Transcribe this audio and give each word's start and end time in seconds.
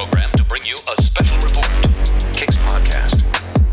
program 0.00 0.30
to 0.32 0.44
bring 0.44 0.62
you 0.64 0.76
a 0.92 1.02
special 1.02 1.36
report. 1.46 1.68
Kicks 2.32 2.56
Podcast. 2.56 3.20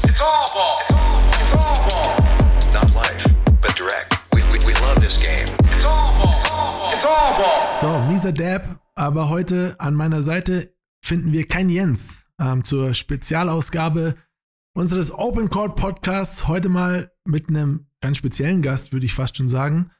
It's 0.03 0.19
all 0.19 0.45
ball. 0.53 0.81
It's 0.81 0.91
all 0.91 1.07
ball. 1.07 1.31
It's 1.39 1.53
all 1.53 1.79
ball. 1.87 2.73
Not 2.73 2.93
life, 2.93 3.25
but 3.61 3.73
direct. 3.75 4.09
We, 4.35 4.41
we, 4.51 4.59
we 4.67 4.73
love 4.85 4.99
this 4.99 5.15
game. 5.15 5.47
It's 5.73 5.85
all 5.85 6.11
ball. 6.19 6.91
It's 6.93 7.05
all 7.05 7.31
ball. 7.39 7.75
So, 7.77 7.87
mieser 8.09 8.33
Dab, 8.33 8.81
aber 8.95 9.29
heute 9.29 9.77
an 9.79 9.93
meiner 9.93 10.21
Seite 10.21 10.75
finden 11.01 11.31
wir 11.31 11.47
kein 11.47 11.69
Jens 11.69 12.25
ähm, 12.41 12.65
zur 12.65 12.93
Spezialausgabe 12.93 14.15
unseres 14.73 15.13
Open 15.13 15.49
Court 15.49 15.77
Podcasts. 15.77 16.45
Heute 16.49 16.67
mal 16.67 17.09
mit 17.23 17.47
einem 17.47 17.87
ganz 18.01 18.17
speziellen 18.17 18.61
Gast, 18.61 18.91
würde 18.91 19.05
ich 19.05 19.13
fast 19.13 19.37
schon 19.37 19.47
sagen. 19.47 19.91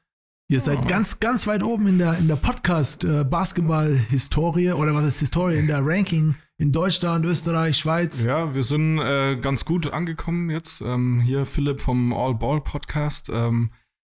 Ihr 0.50 0.60
seid 0.60 0.88
ganz, 0.88 1.20
ganz 1.20 1.46
weit 1.46 1.62
oben 1.62 1.88
in 1.88 1.98
der, 1.98 2.16
in 2.16 2.26
der 2.26 2.36
Podcast-Basketball-Historie 2.36 4.72
oder 4.72 4.94
was 4.94 5.04
ist 5.04 5.20
Historie, 5.20 5.58
in 5.58 5.66
der 5.66 5.84
Ranking 5.84 6.36
in 6.56 6.72
Deutschland, 6.72 7.26
Österreich, 7.26 7.76
Schweiz. 7.76 8.24
Ja, 8.24 8.54
wir 8.54 8.62
sind 8.62 8.98
äh, 8.98 9.36
ganz 9.36 9.66
gut 9.66 9.92
angekommen 9.92 10.48
jetzt. 10.48 10.80
Ähm, 10.80 11.20
hier 11.20 11.44
Philipp 11.44 11.82
vom 11.82 12.14
All 12.14 12.34
Ball 12.34 12.62
Podcast. 12.62 13.28
Ähm, 13.30 13.72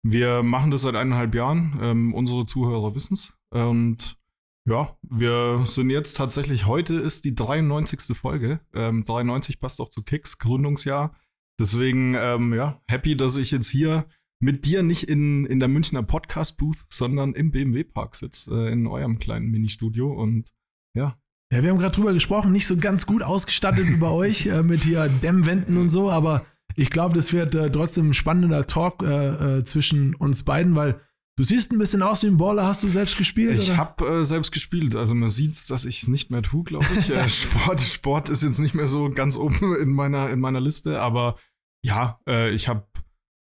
wir 0.02 0.42
machen 0.42 0.70
das 0.70 0.82
seit 0.82 0.96
eineinhalb 0.96 1.34
Jahren. 1.34 1.78
Ähm, 1.80 2.12
unsere 2.12 2.44
Zuhörer 2.44 2.94
wissen 2.94 3.14
es. 3.14 3.32
Und 3.48 4.18
ja, 4.66 4.98
wir 5.00 5.62
sind 5.64 5.88
jetzt 5.88 6.18
tatsächlich, 6.18 6.66
heute 6.66 6.92
ist 6.92 7.24
die 7.24 7.34
93. 7.34 8.14
Folge. 8.14 8.60
Ähm, 8.74 9.06
93 9.06 9.60
passt 9.60 9.80
auch 9.80 9.88
zu 9.88 10.02
Kicks, 10.02 10.36
Gründungsjahr. 10.36 11.16
Deswegen, 11.58 12.14
ähm, 12.14 12.52
ja, 12.52 12.82
happy, 12.86 13.16
dass 13.16 13.38
ich 13.38 13.50
jetzt 13.50 13.70
hier 13.70 14.04
mit 14.40 14.66
dir 14.66 14.82
nicht 14.82 15.04
in, 15.04 15.44
in 15.46 15.58
der 15.58 15.68
Münchner 15.68 16.02
Podcast-Booth, 16.02 16.84
sondern 16.88 17.32
im 17.34 17.50
BMW-Park 17.50 18.14
sitze, 18.14 18.68
äh, 18.68 18.72
in 18.72 18.86
eurem 18.86 19.18
kleinen 19.18 19.50
Ministudio. 19.50 20.12
Und 20.12 20.52
ja, 20.94 21.18
Ja, 21.52 21.62
wir 21.62 21.70
haben 21.70 21.78
gerade 21.78 21.94
drüber 21.96 22.12
gesprochen, 22.12 22.52
nicht 22.52 22.66
so 22.66 22.76
ganz 22.76 23.06
gut 23.06 23.22
ausgestattet 23.22 23.86
bei 23.98 24.08
euch 24.10 24.46
äh, 24.46 24.62
mit 24.62 24.84
hier 24.84 25.08
Dämmwänden 25.08 25.76
und 25.76 25.88
so, 25.88 26.10
aber 26.10 26.46
ich 26.76 26.90
glaube, 26.90 27.14
das 27.14 27.32
wird 27.32 27.54
äh, 27.54 27.70
trotzdem 27.70 28.10
ein 28.10 28.14
spannender 28.14 28.66
Talk 28.66 29.02
äh, 29.02 29.58
äh, 29.58 29.64
zwischen 29.64 30.14
uns 30.14 30.44
beiden, 30.44 30.76
weil 30.76 31.00
du 31.36 31.42
siehst 31.42 31.72
ein 31.72 31.78
bisschen 31.78 32.02
aus 32.02 32.22
wie 32.22 32.28
ein 32.28 32.36
Baller. 32.36 32.66
Hast 32.66 32.84
du 32.84 32.88
selbst 32.88 33.18
gespielt? 33.18 33.58
Ich 33.58 33.76
habe 33.76 34.20
äh, 34.20 34.24
selbst 34.24 34.52
gespielt. 34.52 34.94
Also 34.94 35.16
man 35.16 35.28
sieht's, 35.28 35.66
dass 35.66 35.84
ich 35.84 36.02
es 36.02 36.08
nicht 36.08 36.30
mehr 36.30 36.42
tue, 36.42 36.62
glaube 36.62 36.86
ich. 36.96 37.10
äh, 37.10 37.28
Sport, 37.28 37.80
Sport 37.80 38.28
ist 38.28 38.44
jetzt 38.44 38.60
nicht 38.60 38.74
mehr 38.74 38.86
so 38.86 39.10
ganz 39.10 39.36
oben 39.36 39.74
in 39.76 39.92
meiner, 39.92 40.30
in 40.30 40.38
meiner 40.38 40.60
Liste, 40.60 41.00
aber 41.00 41.36
ja, 41.82 42.20
ich 42.52 42.68
habe 42.68 42.88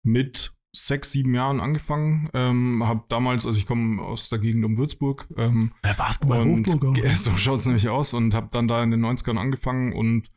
mit 0.03 0.53
sechs, 0.73 1.11
sieben 1.11 1.33
Jahren 1.33 1.59
angefangen. 1.59 2.29
Ähm, 2.33 2.83
habe 2.85 3.03
damals, 3.09 3.45
also 3.45 3.57
ich 3.57 3.65
komme 3.65 4.01
aus 4.01 4.29
der 4.29 4.39
Gegend 4.39 4.63
um 4.65 4.77
Würzburg. 4.77 5.27
Ähm, 5.37 5.73
Ja, 5.85 5.93
Basketball 5.93 6.41
und 6.41 6.67
Hochburg 6.67 6.99
so 7.13 7.31
schaut's 7.37 7.65
nämlich 7.65 7.89
aus 7.89 8.13
und 8.13 8.33
habe 8.33 8.49
dann 8.51 8.67
da 8.67 8.81
in 8.83 8.91
den 8.91 9.05
90ern 9.05 9.37
angefangen 9.37 9.93
und 9.93 10.29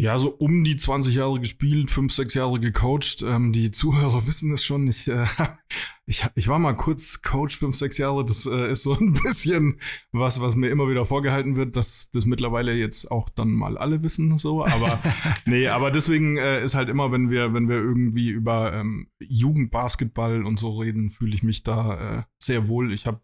ja, 0.00 0.16
so 0.16 0.30
um 0.30 0.64
die 0.64 0.78
20 0.78 1.14
Jahre 1.14 1.38
gespielt, 1.40 1.90
fünf, 1.90 2.14
sechs 2.14 2.32
Jahre 2.32 2.58
gecoacht. 2.58 3.22
Ähm, 3.22 3.52
die 3.52 3.70
Zuhörer 3.70 4.26
wissen 4.26 4.50
es 4.54 4.64
schon. 4.64 4.88
Ich, 4.88 5.06
äh, 5.08 5.26
ich, 6.06 6.26
ich 6.34 6.48
war 6.48 6.58
mal 6.58 6.72
kurz 6.72 7.20
Coach, 7.20 7.58
fünf, 7.58 7.76
sechs 7.76 7.98
Jahre. 7.98 8.24
Das 8.24 8.46
äh, 8.46 8.72
ist 8.72 8.82
so 8.82 8.94
ein 8.98 9.12
bisschen 9.12 9.78
was, 10.10 10.40
was 10.40 10.56
mir 10.56 10.70
immer 10.70 10.88
wieder 10.88 11.04
vorgehalten 11.04 11.56
wird, 11.56 11.76
dass 11.76 12.10
das 12.12 12.24
mittlerweile 12.24 12.72
jetzt 12.74 13.10
auch 13.10 13.28
dann 13.28 13.50
mal 13.52 13.76
alle 13.76 14.02
wissen. 14.02 14.38
So, 14.38 14.64
aber 14.64 15.00
nee, 15.44 15.68
aber 15.68 15.90
deswegen 15.90 16.38
äh, 16.38 16.64
ist 16.64 16.74
halt 16.74 16.88
immer, 16.88 17.12
wenn 17.12 17.28
wir, 17.28 17.52
wenn 17.52 17.68
wir 17.68 17.76
irgendwie 17.76 18.30
über 18.30 18.72
ähm, 18.72 19.08
Jugendbasketball 19.20 20.46
und 20.46 20.58
so 20.58 20.78
reden, 20.78 21.10
fühle 21.10 21.34
ich 21.34 21.42
mich 21.42 21.62
da 21.62 22.20
äh, 22.20 22.22
sehr 22.38 22.68
wohl. 22.68 22.94
Ich 22.94 23.06
habe 23.06 23.20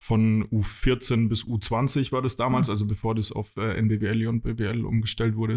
von 0.00 0.44
U14 0.44 1.28
bis 1.28 1.42
U20 1.44 2.12
war 2.12 2.22
das 2.22 2.36
damals, 2.36 2.70
also 2.70 2.86
bevor 2.86 3.16
das 3.16 3.32
auf 3.32 3.56
äh, 3.56 3.80
NBBL 3.80 4.28
und 4.28 4.42
BBL 4.42 4.84
umgestellt 4.84 5.34
wurde. 5.34 5.56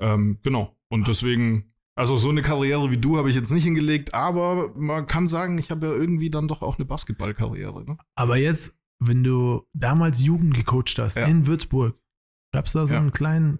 Ähm, 0.00 0.38
genau. 0.42 0.76
Und 0.88 1.08
deswegen, 1.08 1.72
also 1.94 2.16
so 2.16 2.28
eine 2.28 2.42
Karriere 2.42 2.90
wie 2.90 2.98
du 2.98 3.16
habe 3.18 3.28
ich 3.30 3.34
jetzt 3.34 3.52
nicht 3.52 3.64
hingelegt, 3.64 4.14
aber 4.14 4.72
man 4.76 5.06
kann 5.06 5.26
sagen, 5.26 5.58
ich 5.58 5.70
habe 5.70 5.86
ja 5.88 5.92
irgendwie 5.92 6.30
dann 6.30 6.48
doch 6.48 6.62
auch 6.62 6.76
eine 6.76 6.84
Basketballkarriere. 6.84 7.84
Ne? 7.84 7.96
Aber 8.14 8.36
jetzt, 8.36 8.76
wenn 8.98 9.24
du 9.24 9.62
damals 9.72 10.22
Jugend 10.22 10.54
gecoacht 10.54 10.98
hast 10.98 11.16
Ja. 11.16 11.26
in 11.26 11.46
Würzburg, 11.46 11.98
gab 12.54 12.66
es 12.66 12.72
da 12.72 12.86
so 12.86 12.94
Ja. 12.94 13.00
einen 13.00 13.12
kleinen, 13.12 13.58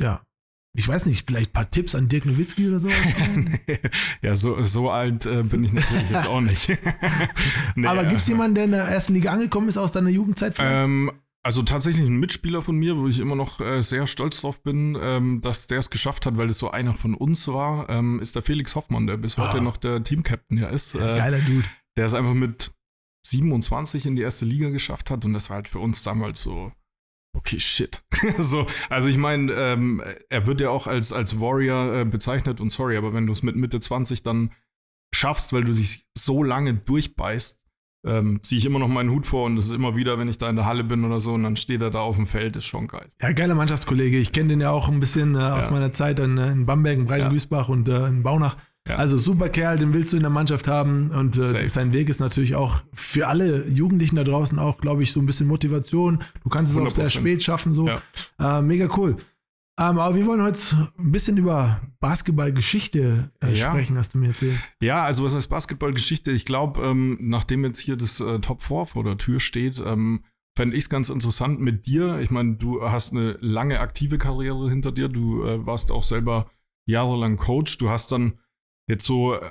ja, 0.00 0.24
ich 0.74 0.88
weiß 0.88 1.04
nicht, 1.06 1.26
vielleicht 1.26 1.50
ein 1.50 1.52
paar 1.52 1.70
Tipps 1.70 1.94
an 1.94 2.08
Dirk 2.08 2.24
Nowitzki 2.24 2.66
oder 2.68 2.78
so? 2.78 2.88
ja, 4.22 4.34
so, 4.34 4.62
so 4.64 4.90
alt 4.90 5.26
äh, 5.26 5.42
bin 5.42 5.64
ich 5.64 5.72
natürlich 5.72 6.08
jetzt 6.10 6.26
auch 6.26 6.40
nicht. 6.40 6.68
Nee, 7.74 7.86
Aber 7.86 8.04
gibt 8.04 8.20
es 8.20 8.28
jemanden, 8.28 8.54
der 8.54 8.64
in 8.64 8.70
der 8.72 8.84
ersten 8.84 9.14
Liga 9.14 9.32
angekommen 9.32 9.68
ist 9.68 9.78
aus 9.78 9.92
deiner 9.92 10.08
Jugendzeit? 10.10 10.56
Ähm, 10.58 11.10
also 11.44 11.62
tatsächlich 11.62 12.06
ein 12.06 12.16
Mitspieler 12.18 12.62
von 12.62 12.76
mir, 12.76 12.96
wo 12.96 13.08
ich 13.08 13.18
immer 13.18 13.34
noch 13.34 13.60
äh, 13.60 13.82
sehr 13.82 14.06
stolz 14.06 14.40
drauf 14.42 14.62
bin, 14.62 14.96
ähm, 15.00 15.40
dass 15.42 15.66
der 15.66 15.78
es 15.80 15.90
geschafft 15.90 16.24
hat, 16.26 16.36
weil 16.36 16.48
es 16.50 16.58
so 16.58 16.70
einer 16.70 16.94
von 16.94 17.14
uns 17.14 17.48
war, 17.48 17.88
ähm, 17.90 18.20
ist 18.20 18.34
der 18.36 18.42
Felix 18.42 18.74
Hoffmann, 18.76 19.06
der 19.06 19.16
bis 19.16 19.38
heute 19.38 19.58
Ah. 19.58 19.60
noch 19.60 19.76
der 19.76 20.04
Teamcaptain 20.04 20.58
ja 20.58 20.68
ist. 20.68 20.94
Ja, 20.94 21.14
Äh, 21.14 21.18
Geiler 21.18 21.38
Dude. 21.40 21.64
der 21.96 22.06
es 22.06 22.14
einfach 22.14 22.34
mit 22.34 22.72
27 23.26 24.06
in 24.06 24.16
die 24.16 24.22
erste 24.22 24.44
Liga 24.44 24.70
geschafft 24.70 25.10
hat 25.10 25.24
und 25.24 25.32
das 25.32 25.48
war 25.50 25.56
halt 25.56 25.68
für 25.68 25.78
uns 25.78 26.02
damals 26.02 26.42
so, 26.42 26.72
okay, 27.36 27.58
shit. 27.60 28.02
so, 28.38 28.66
also 28.88 29.08
ich 29.08 29.16
meine, 29.16 29.52
ähm, 29.52 30.02
er 30.28 30.46
wird 30.46 30.60
ja 30.60 30.70
auch 30.70 30.86
als, 30.86 31.12
als 31.12 31.40
Warrior 31.40 32.00
äh, 32.00 32.04
bezeichnet 32.04 32.60
und 32.60 32.70
sorry, 32.70 32.96
aber 32.96 33.12
wenn 33.12 33.26
du 33.26 33.32
es 33.32 33.42
mit 33.42 33.56
Mitte 33.56 33.80
20 33.80 34.22
dann 34.22 34.52
schaffst, 35.14 35.52
weil 35.52 35.64
du 35.64 35.72
dich 35.72 36.06
so 36.16 36.42
lange 36.42 36.74
durchbeißt, 36.74 37.61
ähm, 38.04 38.40
ziehe 38.42 38.58
ich 38.58 38.66
immer 38.66 38.78
noch 38.78 38.88
meinen 38.88 39.10
Hut 39.10 39.26
vor 39.26 39.46
und 39.46 39.56
das 39.56 39.66
ist 39.66 39.72
immer 39.72 39.94
wieder, 39.96 40.18
wenn 40.18 40.28
ich 40.28 40.38
da 40.38 40.48
in 40.50 40.56
der 40.56 40.66
Halle 40.66 40.82
bin 40.84 41.04
oder 41.04 41.20
so 41.20 41.34
und 41.34 41.42
dann 41.44 41.56
steht 41.56 41.82
er 41.82 41.90
da 41.90 42.00
auf 42.00 42.16
dem 42.16 42.26
Feld, 42.26 42.56
ist 42.56 42.64
schon 42.66 42.88
geil. 42.88 43.06
Ja, 43.20 43.32
geiler 43.32 43.54
Mannschaftskollege. 43.54 44.18
Ich 44.18 44.32
kenne 44.32 44.48
den 44.48 44.60
ja 44.60 44.70
auch 44.70 44.88
ein 44.88 44.98
bisschen 45.00 45.34
äh, 45.34 45.38
aus 45.38 45.64
Ja. 45.66 45.70
meiner 45.70 45.92
Zeit 45.92 46.18
in, 46.18 46.36
äh, 46.38 46.50
in 46.50 46.66
Bamberg, 46.66 46.98
in 46.98 47.06
Breiten-Duisbach 47.06 47.68
und 47.68 47.88
äh, 47.88 48.06
in 48.08 48.22
Baunach. 48.22 48.56
Ja. 48.88 48.96
Also 48.96 49.16
super 49.16 49.48
Kerl, 49.48 49.78
den 49.78 49.94
willst 49.94 50.12
du 50.12 50.16
in 50.16 50.22
der 50.24 50.30
Mannschaft 50.30 50.66
haben 50.66 51.12
und 51.12 51.36
äh, 51.38 51.68
sein 51.68 51.92
Weg 51.92 52.08
ist 52.08 52.18
natürlich 52.18 52.56
auch 52.56 52.82
für 52.92 53.28
alle 53.28 53.68
Jugendlichen 53.68 54.16
da 54.16 54.24
draußen 54.24 54.58
auch, 54.58 54.78
glaube 54.78 55.04
ich, 55.04 55.12
so 55.12 55.20
ein 55.20 55.26
bisschen 55.26 55.46
Motivation. 55.46 56.24
Du 56.42 56.48
kannst 56.48 56.72
es 56.72 56.78
auch 56.78 56.90
sehr 56.90 57.06
100%. 57.06 57.10
spät 57.10 57.42
schaffen, 57.44 57.74
so. 57.74 57.86
Ja. 57.86 58.02
Äh, 58.40 58.62
mega 58.62 58.88
cool. 58.96 59.18
Ähm, 59.78 59.98
aber 59.98 60.14
wir 60.14 60.26
wollen 60.26 60.42
heute 60.42 60.92
ein 60.98 61.12
bisschen 61.12 61.38
über 61.38 61.80
Basketballgeschichte 62.00 63.32
äh, 63.40 63.52
Ja. 63.52 63.70
sprechen, 63.70 63.96
hast 63.96 64.14
du 64.14 64.18
mir 64.18 64.28
erzählt. 64.28 64.60
Ja, 64.80 65.02
also 65.02 65.24
was 65.24 65.34
heißt 65.34 65.48
Basketballgeschichte? 65.48 66.30
Ich 66.30 66.44
glaube, 66.44 66.82
ähm, 66.82 67.16
nachdem 67.20 67.64
jetzt 67.64 67.78
hier 67.78 67.96
das 67.96 68.20
äh, 68.20 68.38
Top 68.40 68.62
4 68.62 68.86
vor 68.86 69.04
der 69.04 69.16
Tür 69.16 69.40
steht, 69.40 69.82
ähm, 69.84 70.24
fände 70.56 70.76
ich 70.76 70.84
es 70.84 70.90
ganz 70.90 71.08
interessant 71.08 71.60
mit 71.60 71.86
dir. 71.86 72.18
Ich 72.20 72.30
meine, 72.30 72.56
du 72.56 72.82
hast 72.82 73.12
eine 73.12 73.38
lange 73.40 73.80
aktive 73.80 74.18
Karriere 74.18 74.68
hinter 74.68 74.92
dir. 74.92 75.08
Du 75.08 75.44
äh, 75.44 75.64
warst 75.66 75.90
auch 75.90 76.02
selber 76.04 76.50
jahrelang 76.86 77.38
Coach. 77.38 77.78
Du 77.78 77.88
hast 77.88 78.12
dann 78.12 78.38
jetzt 78.88 79.06
so 79.06 79.34
äh, 79.34 79.50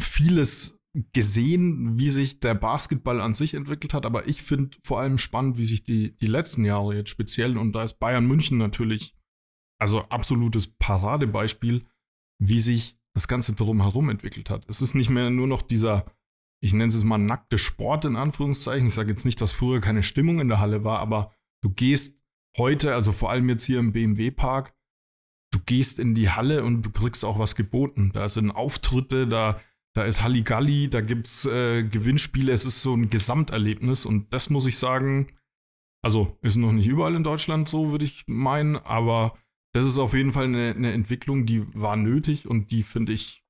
vieles 0.00 0.78
gesehen, 1.14 1.96
wie 1.98 2.10
sich 2.10 2.40
der 2.40 2.54
Basketball 2.54 3.20
an 3.20 3.34
sich 3.34 3.54
entwickelt 3.54 3.94
hat. 3.94 4.04
Aber 4.04 4.26
ich 4.28 4.42
finde 4.42 4.76
vor 4.82 5.00
allem 5.00 5.18
spannend, 5.18 5.56
wie 5.56 5.64
sich 5.64 5.84
die, 5.84 6.16
die 6.16 6.26
letzten 6.26 6.64
Jahre 6.64 6.96
jetzt 6.96 7.10
speziell, 7.10 7.56
und 7.56 7.72
da 7.72 7.84
ist 7.84 8.00
Bayern 8.00 8.26
München 8.26 8.58
natürlich, 8.58 9.14
also 9.82 10.02
absolutes 10.10 10.68
Paradebeispiel, 10.68 11.84
wie 12.40 12.60
sich 12.60 12.96
das 13.16 13.26
Ganze 13.26 13.56
drumherum 13.56 14.10
entwickelt 14.10 14.48
hat. 14.48 14.64
Es 14.68 14.80
ist 14.80 14.94
nicht 14.94 15.10
mehr 15.10 15.28
nur 15.28 15.48
noch 15.48 15.60
dieser, 15.60 16.06
ich 16.62 16.72
nenne 16.72 16.86
es 16.86 17.02
mal 17.02 17.18
nackte 17.18 17.58
Sport 17.58 18.04
in 18.04 18.14
Anführungszeichen. 18.14 18.86
Ich 18.86 18.94
sage 18.94 19.10
jetzt 19.10 19.24
nicht, 19.24 19.40
dass 19.40 19.50
früher 19.50 19.80
keine 19.80 20.04
Stimmung 20.04 20.38
in 20.38 20.46
der 20.46 20.60
Halle 20.60 20.84
war, 20.84 21.00
aber 21.00 21.34
du 21.64 21.70
gehst 21.70 22.24
heute, 22.56 22.94
also 22.94 23.10
vor 23.10 23.30
allem 23.30 23.48
jetzt 23.48 23.64
hier 23.64 23.80
im 23.80 23.92
BMW-Park, 23.92 24.72
du 25.52 25.58
gehst 25.66 25.98
in 25.98 26.14
die 26.14 26.30
Halle 26.30 26.62
und 26.62 26.82
du 26.82 26.90
kriegst 26.90 27.24
auch 27.24 27.40
was 27.40 27.56
geboten. 27.56 28.12
Da 28.14 28.28
sind 28.28 28.52
Auftritte, 28.52 29.26
da, 29.26 29.60
da 29.96 30.04
ist 30.04 30.22
Halligalli, 30.22 30.90
da 30.90 31.00
gibt 31.00 31.26
es 31.26 31.44
äh, 31.44 31.82
Gewinnspiele, 31.82 32.52
es 32.52 32.64
ist 32.64 32.82
so 32.82 32.94
ein 32.94 33.10
Gesamterlebnis 33.10 34.06
und 34.06 34.32
das 34.32 34.48
muss 34.48 34.64
ich 34.64 34.78
sagen, 34.78 35.26
also 36.04 36.38
ist 36.40 36.56
noch 36.56 36.70
nicht 36.70 36.86
überall 36.86 37.16
in 37.16 37.24
Deutschland 37.24 37.68
so, 37.68 37.90
würde 37.90 38.04
ich 38.04 38.22
meinen, 38.28 38.76
aber 38.76 39.36
das 39.72 39.86
ist 39.86 39.98
auf 39.98 40.14
jeden 40.14 40.32
Fall 40.32 40.44
eine, 40.44 40.74
eine 40.74 40.92
Entwicklung, 40.92 41.46
die 41.46 41.66
war 41.74 41.96
nötig 41.96 42.46
und 42.46 42.70
die 42.70 42.82
finde 42.82 43.12
ich 43.12 43.42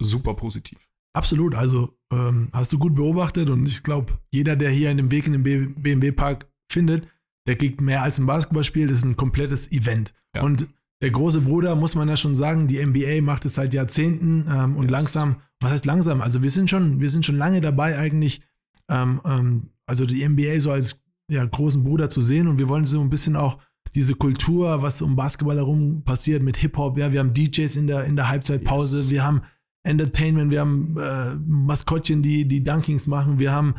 super 0.00 0.34
positiv. 0.34 0.78
Absolut, 1.12 1.54
also 1.54 1.98
ähm, 2.12 2.48
hast 2.52 2.72
du 2.72 2.78
gut 2.78 2.94
beobachtet 2.94 3.50
und 3.50 3.66
ich 3.66 3.82
glaube, 3.82 4.18
jeder, 4.30 4.56
der 4.56 4.70
hier 4.70 4.90
einen 4.90 5.10
Weg 5.10 5.26
in 5.26 5.42
den 5.42 5.74
BMW-Park 5.74 6.46
findet, 6.70 7.08
der 7.46 7.56
kriegt 7.56 7.80
mehr 7.80 8.02
als 8.02 8.18
ein 8.18 8.26
Basketballspiel, 8.26 8.86
das 8.86 8.98
ist 8.98 9.04
ein 9.04 9.16
komplettes 9.16 9.72
Event. 9.72 10.14
Ja. 10.36 10.42
Und 10.42 10.68
der 11.02 11.10
große 11.10 11.40
Bruder, 11.40 11.74
muss 11.76 11.94
man 11.94 12.08
ja 12.08 12.16
schon 12.16 12.36
sagen, 12.36 12.68
die 12.68 12.84
NBA 12.84 13.22
macht 13.22 13.44
es 13.46 13.54
seit 13.54 13.74
Jahrzehnten 13.74 14.46
ähm, 14.48 14.76
und 14.76 14.84
Yes. 14.84 14.92
langsam, 14.92 15.36
was 15.58 15.72
heißt 15.72 15.86
langsam? 15.86 16.20
Also 16.20 16.42
wir 16.42 16.50
sind 16.50 16.68
schon, 16.68 17.00
wir 17.00 17.08
sind 17.08 17.24
schon 17.24 17.38
lange 17.38 17.60
dabei 17.60 17.98
eigentlich, 17.98 18.42
ähm, 18.88 19.20
ähm, 19.24 19.70
also 19.86 20.04
die 20.04 20.26
NBA 20.28 20.60
so 20.60 20.70
als 20.70 21.02
ja, 21.28 21.44
großen 21.44 21.82
Bruder 21.82 22.10
zu 22.10 22.20
sehen 22.20 22.48
und 22.48 22.58
wir 22.58 22.68
wollen 22.68 22.84
so 22.84 23.00
ein 23.00 23.10
bisschen 23.10 23.34
auch 23.34 23.58
diese 23.94 24.14
Kultur, 24.14 24.82
was 24.82 25.02
um 25.02 25.16
Basketball 25.16 25.56
herum 25.56 26.02
passiert 26.04 26.42
mit 26.42 26.56
Hip-Hop, 26.58 26.96
ja, 26.98 27.12
wir 27.12 27.20
haben 27.20 27.34
DJs 27.34 27.76
in 27.76 27.86
der, 27.86 28.04
in 28.04 28.16
der 28.16 28.28
Halbzeitpause, 28.28 28.98
Yes. 28.98 29.10
wir 29.10 29.24
haben 29.24 29.42
Entertainment, 29.82 30.50
wir 30.50 30.60
haben 30.60 30.96
äh, 30.98 31.34
Maskottchen, 31.36 32.22
die 32.22 32.46
die 32.46 32.62
Dunkings 32.62 33.06
machen, 33.06 33.38
wir 33.38 33.52
haben 33.52 33.74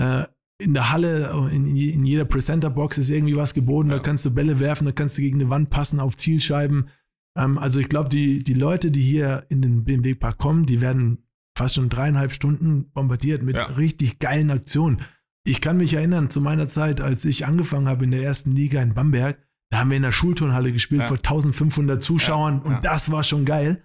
äh, 0.00 0.24
in 0.58 0.74
der 0.74 0.92
Halle, 0.92 1.48
in, 1.52 1.66
in 1.76 2.04
jeder 2.04 2.24
Presenter-Box 2.24 2.98
ist 2.98 3.10
irgendwie 3.10 3.36
was 3.36 3.54
geboten. 3.54 3.90
Ja. 3.90 3.96
Da 3.96 4.02
kannst 4.02 4.24
du 4.24 4.34
Bälle 4.34 4.60
werfen, 4.60 4.84
da 4.84 4.92
kannst 4.92 5.18
du 5.18 5.22
gegen 5.22 5.40
eine 5.40 5.50
Wand 5.50 5.70
passen 5.70 5.98
auf 6.00 6.16
Zielscheiben. 6.16 6.88
Ähm, 7.36 7.58
also 7.58 7.80
ich 7.80 7.88
glaube, 7.88 8.08
die, 8.08 8.38
die 8.40 8.54
Leute, 8.54 8.90
die 8.90 9.02
hier 9.02 9.46
in 9.48 9.62
den 9.62 9.84
BMW-Park 9.84 10.38
kommen, 10.38 10.66
die 10.66 10.80
werden 10.80 11.18
fast 11.56 11.74
schon 11.76 11.88
dreieinhalb 11.88 12.32
Stunden 12.32 12.90
bombardiert 12.92 13.42
mit 13.42 13.56
Ja. 13.56 13.64
richtig 13.64 14.18
geilen 14.20 14.50
Aktionen. 14.50 15.00
Ich 15.46 15.60
kann 15.60 15.76
mich 15.76 15.94
erinnern, 15.94 16.30
zu 16.30 16.40
meiner 16.40 16.68
Zeit, 16.68 17.00
als 17.00 17.24
ich 17.24 17.46
angefangen 17.46 17.88
habe 17.88 18.04
in 18.04 18.10
der 18.12 18.22
ersten 18.22 18.52
Liga 18.52 18.80
in 18.80 18.94
Bamberg, 18.94 19.38
da 19.74 19.80
haben 19.80 19.90
wir 19.90 19.96
in 19.96 20.04
der 20.04 20.12
Schulturnhalle 20.12 20.72
gespielt 20.72 21.00
Ja. 21.02 21.08
vor 21.08 21.16
1500 21.16 22.00
Zuschauern 22.00 22.58
Ja, 22.64 22.70
ja. 22.70 22.76
und 22.76 22.84
das 22.84 23.10
war 23.10 23.24
schon 23.24 23.44
geil. 23.44 23.80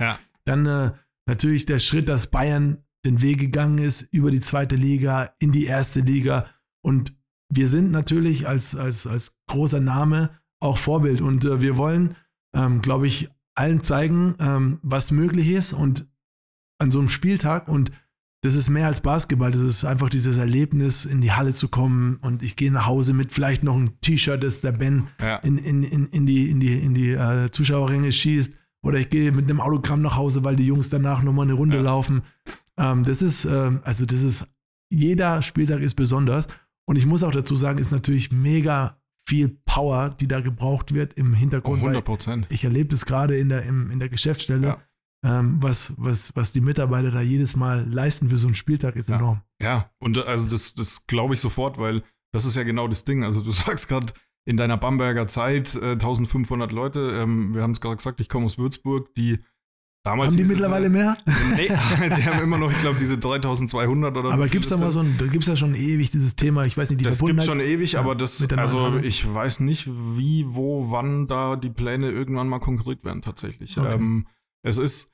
Dann 0.45 0.65
äh, 0.67 0.91
natürlich 1.25 1.65
der 1.65 1.79
Schritt, 1.79 2.07
dass 2.07 2.27
Bayern 2.27 2.83
den 3.05 3.23
Weg 3.23 3.39
gegangen 3.39 3.79
ist 3.79 4.03
über 4.13 4.29
die 4.29 4.39
zweite 4.39 4.75
Liga 4.75 5.33
in 5.39 5.51
die 5.51 5.65
erste 5.65 6.01
Liga. 6.01 6.45
Und 6.83 7.13
wir 7.51 7.67
sind 7.67 7.89
natürlich 7.89 8.47
als, 8.47 8.75
als, 8.75 9.07
als 9.07 9.35
großer 9.47 9.79
Name 9.79 10.29
auch 10.59 10.77
Vorbild. 10.77 11.21
Und 11.21 11.43
äh, 11.45 11.59
wir 11.59 11.75
wollen, 11.77 12.15
ähm, 12.53 12.81
glaube 12.83 13.07
ich, 13.07 13.29
allen 13.55 13.81
zeigen, 13.81 14.35
ähm, 14.39 14.77
was 14.83 15.09
möglich 15.09 15.47
ist. 15.49 15.73
Und 15.73 16.07
an 16.77 16.91
so 16.91 16.99
einem 16.99 17.09
Spieltag 17.09 17.67
und 17.67 17.91
das 18.41 18.55
ist 18.55 18.69
mehr 18.69 18.87
als 18.87 19.01
Basketball, 19.01 19.51
das 19.51 19.61
ist 19.61 19.83
einfach 19.85 20.09
dieses 20.09 20.37
Erlebnis, 20.37 21.05
in 21.05 21.19
die 21.21 21.31
Halle 21.33 21.51
zu 21.53 21.67
kommen 21.67 22.17
und 22.21 22.41
ich 22.41 22.55
gehe 22.55 22.71
nach 22.71 22.85
Hause 22.87 23.13
mit 23.13 23.33
vielleicht 23.33 23.63
noch 23.63 23.75
ein 23.75 23.99
T-Shirt, 24.01 24.41
das 24.43 24.61
der 24.61 24.71
Ben 24.71 25.07
Ja. 25.21 25.37
in, 25.37 25.57
in, 25.57 25.83
in, 25.83 26.05
in 26.07 26.25
die, 26.25 26.49
in 26.49 26.59
die, 26.59 26.79
in 26.79 26.93
die 26.93 27.11
äh, 27.11 27.51
Zuschauerränge 27.51 28.11
schießt. 28.11 28.55
Oder 28.81 28.97
ich 28.99 29.09
gehe 29.09 29.33
mit 29.33 29.43
einem 29.49 29.59
Autogramm 29.59 30.01
nach 30.01 30.15
Hause, 30.15 30.45
weil 30.45 30.55
die 30.55 30.65
Jungs 30.65 30.89
danach 30.89 31.21
nochmal 31.21 31.47
eine 31.47 31.53
Runde 31.53 31.77
Ja. 31.77 31.83
laufen. 31.83 32.21
Ähm, 32.77 33.03
das 33.03 33.21
ist, 33.21 33.43
ähm, 33.43 33.81
also 33.83 34.05
das 34.05 34.21
ist, 34.23 34.47
jeder 34.89 35.41
Spieltag 35.41 35.81
ist 35.81 35.95
besonders. 35.95 36.47
Und 36.87 36.95
ich 36.95 37.05
muss 37.05 37.23
auch 37.23 37.31
dazu 37.31 37.57
sagen, 37.57 37.77
ist 37.77 37.91
natürlich 37.91 38.31
mega 38.31 38.97
viel 39.27 39.49
Power, 39.65 40.09
die 40.09 40.27
da 40.29 40.39
gebraucht 40.39 40.93
wird 40.93 41.13
im 41.15 41.33
Hintergrund. 41.33 41.79
weil 41.81 41.89
100 41.89 42.05
Prozent. 42.05 42.45
ich 42.49 42.63
erlebe 42.63 42.89
das 42.89 43.05
gerade 43.05 43.37
in 43.37 43.49
der, 43.49 43.63
im, 43.63 43.91
in 43.91 43.99
der 43.99 44.07
Geschäftsstelle, 44.09 44.65
Ja. 44.67 44.81
Ähm, 45.23 45.57
was, 45.61 45.93
was, 45.97 46.35
was 46.35 46.51
die 46.51 46.61
Mitarbeiter 46.61 47.11
da 47.11 47.21
jedes 47.21 47.55
Mal 47.55 47.87
leisten 47.91 48.29
für 48.29 48.37
so 48.37 48.47
einen 48.47 48.55
Spieltag, 48.55 48.95
ist 48.95 49.09
Ja. 49.09 49.17
enorm. 49.17 49.41
Ja, 49.61 49.89
und 49.99 50.17
äh, 50.17 50.21
also 50.21 50.49
das, 50.49 50.73
das 50.73 51.07
glaube 51.07 51.33
ich 51.33 51.39
sofort, 51.39 51.77
weil 51.77 52.03
das 52.31 52.45
ist 52.45 52.55
ja 52.55 52.63
genau 52.63 52.87
das 52.87 53.03
Ding. 53.05 53.23
Also 53.23 53.41
du 53.41 53.51
sagst 53.51 53.89
gerade 53.89 54.13
in 54.45 54.57
deiner 54.57 54.77
Bamberger 54.77 55.27
Zeit 55.27 55.75
äh, 55.75 55.91
1500 55.91 56.71
Leute. 56.71 57.11
Ähm, 57.13 57.53
wir 57.53 57.61
haben 57.61 57.71
es 57.71 57.81
gerade 57.81 57.97
gesagt, 57.97 58.21
ich 58.21 58.29
komme 58.29 58.45
aus 58.45 58.57
Würzburg. 58.57 59.13
Die 59.15 59.39
damals 60.03 60.33
Haben 60.33 60.43
die 60.43 60.49
mittlerweile 60.49 60.85
äh, 60.85 60.89
mehr? 60.89 61.17
Nee, 61.55 61.67
die 62.15 62.25
haben 62.25 62.41
immer 62.41 62.57
noch, 62.57 62.71
ich 62.71 62.79
glaube, 62.79 62.97
diese 62.97 63.17
3200 63.17 64.15
oder 64.15 64.31
Aber 64.31 64.47
gibt 64.47 64.63
es 64.63 64.69
da 64.69 64.77
mal 64.77 64.91
so 64.91 65.01
ein, 65.01 65.17
da 65.17 65.25
gibt 65.27 65.43
es 65.43 65.47
ja 65.49 65.55
schon 65.55 65.75
ewig 65.75 66.09
dieses 66.11 66.35
Thema, 66.35 66.65
ich 66.65 66.77
weiß 66.77 66.89
nicht, 66.89 67.01
die 67.01 67.05
Das 67.05 67.23
gibt 67.23 67.43
schon 67.43 67.59
ewig, 67.59 67.93
ja, 67.93 67.99
aber 67.99 68.15
das, 68.15 68.49
also 68.53 68.97
ich 68.97 69.31
weiß 69.31 69.59
nicht, 69.59 69.87
wie, 69.87 70.45
wo, 70.47 70.89
wann 70.91 71.27
da 71.27 71.55
die 71.57 71.69
Pläne 71.69 72.09
irgendwann 72.09 72.47
mal 72.47 72.59
konkret 72.59 73.03
werden 73.03 73.21
tatsächlich. 73.21 73.77
Okay. 73.77 73.93
Ähm, 73.93 74.27
es 74.63 74.77
ist, 74.77 75.13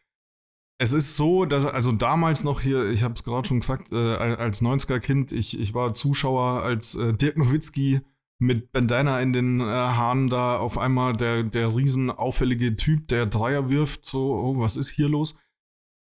es 0.78 0.94
ist 0.94 1.16
so, 1.16 1.46
dass, 1.46 1.66
also 1.66 1.92
damals 1.92 2.44
noch 2.44 2.62
hier, 2.62 2.90
ich 2.90 3.04
habe 3.04 3.14
es 3.14 3.24
gerade 3.24 3.48
schon 3.48 3.62
gesagt, 3.62 3.92
äh, 3.92 3.96
als 3.96 4.62
90er-Kind, 4.62 5.32
ich, 5.32 5.60
ich 5.60 5.74
war 5.74 5.94
Zuschauer, 5.94 6.64
als 6.64 6.96
äh, 6.96 7.14
Dirk 7.14 7.38
Nowitzki 7.38 8.02
mit 8.40 8.74
Bandana 8.74 9.22
in 9.22 9.32
den 9.32 9.62
äh, 9.62 9.64
Haaren 9.64 10.30
da 10.30 10.58
auf 10.58 10.78
einmal 10.78 11.16
der, 11.16 11.44
der 11.44 11.74
riesen 11.76 12.12
auffällige 12.12 12.76
Typ, 12.76 13.08
der 13.08 13.26
Dreier 13.26 13.70
wirft, 13.70 14.06
so, 14.06 14.34
oh, 14.36 14.60
was 14.60 14.76
ist 14.76 14.90
hier 14.90 15.08
los? 15.08 15.40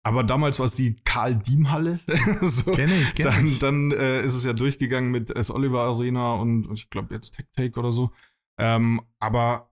Aber 0.03 0.23
damals 0.23 0.59
war 0.59 0.65
es 0.65 0.75
die 0.75 0.95
Karl-Diem-Halle. 1.03 1.99
so. 2.41 2.71
Kenn 2.73 2.89
ich, 2.89 3.15
kenn 3.15 3.25
Dann, 3.25 3.47
ich. 3.47 3.59
dann 3.59 3.91
äh, 3.91 4.23
ist 4.23 4.35
es 4.35 4.45
ja 4.45 4.53
durchgegangen 4.53 5.11
mit 5.11 5.31
S. 5.31 5.51
Oliver 5.51 5.83
Arena 5.83 6.33
und, 6.35 6.67
und 6.67 6.79
ich 6.79 6.89
glaube 6.89 7.13
jetzt 7.13 7.35
Tech 7.35 7.45
Take 7.55 7.79
oder 7.79 7.91
so. 7.91 8.11
Ähm, 8.57 9.01
aber 9.19 9.71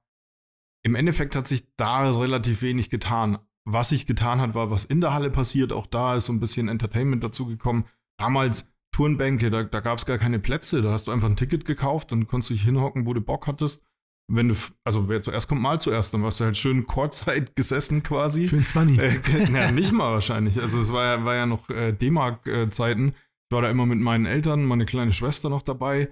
im 0.83 0.95
Endeffekt 0.95 1.35
hat 1.35 1.47
sich 1.47 1.65
da 1.75 2.11
relativ 2.17 2.61
wenig 2.61 2.89
getan. 2.89 3.39
Was 3.69 3.89
sich 3.89 4.05
getan 4.05 4.39
hat, 4.39 4.55
war, 4.55 4.71
was 4.71 4.85
in 4.85 5.01
der 5.01 5.13
Halle 5.13 5.29
passiert. 5.29 5.73
Auch 5.73 5.87
da 5.87 6.15
ist 6.15 6.25
so 6.25 6.33
ein 6.33 6.39
bisschen 6.39 6.69
Entertainment 6.69 7.21
dazugekommen. 7.21 7.83
Damals 8.17 8.73
Turnbänke, 8.95 9.49
da, 9.49 9.63
da 9.63 9.81
gab 9.81 9.97
es 9.97 10.05
gar 10.05 10.17
keine 10.17 10.39
Plätze. 10.39 10.81
Da 10.81 10.93
hast 10.93 11.07
du 11.07 11.11
einfach 11.11 11.27
ein 11.27 11.35
Ticket 11.35 11.65
gekauft 11.65 12.13
und 12.13 12.27
konntest 12.27 12.51
dich 12.51 12.63
hinhocken, 12.63 13.05
wo 13.05 13.13
du 13.13 13.19
Bock 13.19 13.45
hattest. 13.45 13.85
Wenn 14.31 14.47
du, 14.47 14.55
also 14.85 15.09
wer 15.09 15.21
zuerst 15.21 15.49
kommt, 15.49 15.61
mal 15.61 15.81
zuerst. 15.81 16.13
Dann 16.13 16.23
warst 16.23 16.39
du 16.39 16.45
halt 16.45 16.55
schön 16.55 16.87
Kurzzeit 16.87 17.55
gesessen 17.57 18.03
quasi. 18.03 18.47
Ein 18.47 18.63
Zwanni. 18.63 18.97
Äh, 18.99 19.19
na, 19.49 19.69
nicht 19.71 19.91
mal 19.91 20.13
wahrscheinlich. 20.13 20.61
Also 20.61 20.79
es 20.79 20.93
war 20.93 21.03
ja, 21.03 21.25
war 21.25 21.35
ja 21.35 21.45
noch 21.45 21.69
äh, 21.69 21.91
D-Mark-Zeiten. 21.91 23.09
Ich 23.09 23.53
war 23.53 23.63
da 23.63 23.69
immer 23.69 23.85
mit 23.85 23.99
meinen 23.99 24.25
Eltern, 24.25 24.63
meine 24.63 24.85
kleine 24.85 25.11
Schwester 25.11 25.49
noch 25.49 25.61
dabei. 25.61 26.09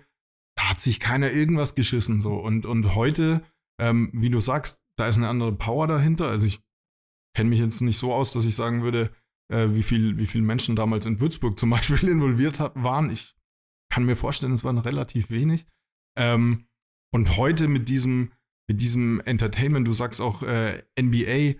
Da 0.57 0.71
hat 0.71 0.81
sich 0.81 0.99
keiner 0.99 1.31
irgendwas 1.31 1.73
geschissen 1.73 2.19
so. 2.19 2.33
Und, 2.33 2.65
und 2.65 2.95
heute, 2.95 3.43
ähm, 3.79 4.09
wie 4.13 4.29
du 4.29 4.41
sagst, 4.41 4.83
da 4.97 5.07
ist 5.07 5.15
eine 5.15 5.29
andere 5.29 5.53
Power 5.53 5.87
dahinter. 5.87 6.27
Also 6.27 6.47
ich 6.47 6.64
kenne 7.35 7.49
mich 7.49 7.59
jetzt 7.59 7.81
nicht 7.81 7.97
so 7.97 8.13
aus, 8.13 8.33
dass 8.33 8.45
ich 8.45 8.55
sagen 8.55 8.81
würde, 8.81 9.11
äh, 9.51 9.67
wie 9.69 9.83
viel, 9.83 10.17
wie 10.17 10.25
viele 10.25 10.43
Menschen 10.43 10.75
damals 10.75 11.05
in 11.05 11.19
Würzburg 11.19 11.59
zum 11.59 11.69
Beispiel 11.71 12.09
involviert 12.09 12.59
hat, 12.59 12.73
waren. 12.75 13.11
Ich 13.11 13.35
kann 13.91 14.05
mir 14.05 14.15
vorstellen, 14.15 14.53
es 14.53 14.63
waren 14.63 14.79
relativ 14.79 15.29
wenig. 15.29 15.67
Ähm, 16.17 16.67
und 17.13 17.37
heute 17.37 17.67
mit 17.67 17.87
diesem, 17.89 18.31
mit 18.67 18.81
diesem 18.81 19.21
Entertainment, 19.21 19.87
du 19.87 19.93
sagst 19.93 20.21
auch 20.21 20.41
äh, 20.43 20.83
NBA, 20.99 21.59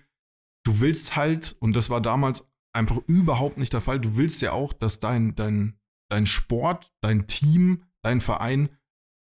du 0.66 0.80
willst 0.80 1.16
halt, 1.16 1.56
und 1.60 1.76
das 1.76 1.90
war 1.90 2.02
damals 2.02 2.52
einfach 2.74 2.98
überhaupt 3.08 3.58
nicht 3.58 3.74
der 3.74 3.82
Fall, 3.82 4.00
du 4.00 4.18
willst 4.18 4.42
ja 4.42 4.52
auch, 4.52 4.74
dass 4.74 5.00
dein, 5.00 5.36
dein, 5.36 5.80
dein 6.10 6.26
Sport, 6.26 6.94
dein 7.02 7.28
Team, 7.28 7.84
dein 8.04 8.22
Verein 8.22 8.70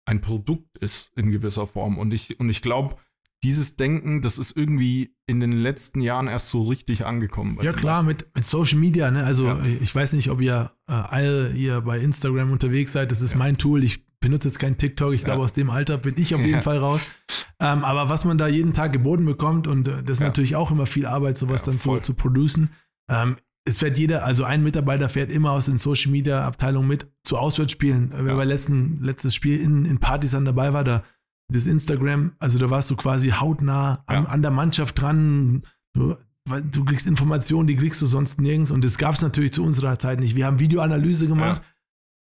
ein 0.06 0.20
Produkt 0.20 0.78
ist 0.78 1.12
in 1.16 1.30
gewisser 1.30 1.66
Form. 1.66 1.98
Und 1.98 2.12
ich, 2.12 2.38
und 2.38 2.48
ich 2.48 2.62
glaube, 2.62 2.96
dieses 3.44 3.76
Denken, 3.76 4.22
das 4.22 4.38
ist 4.38 4.56
irgendwie 4.56 5.14
in 5.26 5.38
den 5.40 5.52
letzten 5.52 6.00
Jahren 6.00 6.26
erst 6.26 6.48
so 6.48 6.62
richtig 6.64 7.06
angekommen. 7.06 7.58
Ja 7.62 7.72
klar, 7.72 8.02
mit, 8.02 8.26
mit 8.34 8.44
Social 8.44 8.78
Media, 8.78 9.10
ne? 9.10 9.24
Also 9.24 9.46
Ja. 9.46 9.60
ich 9.80 9.94
weiß 9.94 10.14
nicht, 10.14 10.30
ob 10.30 10.40
ihr 10.40 10.72
äh, 10.88 10.92
alle 10.92 11.52
hier 11.52 11.80
bei 11.82 11.98
Instagram 12.00 12.50
unterwegs 12.50 12.92
seid. 12.92 13.10
Das 13.12 13.20
ist 13.20 13.32
Ja. 13.32 13.38
mein 13.38 13.58
Tool. 13.58 13.84
Ich 13.84 14.04
benutze 14.20 14.48
jetzt 14.48 14.58
kein 14.58 14.78
TikTok. 14.78 15.12
Ich 15.12 15.22
glaube, 15.24 15.40
Ja. 15.40 15.44
aus 15.44 15.52
dem 15.52 15.70
Alter 15.70 15.98
bin 15.98 16.14
ich 16.16 16.34
auf 16.34 16.40
jeden. 16.40 16.62
Fall 16.62 16.78
raus. 16.78 17.10
Ähm, 17.60 17.84
aber 17.84 18.08
was 18.08 18.24
man 18.24 18.38
da 18.38 18.48
jeden 18.48 18.72
Tag 18.72 18.92
geboten 18.92 19.24
bekommt, 19.26 19.66
und 19.68 19.86
äh, 19.86 20.02
das 20.02 20.18
ist 20.18 20.22
natürlich 20.24 20.56
auch 20.56 20.70
immer 20.70 20.86
viel 20.86 21.06
Arbeit, 21.06 21.36
sowas 21.38 21.62
dann 21.62 21.74
zu, 21.78 21.90
voll. 21.90 22.02
zu 22.02 22.14
producen. 22.14 22.70
Ähm, 23.08 23.36
es 23.66 23.78
fährt 23.78 23.96
jeder, 23.98 24.24
also 24.26 24.44
ein 24.44 24.62
Mitarbeiter 24.62 25.08
fährt 25.08 25.30
immer 25.30 25.52
aus 25.52 25.66
den 25.66 25.78
Social 25.78 26.10
Media 26.12 26.46
Abteilungen 26.46 26.88
mit 26.88 27.08
zu 27.22 27.38
Auswärtsspielen. 27.38 28.12
Wer 28.14 28.32
Ja. 28.32 28.34
bei 28.36 28.44
letzten, 28.44 29.02
letztes 29.02 29.34
Spiel 29.34 29.58
in, 29.60 29.84
in 29.84 29.98
Partisan 30.00 30.44
dabei 30.44 30.72
war, 30.72 30.84
da 30.84 31.02
das 31.54 31.66
Instagram, 31.66 32.32
also 32.38 32.58
da 32.58 32.68
warst 32.70 32.90
du 32.90 32.96
quasi 32.96 33.30
hautnah 33.30 34.02
an, 34.06 34.24
Ja. 34.24 34.28
an 34.30 34.42
der 34.42 34.50
Mannschaft 34.50 35.00
dran. 35.00 35.62
Du, 35.94 36.16
du 36.70 36.84
kriegst 36.84 37.06
Informationen, 37.06 37.66
die 37.66 37.76
kriegst 37.76 38.02
du 38.02 38.06
sonst 38.06 38.40
nirgends. 38.40 38.70
Und 38.70 38.84
das 38.84 38.98
gab 38.98 39.14
es 39.14 39.22
natürlich 39.22 39.52
zu 39.52 39.64
unserer 39.64 39.98
Zeit 39.98 40.20
nicht. 40.20 40.36
Wir 40.36 40.46
haben 40.46 40.58
Videoanalyse 40.58 41.26
gemacht 41.28 41.62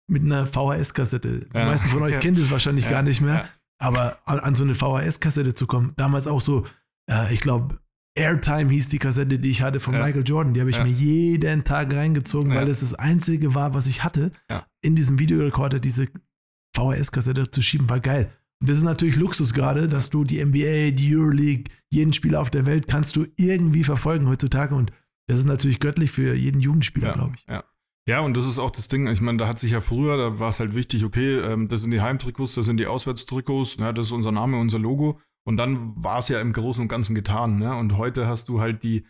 mit 0.08 0.24
einer 0.24 0.46
VHS-Kassette. 0.48 1.48
Die 1.52 1.58
Ja. 1.58 1.66
meisten 1.66 1.90
von 1.90 2.04
euch 2.04 2.14
Ja. 2.14 2.20
kennen 2.20 2.38
das 2.38 2.52
wahrscheinlich 2.52 2.86
Ja. 2.86 2.92
gar 2.92 3.02
nicht 3.02 3.22
mehr. 3.22 3.34
Ja. 3.36 3.46
Aber 3.80 4.20
an, 4.26 4.40
an 4.40 4.56
so 4.56 4.64
eine 4.64 4.76
VHS-Kassette 4.76 5.56
zu 5.56 5.68
kommen, 5.68 5.94
damals 5.98 6.28
auch 6.28 6.40
so, 6.42 6.66
äh, 7.12 7.34
ich 7.34 7.42
glaube, 7.42 7.80
Airtime 8.18 8.72
hieß 8.72 8.88
die 8.90 9.00
Kassette, 9.00 9.38
die 9.40 9.50
ich 9.50 9.62
hatte 9.62 9.82
von 9.82 9.94
Ja. 9.96 10.06
Michael 10.06 10.24
Jordan. 10.26 10.54
Die 10.54 10.62
habe 10.62 10.70
ich 10.70 10.78
Ja. 10.78 10.86
mir 10.86 10.92
jeden 10.92 11.66
Tag 11.66 11.94
reingezogen, 11.94 12.52
Ja. 12.52 12.58
weil 12.60 12.68
das 12.68 12.80
das 12.80 12.94
Einzige 12.94 13.54
war, 13.56 13.74
was 13.74 13.88
ich 13.88 14.04
hatte. 14.06 14.32
Ja. 14.50 14.66
In 14.82 14.96
diesem 14.96 15.20
Videorekorder 15.20 15.80
diese 15.80 16.08
VHS-Kassette 16.76 17.50
zu 17.52 17.62
schieben, 17.62 17.90
war 17.90 18.00
geil. 18.00 18.32
Und 18.66 18.70
das 18.72 18.78
ist 18.78 18.84
natürlich 18.84 19.16
Luxus 19.16 19.54
gerade, 19.54 19.88
dass 19.88 20.10
du 20.10 20.24
die 20.24 20.44
NBA, 20.44 20.90
die 20.90 21.16
Euroleague, 21.16 21.66
jeden 21.92 22.14
Spieler 22.14 22.42
auf 22.42 22.50
der 22.50 22.66
Welt 22.66 22.88
kannst 22.88 23.16
du 23.16 23.28
irgendwie 23.38 23.84
verfolgen 23.84 24.28
heutzutage. 24.28 24.74
Und 24.74 24.92
das 25.28 25.38
ist 25.38 25.46
natürlich 25.46 25.80
göttlich 25.80 26.10
für 26.10 26.34
jeden 26.34 26.60
Jugendspieler, 26.60 27.14
glaube 27.14 27.36
ich. 27.38 27.46
Ja. 27.48 27.64
Ja, 28.08 28.22
und 28.22 28.36
das 28.36 28.48
ist 28.48 28.58
auch 28.58 28.72
das 28.72 28.88
Ding. 28.88 29.06
Ich 29.06 29.22
meine, 29.22 29.38
da 29.38 29.48
hat 29.48 29.60
sich 29.60 29.70
ja 29.70 29.82
früher, 29.82 30.18
da 30.18 30.40
war 30.40 30.50
es 30.50 30.60
halt 30.60 30.74
wichtig, 30.74 31.06
okay, 31.06 31.42
ähm, 31.42 31.68
das 31.68 31.84
sind 31.84 31.92
die 31.92 32.02
Heimtrikots, 32.02 32.56
das 32.56 32.66
sind 32.66 32.78
die 32.78 32.88
Auswärtstrikots, 32.88 33.78
ja, 33.78 33.94
das 33.94 34.08
ist 34.08 34.14
unser 34.14 34.32
Name, 34.32 34.58
unser 34.58 34.80
Logo. 34.80 35.20
Und 35.48 35.58
dann 35.58 35.94
war 36.04 36.18
es 36.18 36.30
ja 36.30 36.42
im 36.42 36.52
Großen 36.52 36.82
und 36.82 36.88
Ganzen 36.88 37.14
getan. 37.14 37.60
Ne? 37.60 37.76
Und 37.78 37.98
heute 37.98 38.26
hast 38.26 38.50
du 38.50 38.62
halt 38.62 38.82
die, 38.82 39.06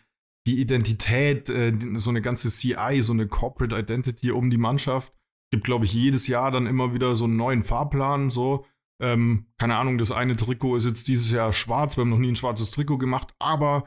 die 0.46 0.60
Identität, 0.60 1.48
äh, 1.48 1.72
so 1.94 2.10
eine 2.10 2.20
ganze 2.20 2.50
CI, 2.50 3.00
so 3.00 3.14
eine 3.14 3.26
Corporate 3.26 3.74
Identity 3.74 4.32
um 4.32 4.50
die 4.50 4.58
Mannschaft. 4.58 5.14
Gibt, 5.50 5.64
glaube 5.64 5.86
ich, 5.86 5.94
jedes 5.94 6.26
Jahr 6.26 6.50
dann 6.50 6.66
immer 6.66 6.92
wieder 6.92 7.16
so 7.16 7.24
einen 7.24 7.36
neuen 7.36 7.62
Fahrplan. 7.62 8.28
So, 8.28 8.66
ähm, 9.00 9.46
keine 9.58 9.76
Ahnung, 9.76 9.98
das 9.98 10.12
eine 10.12 10.36
Trikot 10.36 10.76
ist 10.76 10.86
jetzt 10.86 11.08
dieses 11.08 11.30
Jahr 11.30 11.52
schwarz. 11.52 11.96
Wir 11.96 12.02
haben 12.02 12.10
noch 12.10 12.18
nie 12.18 12.30
ein 12.32 12.36
schwarzes 12.36 12.70
Trikot 12.70 12.98
gemacht, 12.98 13.34
aber 13.38 13.84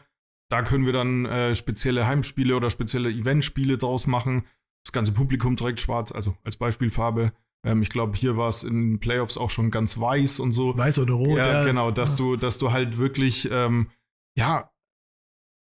da 0.51 0.63
können 0.63 0.85
wir 0.85 0.93
dann 0.93 1.25
äh, 1.25 1.55
spezielle 1.55 2.07
Heimspiele 2.07 2.55
oder 2.55 2.69
spezielle 2.69 3.09
Eventspiele 3.11 3.77
draus 3.77 4.07
machen. 4.07 4.45
Das 4.85 4.91
ganze 4.93 5.11
Publikum 5.11 5.57
trägt 5.57 5.79
schwarz, 5.81 6.11
also 6.11 6.35
als 6.43 6.57
Beispielfarbe. 6.57 7.31
Ähm, 7.65 7.81
ich 7.81 7.89
glaube, 7.89 8.17
hier 8.17 8.37
war 8.37 8.47
es 8.49 8.63
in 8.63 8.93
den 8.93 8.99
Playoffs 8.99 9.37
auch 9.37 9.49
schon 9.49 9.69
ganz 9.71 9.99
weiß 9.99 10.39
und 10.39 10.51
so. 10.53 10.75
Weiß 10.77 10.97
oder 10.99 11.13
rot. 11.13 11.37
ja, 11.37 11.61
ist- 11.61 11.67
genau, 11.67 11.91
dass 11.91 12.15
du, 12.15 12.35
dass 12.37 12.57
du 12.57 12.71
halt 12.71 12.97
wirklich, 12.97 13.47
ähm, 13.51 13.89
ja, 14.37 14.71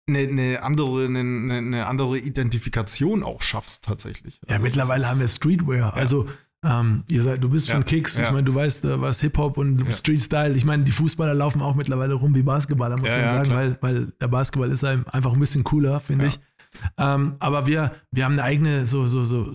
eine 0.07 0.27
ne 0.27 0.59
andere, 0.63 1.07
eine 1.07 1.25
ne, 1.25 1.63
ne 1.63 1.87
andere 1.87 2.19
Identifikation 2.19 3.23
auch 3.23 3.41
schaffst 3.41 3.85
tatsächlich. 3.85 4.39
Ja, 4.47 4.55
Also 4.57 4.65
mittlerweile 4.65 5.01
das 5.01 5.05
ist- 5.09 5.11
haben 5.13 5.21
wir 5.21 5.29
Streetwear. 5.29 5.95
Also 5.95 6.29
ähm, 6.65 7.05
ihr 7.11 7.23
seid, 7.23 7.45
du 7.45 7.51
bist 7.51 7.69
Ja, 7.69 7.75
von 7.75 7.85
Kicks, 7.85 8.17
ja. 8.19 8.27
ich 8.27 8.33
meine, 8.33 8.45
du 8.45 8.55
weißt, 8.55 8.87
äh, 8.87 9.01
was 9.01 9.21
Hip-Hop 9.21 9.59
und 9.59 9.85
Ja. 9.85 9.93
Street-Style, 9.93 10.55
ich 10.55 10.65
meine, 10.65 10.85
die 10.85 10.93
Fußballer 10.93 11.35
laufen 11.35 11.61
auch 11.61 11.75
mittlerweile 11.75 12.15
rum 12.15 12.35
wie 12.35 12.43
Basketballer, 12.43 12.97
muss 12.97 13.11
man 13.11 13.29
sagen, 13.29 13.45
klar. 13.45 13.57
weil, 13.59 13.79
weil 13.81 14.07
der 14.21 14.29
Basketball 14.29 14.71
ist 14.71 14.85
einfach 14.85 15.33
ein 15.33 15.41
bisschen 15.41 15.63
cooler, 15.65 16.01
finde 16.01 16.27
ich. 16.27 16.41
Ähm, 16.99 17.37
aber 17.39 17.67
wir, 17.69 17.93
wir 18.11 18.25
haben 18.25 18.33
eine 18.33 18.43
eigene 18.43 18.87
so, 18.87 19.07
so, 19.07 19.25
so 19.25 19.47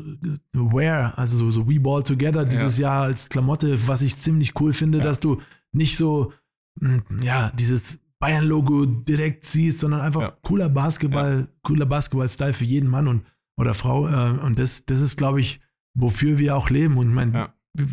Wear, 0.54 1.18
also 1.18 1.36
so, 1.38 1.52
so 1.52 1.68
We 1.68 1.80
Ball 1.80 2.04
Together 2.04 2.46
dieses 2.46 2.78
Jahr 2.78 3.04
als 3.04 3.28
Klamotte, 3.28 3.88
was 3.88 4.02
ich 4.02 4.18
ziemlich 4.18 4.60
cool 4.62 4.72
finde, 4.72 5.00
dass 5.00 5.20
du 5.20 5.42
nicht 5.74 5.98
so, 5.98 6.32
mh, 6.80 7.02
ja, 7.22 7.52
dieses 7.58 8.00
Bayern-Logo 8.20 8.86
direkt 8.86 9.46
siehst, 9.46 9.80
sondern 9.80 10.02
einfach 10.02 10.34
cooler 10.44 10.70
Basketball, 10.70 11.48
cooler 11.64 11.86
Basketball-Style 11.86 12.54
für 12.54 12.66
jeden 12.66 12.90
Mann 12.90 13.08
und, 13.08 13.26
oder 13.58 13.74
Frau. 13.74 14.08
Äh, 14.08 14.40
und 14.40 14.60
das, 14.60 14.86
das 14.86 15.02
ist, 15.02 15.18
glaube 15.18 15.40
ich, 15.40 15.60
wofür 16.02 16.38
wir 16.38 16.56
auch 16.56 16.70
leben. 16.70 16.98
Und 16.98 17.10
ich 17.10 17.14
meine, 17.16 17.34
Ja. 17.34 17.54
wir, 17.74 17.88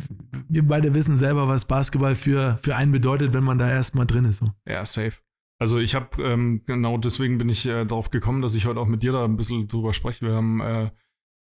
wir 0.48 0.66
beide 0.66 0.94
wissen 0.94 1.16
selber, 1.16 1.48
was 1.48 1.66
Basketball 1.66 2.14
für, 2.14 2.58
für 2.62 2.76
einen 2.76 2.92
bedeutet, 2.92 3.32
wenn 3.32 3.44
man 3.44 3.58
da 3.58 3.68
erstmal 3.70 4.06
drin 4.06 4.24
ist. 4.24 4.38
So. 4.38 4.52
Ja, 4.66 4.84
safe. 4.84 5.20
Also 5.58 5.78
ich 5.78 5.94
habe, 5.94 6.22
ähm, 6.22 6.62
genau 6.66 6.98
deswegen 6.98 7.38
bin 7.38 7.48
ich 7.48 7.64
äh, 7.66 7.84
darauf 7.86 8.10
gekommen, 8.10 8.42
dass 8.42 8.54
ich 8.54 8.66
heute 8.66 8.78
auch 8.80 8.86
mit 8.86 9.02
dir 9.02 9.12
da 9.12 9.24
ein 9.24 9.36
bisschen 9.36 9.68
drüber 9.68 9.92
spreche. 9.94 10.26
Wir 10.26 10.34
haben 10.34 10.60
äh, 10.60 10.90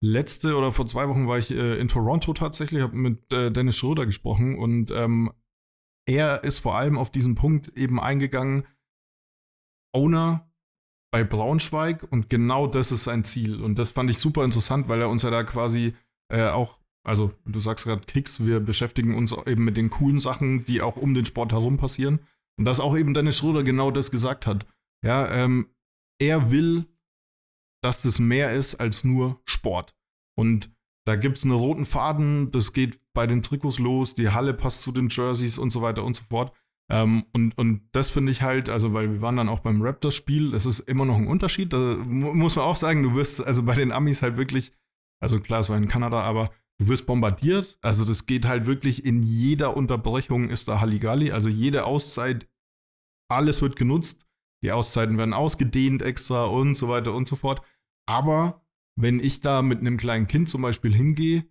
letzte 0.01 0.55
oder 0.57 0.71
vor 0.71 0.87
zwei 0.87 1.09
Wochen 1.09 1.27
war 1.27 1.39
ich 1.39 1.51
äh, 1.51 1.79
in 1.81 1.89
Toronto 1.89 2.33
tatsächlich, 2.33 2.83
habe 2.83 2.97
mit 2.97 3.33
äh, 3.33 3.51
Dennis 3.51 3.77
Schröder 3.79 4.07
gesprochen 4.07 4.57
und 4.59 4.91
ähm, 4.93 5.33
er 6.09 6.45
ist 6.45 6.61
vor 6.61 6.77
allem 6.77 6.99
auf 6.99 7.11
diesen 7.11 7.35
Punkt 7.35 7.77
eben 7.77 7.99
eingegangen, 7.99 8.65
Owner 9.93 10.53
bei 11.13 11.25
Braunschweig 11.25 12.07
und 12.11 12.29
genau 12.31 12.67
das 12.67 12.93
ist 12.93 13.05
sein 13.05 13.25
Ziel. 13.25 13.63
Und 13.63 13.79
das 13.79 13.91
fand 13.91 14.11
ich 14.11 14.19
super 14.19 14.45
interessant, 14.45 14.89
weil 14.89 15.01
er 15.01 15.09
uns 15.09 15.23
ja 15.23 15.31
da 15.31 15.43
quasi 15.43 15.95
äh, 16.29 16.49
auch, 16.49 16.79
also 17.05 17.33
du 17.45 17.61
sagst 17.61 17.87
gerade 17.87 18.05
Kicks, 18.07 18.47
wir 18.47 18.61
beschäftigen 18.61 19.15
uns 19.15 19.37
eben 19.47 19.65
mit 19.65 19.77
den 19.77 19.91
coolen 19.91 20.19
Sachen, 20.19 20.65
die 20.65 20.81
auch 20.83 20.97
um 20.97 21.15
den 21.15 21.25
Sport 21.25 21.53
herum 21.53 21.77
passieren. 21.77 22.21
Und 22.59 22.65
dass 22.65 22.81
auch 22.81 22.97
eben 22.97 23.15
Dennis 23.15 23.39
Schröder 23.39 23.63
genau 23.63 23.91
das 23.91 24.11
gesagt 24.11 24.47
hat. 24.47 24.67
Ja, 25.05 25.29
ähm, 25.31 25.69
er 26.19 26.51
will, 26.51 26.87
dass 27.83 28.03
das 28.03 28.19
mehr 28.19 28.53
ist 28.53 28.77
als 28.77 29.05
nur 29.05 29.41
Sport. 29.45 29.95
Und 30.39 30.71
da 31.07 31.17
gibt 31.17 31.37
es 31.37 31.45
einen 31.45 31.53
roten 31.53 31.85
Faden, 31.85 32.51
das 32.51 32.73
geht 32.73 33.01
bei 33.13 33.27
den 33.27 33.43
Trikots 33.43 33.79
los, 33.79 34.15
die 34.15 34.31
Halle 34.31 34.55
passt 34.55 34.83
zu 34.83 34.91
den 34.91 35.09
Jerseys 35.09 35.59
und 35.59 35.71
so 35.71 35.83
weiter 35.83 36.03
und 36.03 36.17
so 36.17 36.25
fort. 36.25 36.53
Ähm, 36.91 37.27
und, 37.33 37.57
und 37.59 37.89
das 37.93 38.11
finde 38.11 38.33
ich 38.33 38.43
halt, 38.43 38.69
also 38.69 38.93
weil 38.93 39.13
wir 39.13 39.21
waren 39.21 39.37
dann 39.37 39.49
auch 39.49 39.61
beim 39.61 39.83
Raptors-Spiel, 39.83 40.51
das 40.51 40.67
ist 40.67 40.81
immer 40.81 41.05
noch 41.05 41.17
ein 41.17 41.27
Unterschied. 41.29 41.73
Da 41.73 41.97
mu 41.97 42.33
muss 42.35 42.57
man 42.57 42.65
auch 42.65 42.77
sagen, 42.77 43.03
du 43.03 43.15
wirst 43.15 43.45
also 43.45 43.65
bei 43.65 43.75
den 43.75 43.93
Amis 43.93 44.23
halt 44.23 44.37
wirklich, 44.37 44.73
also 45.27 45.41
klar, 45.41 45.59
es 45.59 45.69
war 45.69 45.77
in 45.77 45.89
Kanada, 45.89 46.21
aber 46.23 46.53
du 46.79 46.89
wirst 46.89 47.09
bombardiert. 47.09 47.79
Also 47.83 48.05
das 48.05 48.27
geht 48.27 48.47
halt 48.47 48.67
wirklich 48.67 49.05
in 49.05 49.25
jeder 49.25 49.77
Unterbrechung 49.77 50.49
ist 50.49 50.69
da 50.69 50.81
Halligalli. 50.81 51.33
Also 51.33 51.49
jede 51.49 51.85
Auszeit, 51.85 52.49
alles 53.29 53.61
wird 53.61 53.75
genutzt. 53.75 54.25
Die 54.63 54.71
Auszeiten 54.71 55.19
werden 55.19 55.35
ausgedehnt 55.35 56.01
extra 56.01 56.45
und 56.45 56.77
so 56.77 56.89
weiter 56.89 57.13
und 57.13 57.27
so 57.27 57.35
fort. 57.35 57.61
Aber 58.09 58.65
wenn 58.97 59.19
ich 59.19 59.41
da 59.41 59.63
mit 59.63 59.81
einem 59.81 59.97
kleinen 59.97 60.29
Kind 60.29 60.49
zum 60.49 60.63
Beispiel 60.63 60.95
hingehe, 60.95 61.45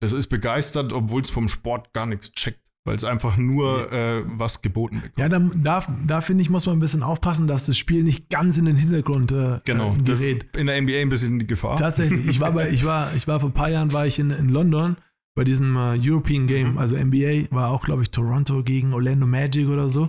das 0.00 0.12
ist 0.12 0.26
begeistert, 0.26 0.92
obwohl 0.92 1.22
es 1.22 1.30
vom 1.30 1.48
Sport 1.48 1.92
gar 1.92 2.06
nichts 2.06 2.32
checkt, 2.32 2.60
weil 2.84 2.96
es 2.96 3.04
einfach 3.04 3.36
nur 3.36 3.92
äh, 3.92 4.22
was 4.26 4.62
geboten 4.62 4.96
bekommt. 5.02 5.18
Ja, 5.18 5.28
da, 5.28 5.38
da, 5.38 5.84
da 6.06 6.20
finde 6.22 6.42
ich, 6.42 6.50
muss 6.50 6.66
man 6.66 6.76
ein 6.76 6.80
bisschen 6.80 7.02
aufpassen, 7.02 7.46
dass 7.46 7.64
das 7.66 7.76
Spiel 7.76 8.02
nicht 8.02 8.30
ganz 8.30 8.56
in 8.58 8.64
den 8.64 8.76
Hintergrund 8.76 9.32
äh, 9.32 9.60
genau, 9.64 9.94
äh, 9.94 10.02
das 10.02 10.22
gerät. 10.22 10.44
ist 10.44 10.56
in 10.56 10.66
der 10.66 10.80
NBA 10.80 11.00
ein 11.00 11.08
bisschen 11.10 11.38
die 11.38 11.46
Gefahr. 11.46 11.76
Tatsächlich. 11.76 12.26
Ich 12.26 12.40
war, 12.40 12.52
bei, 12.52 12.70
ich 12.70 12.84
war, 12.84 13.14
ich 13.14 13.28
war 13.28 13.38
vor 13.40 13.50
ein 13.50 13.54
paar 13.54 13.68
Jahren 13.70 13.92
war 13.92 14.06
ich 14.06 14.18
in, 14.18 14.30
in 14.30 14.48
London 14.48 14.96
bei 15.34 15.44
diesem 15.44 15.76
äh, 15.76 15.98
European 16.00 16.46
Game, 16.46 16.72
Mhm. 16.72 16.78
also 16.78 16.96
NBA, 16.96 17.50
war 17.54 17.70
auch, 17.70 17.84
glaube 17.84 18.02
ich, 18.02 18.10
Toronto 18.10 18.62
gegen 18.64 18.92
Orlando 18.94 19.26
Magic 19.26 19.68
oder 19.68 19.88
so. 19.88 20.08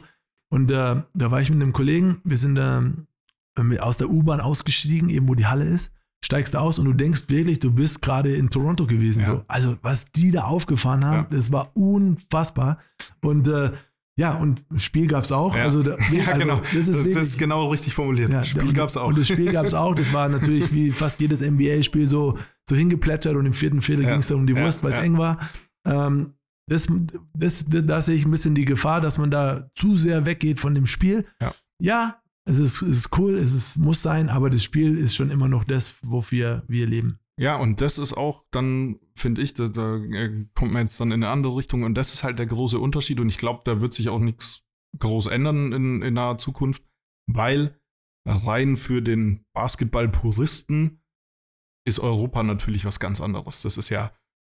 Und 0.50 0.72
äh, 0.72 1.02
da 1.14 1.32
war 1.32 1.42
ich 1.42 1.50
mit 1.52 1.62
einem 1.62 1.74
Kollegen, 1.74 2.22
wir 2.24 2.38
sind 2.38 2.58
ähm, 2.58 3.08
aus 3.80 3.98
der 3.98 4.10
U-Bahn 4.10 4.42
ausgestiegen, 4.42 5.10
eben 5.10 5.28
wo 5.28 5.36
die 5.36 5.46
Halle 5.46 5.66
ist, 5.66 5.94
steigst 6.32 6.56
aus 6.56 6.80
und 6.80 6.86
du 6.86 6.94
denkst 6.94 7.26
wirklich, 7.28 7.60
du 7.60 7.72
bist 7.72 8.02
gerade 8.02 8.34
in 8.34 8.50
Toronto 8.50 8.88
gewesen. 8.88 9.20
Ja. 9.22 9.26
So. 9.26 9.44
Also, 9.50 9.78
was 9.82 10.12
die 10.14 10.32
da 10.32 10.46
aufgefahren 10.46 11.04
haben, 11.04 11.28
Ja. 11.30 11.38
das 11.38 11.52
war 11.52 11.72
unfassbar. 11.76 12.78
Und 13.22 13.50
äh, 13.50 13.72
ja, 14.18 14.36
und 14.36 14.64
Spiel 14.78 15.08
gab 15.08 15.26
es 15.26 15.34
auch. 15.34 15.56
Ja. 15.58 15.64
Also, 15.64 15.84
da, 15.84 15.98
ja, 16.12 16.28
also, 16.28 16.40
genau. 16.40 16.62
Das 16.74 16.88
ist, 16.88 17.06
das, 17.06 17.10
das 17.10 17.28
ist 17.30 17.38
genau 17.38 17.68
richtig 17.70 17.94
formuliert. 17.94 18.32
ja, 18.32 18.46
Spiel 18.46 18.72
gab 18.72 18.88
es 18.88 18.96
auch. 18.96 19.08
Und 19.10 19.20
das 19.20 19.28
Spiel 19.28 19.52
gab 19.52 19.66
es 19.66 19.74
auch. 19.74 19.94
Das 19.94 20.14
war 20.14 20.30
natürlich 20.30 20.72
wie 20.72 20.92
fast 20.94 21.20
jedes 21.20 21.42
NBA-Spiel 21.42 22.08
so, 22.08 22.38
so 22.68 22.76
hingeplätschert 22.78 23.36
und 23.36 23.46
im 23.46 23.54
vierten 23.54 23.82
Viertel 23.82 24.06
ging 24.06 24.20
es 24.20 24.28
dann 24.30 24.38
um 24.38 24.48
die 24.48 24.56
Wurst, 24.56 24.84
weil 24.86 24.94
es 24.94 25.00
eng 25.00 25.18
war. 25.18 25.38
Ähm, 25.86 26.34
das, 26.70 26.88
das, 27.34 27.66
das, 27.66 27.86
da 27.86 28.00
sehe 28.00 28.16
ich 28.16 28.24
ein 28.26 28.32
bisschen 28.32 28.56
die 28.56 28.64
Gefahr, 28.66 29.02
dass 29.02 29.18
man 29.18 29.32
da 29.32 29.70
zu 29.74 29.98
sehr 29.98 30.26
weggeht 30.26 30.62
von 30.62 30.74
dem 30.76 30.86
Spiel. 30.86 31.26
Ja. 31.82 32.21
Es 32.46 32.60
ist, 32.60 32.82
es 32.82 32.98
ist 32.98 33.18
cool, 33.18 33.36
es 33.36 33.54
ist, 33.54 33.78
muss 33.78 34.02
sein, 34.02 34.30
aber 34.30 34.50
das 34.50 34.64
Spiel 34.64 34.98
ist 34.98 35.16
schon 35.16 35.30
immer 35.30 35.48
noch 35.48 35.64
das, 35.64 35.98
wofür 36.02 36.64
wir 36.68 36.88
leben. 36.88 37.20
Ja, 37.40 37.56
und 37.56 37.82
das 37.82 37.98
ist 37.98 38.14
auch 38.14 38.46
dann, 38.52 39.00
finde 39.16 39.42
ich, 39.42 39.54
da, 39.54 39.68
da 39.68 39.98
äh, 39.98 40.46
kommt 40.54 40.74
man 40.74 40.84
jetzt 40.84 41.00
dann 41.00 41.12
in 41.12 41.24
eine 41.24 41.32
andere 41.32 41.56
Richtung 41.56 41.84
und 41.84 41.96
das 41.96 42.14
ist 42.14 42.24
halt 42.24 42.40
der 42.40 42.46
große 42.46 42.80
Unterschied 42.80 43.20
und 43.20 43.30
ich 43.30 43.38
glaube, 43.38 43.62
da 43.64 43.82
wird 43.82 43.94
sich 43.94 44.10
auch 44.10 44.20
nichts 44.20 44.64
groß 45.00 45.28
ändern 45.28 45.72
in, 45.72 46.02
in 46.02 46.14
naher 46.14 46.38
Zukunft, 46.38 46.84
weil 47.28 47.80
rein 48.26 48.78
für 48.78 49.02
den 49.02 49.46
Basketball-Puristen 49.54 51.02
ist 51.88 52.00
Europa 52.00 52.44
natürlich 52.44 52.86
was 52.86 53.00
ganz 53.00 53.22
anderes. 53.22 53.62
Das 53.62 53.78
ist 53.78 53.90
ja, 53.90 54.14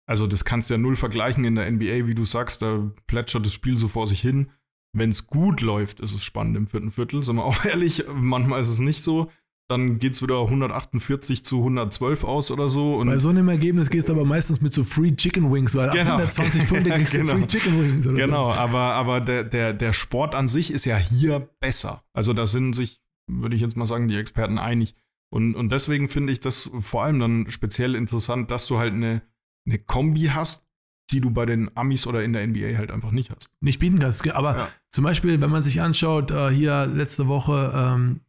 also 0.09 0.26
das 0.26 0.45
kannst 0.45 0.71
du 0.71 0.75
ja 0.75 0.78
null 0.78 0.97
vergleichen 0.97 1.45
in 1.45 1.57
der 1.57 1.71
NBA, 1.71 2.07
wie 2.07 2.14
du 2.14 2.25
sagst, 2.25 2.62
da 2.62 2.93
plätschert 3.07 3.45
das 3.45 3.55
Spiel 3.55 3.76
so 3.76 3.88
vor 3.88 4.07
sich 4.07 4.21
hin. 4.21 4.50
Wenn 4.96 5.10
es 5.10 5.26
gut 5.26 5.60
läuft, 5.60 6.00
ist 6.00 6.14
es 6.14 6.24
spannend 6.24 6.56
im 6.56 6.66
vierten 6.68 6.90
Viertel, 6.90 7.22
sind 7.22 7.36
wir 7.36 7.44
auch 7.44 7.64
ehrlich, 7.66 8.04
manchmal 8.12 8.60
ist 8.60 8.70
es 8.70 8.78
nicht 8.80 9.02
so. 9.02 9.30
Dann 9.68 9.98
geht 9.98 10.12
es 10.12 10.22
wieder 10.22 10.42
148 10.42 11.44
zu 11.44 11.58
112 11.58 12.22
aus 12.22 12.52
oder 12.52 12.68
so. 12.68 12.94
Und 12.96 13.08
Bei 13.08 13.18
so 13.18 13.30
einem 13.30 13.48
Ergebnis 13.48 13.90
gehst 13.90 14.08
du 14.08 14.12
aber 14.12 14.24
meistens 14.24 14.60
mit 14.60 14.72
so 14.72 14.84
Free 14.84 15.10
Chicken 15.14 15.52
Wings, 15.52 15.74
weil 15.74 15.90
Genau. 15.90 16.12
ab 16.12 16.20
120 16.20 16.68
Punkte 16.68 16.90
kriegst 16.90 17.14
du 17.14 17.18
Genau. 17.18 17.32
Free 17.32 17.46
Chicken 17.46 17.82
Wings. 17.82 18.06
Genau, 18.06 18.52
aber, 18.52 18.78
aber 18.94 19.20
der, 19.20 19.42
der, 19.42 19.72
der 19.72 19.92
Sport 19.92 20.36
an 20.36 20.46
sich 20.46 20.72
ist 20.72 20.84
ja 20.84 20.96
hier 20.96 21.48
besser. 21.60 22.04
Also 22.12 22.32
da 22.32 22.46
sind 22.46 22.74
sich, 22.74 23.00
würde 23.28 23.56
ich 23.56 23.60
jetzt 23.62 23.76
mal 23.76 23.86
sagen, 23.86 24.06
die 24.06 24.16
Experten 24.16 24.58
einig. 24.58 24.94
Und, 25.34 25.56
und 25.56 25.70
deswegen 25.70 26.08
finde 26.08 26.32
ich 26.32 26.38
das 26.38 26.70
vor 26.80 27.02
allem 27.02 27.18
dann 27.18 27.50
speziell 27.50 27.96
interessant, 27.96 28.52
dass 28.52 28.68
du 28.68 28.78
halt 28.78 28.94
eine, 28.94 29.22
eine 29.66 29.78
Kombi 29.80 30.30
hast, 30.32 30.65
die 31.10 31.20
du 31.20 31.30
bei 31.30 31.46
den 31.46 31.70
Amis 31.76 32.06
oder 32.06 32.22
in 32.25 32.32
der 32.32 32.46
NBA 32.46 32.76
halt 32.76 32.90
einfach 32.90 33.12
nicht 33.12 33.30
hast. 33.30 33.50
nicht 33.60 33.78
bieten 33.78 33.98
kannst. 33.98 34.28
Aber 34.34 34.56
Ja. 34.56 34.68
zum 34.90 35.04
Beispiel, 35.04 35.40
wenn 35.40 35.50
man 35.50 35.62
sich 35.62 35.80
anschaut, 35.80 36.30
äh, 36.30 36.50
hier 36.50 36.86
letzte 36.86 37.28
Woche 37.28 37.72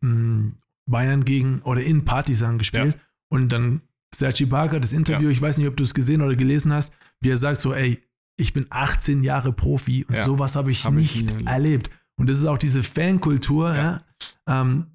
ähm, 0.02 0.54
Bayern 0.90 1.26
gegen 1.26 1.62
oder 1.64 1.82
in 1.82 2.06
Partisan 2.06 2.58
gespielt 2.58 2.96
Ja. 2.96 3.02
und 3.30 3.50
dann 3.52 3.82
Sergi 4.16 4.46
Barker, 4.46 4.80
das 4.80 4.94
Interview, 4.94 5.28
Ja. 5.28 5.32
ich 5.32 5.42
weiß 5.42 5.58
nicht, 5.58 5.68
ob 5.68 5.76
du 5.76 5.84
es 5.84 5.94
gesehen 5.94 6.22
oder 6.22 6.36
gelesen 6.36 6.72
hast, 6.72 6.94
wie 7.22 7.30
er 7.30 7.38
sagt 7.38 7.62
so, 7.62 7.74
ey, 7.74 8.02
ich 8.40 8.54
bin 8.54 8.68
18 8.70 9.24
Jahre 9.24 9.52
Profi 9.52 10.06
und 10.08 10.16
sowas 10.18 10.56
habe 10.56 10.72
ich 10.72 10.86
Hab 10.86 10.96
ich 10.98 11.16
nicht 11.16 11.26
nie 11.26 11.32
erlebt. 11.32 11.48
erlebt. 11.50 11.90
Und 12.20 12.30
das 12.30 12.38
ist 12.38 12.46
auch 12.46 12.58
diese 12.60 12.84
Fankultur, 12.84 14.02
ähm, 14.48 14.86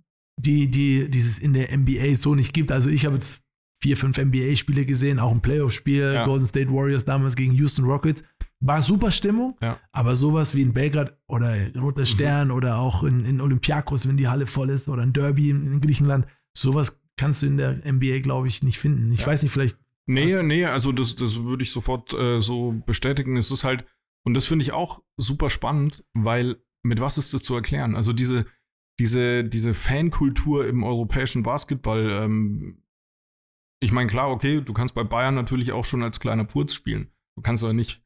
die, 0.40 0.70
die 0.70 1.10
dieses 1.10 1.38
in 1.38 1.52
der 1.52 1.76
NBA 1.76 2.14
so 2.14 2.34
nicht 2.34 2.52
gibt. 2.54 2.72
Also 2.72 2.88
ich 2.88 3.04
habe 3.04 3.16
jetzt 3.16 3.41
vier, 3.82 3.96
fünf 3.96 4.16
NBA-Spiele 4.16 4.86
gesehen, 4.86 5.18
auch 5.18 5.32
ein 5.32 5.40
Playoff-Spiel, 5.40 6.12
Ja. 6.14 6.24
Golden 6.24 6.46
State 6.46 6.70
Warriors 6.72 7.04
damals 7.04 7.34
gegen 7.34 7.52
Houston 7.54 7.84
Rockets. 7.84 8.22
War 8.60 8.80
super 8.80 9.10
Stimmung, 9.10 9.56
Ja. 9.60 9.80
aber 9.90 10.14
sowas 10.14 10.54
wie 10.54 10.62
in 10.62 10.72
Belgrad 10.72 11.18
oder 11.26 11.56
Mhm. 11.56 11.80
Roter 11.80 12.06
Stern 12.06 12.52
oder 12.52 12.78
auch 12.78 13.02
in, 13.02 13.24
in 13.24 13.40
Olympiakos, 13.40 14.06
wenn 14.08 14.16
die 14.16 14.28
Halle 14.28 14.46
voll 14.46 14.70
ist, 14.70 14.88
oder 14.88 15.02
ein 15.02 15.12
Derby 15.12 15.50
in, 15.50 15.66
in 15.66 15.80
Griechenland, 15.80 16.26
sowas 16.56 17.02
kannst 17.16 17.42
du 17.42 17.46
in 17.48 17.56
der 17.56 17.84
NBA, 17.84 18.20
glaube 18.20 18.46
ich, 18.46 18.62
nicht 18.62 18.78
finden. 18.78 19.10
Ich 19.12 19.20
Ja. 19.22 19.26
weiß 19.26 19.42
nicht, 19.42 19.50
vielleicht. 19.52 19.76
Nee, 20.06 20.40
nee, 20.42 20.64
also 20.64 20.92
das, 20.92 21.16
das 21.16 21.42
würde 21.42 21.62
ich 21.64 21.70
sofort 21.72 22.12
äh, 22.14 22.40
so 22.40 22.80
bestätigen. 22.86 23.36
Es 23.36 23.50
ist 23.50 23.64
halt, 23.64 23.84
und 24.24 24.34
das 24.34 24.44
finde 24.44 24.62
ich 24.62 24.72
auch 24.72 25.02
super 25.16 25.50
spannend, 25.50 26.04
weil 26.14 26.56
mit 26.84 27.00
was 27.00 27.18
ist 27.18 27.34
das 27.34 27.42
zu 27.42 27.54
erklären? 27.56 27.96
Also 27.96 28.12
diese, 28.12 28.46
diese, 29.00 29.42
diese 29.44 29.74
Fankultur 29.74 30.66
im 30.68 30.84
europäischen 30.84 31.42
Basketball, 31.42 32.10
ähm, 32.10 32.78
ich 33.82 33.92
meine, 33.92 34.08
klar, 34.08 34.30
okay, 34.30 34.60
du 34.60 34.72
kannst 34.72 34.94
bei 34.94 35.04
Bayern 35.04 35.34
natürlich 35.34 35.72
auch 35.72 35.84
schon 35.84 36.02
als 36.02 36.20
kleiner 36.20 36.44
Purz 36.44 36.72
spielen. 36.74 37.10
Du 37.36 37.42
kannst 37.42 37.62
aber 37.64 37.72
nicht 37.72 38.02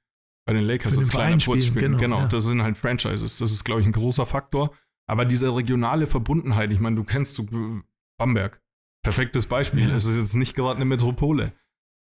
bei 0.47 0.52
den 0.54 0.64
Lakers 0.64 0.92
den 0.92 1.00
als 1.00 1.11
kleiner 1.11 1.37
Purz 1.38 1.66
spielen, 1.66 1.92
genau, 1.92 1.99
Genau, 1.99 2.18
ja. 2.21 2.26
das 2.28 2.45
sind 2.45 2.62
halt 2.62 2.78
Franchises. 2.78 3.37
Das 3.37 3.52
ist, 3.52 3.64
glaube 3.64 3.80
ich, 3.80 3.87
ein 3.87 3.92
großer 3.92 4.26
Faktor. 4.26 4.75
Aber 5.09 5.25
diese 5.25 5.54
regionale 5.54 6.06
Verbundenheit, 6.06 6.73
ich 6.73 6.80
meine, 6.80 6.97
du 6.97 7.04
kennst 7.04 7.35
so 7.35 7.42
äh, 7.45 7.80
Bamberg. 8.18 8.61
Perfektes 9.04 9.47
Beispiel. 9.47 9.88
Ja. 9.88 9.95
Es 9.95 10.04
ist 10.06 10.16
jetzt 10.16 10.35
nicht 10.35 10.54
gerade 10.56 10.76
eine 10.76 10.85
Metropole. 10.85 11.52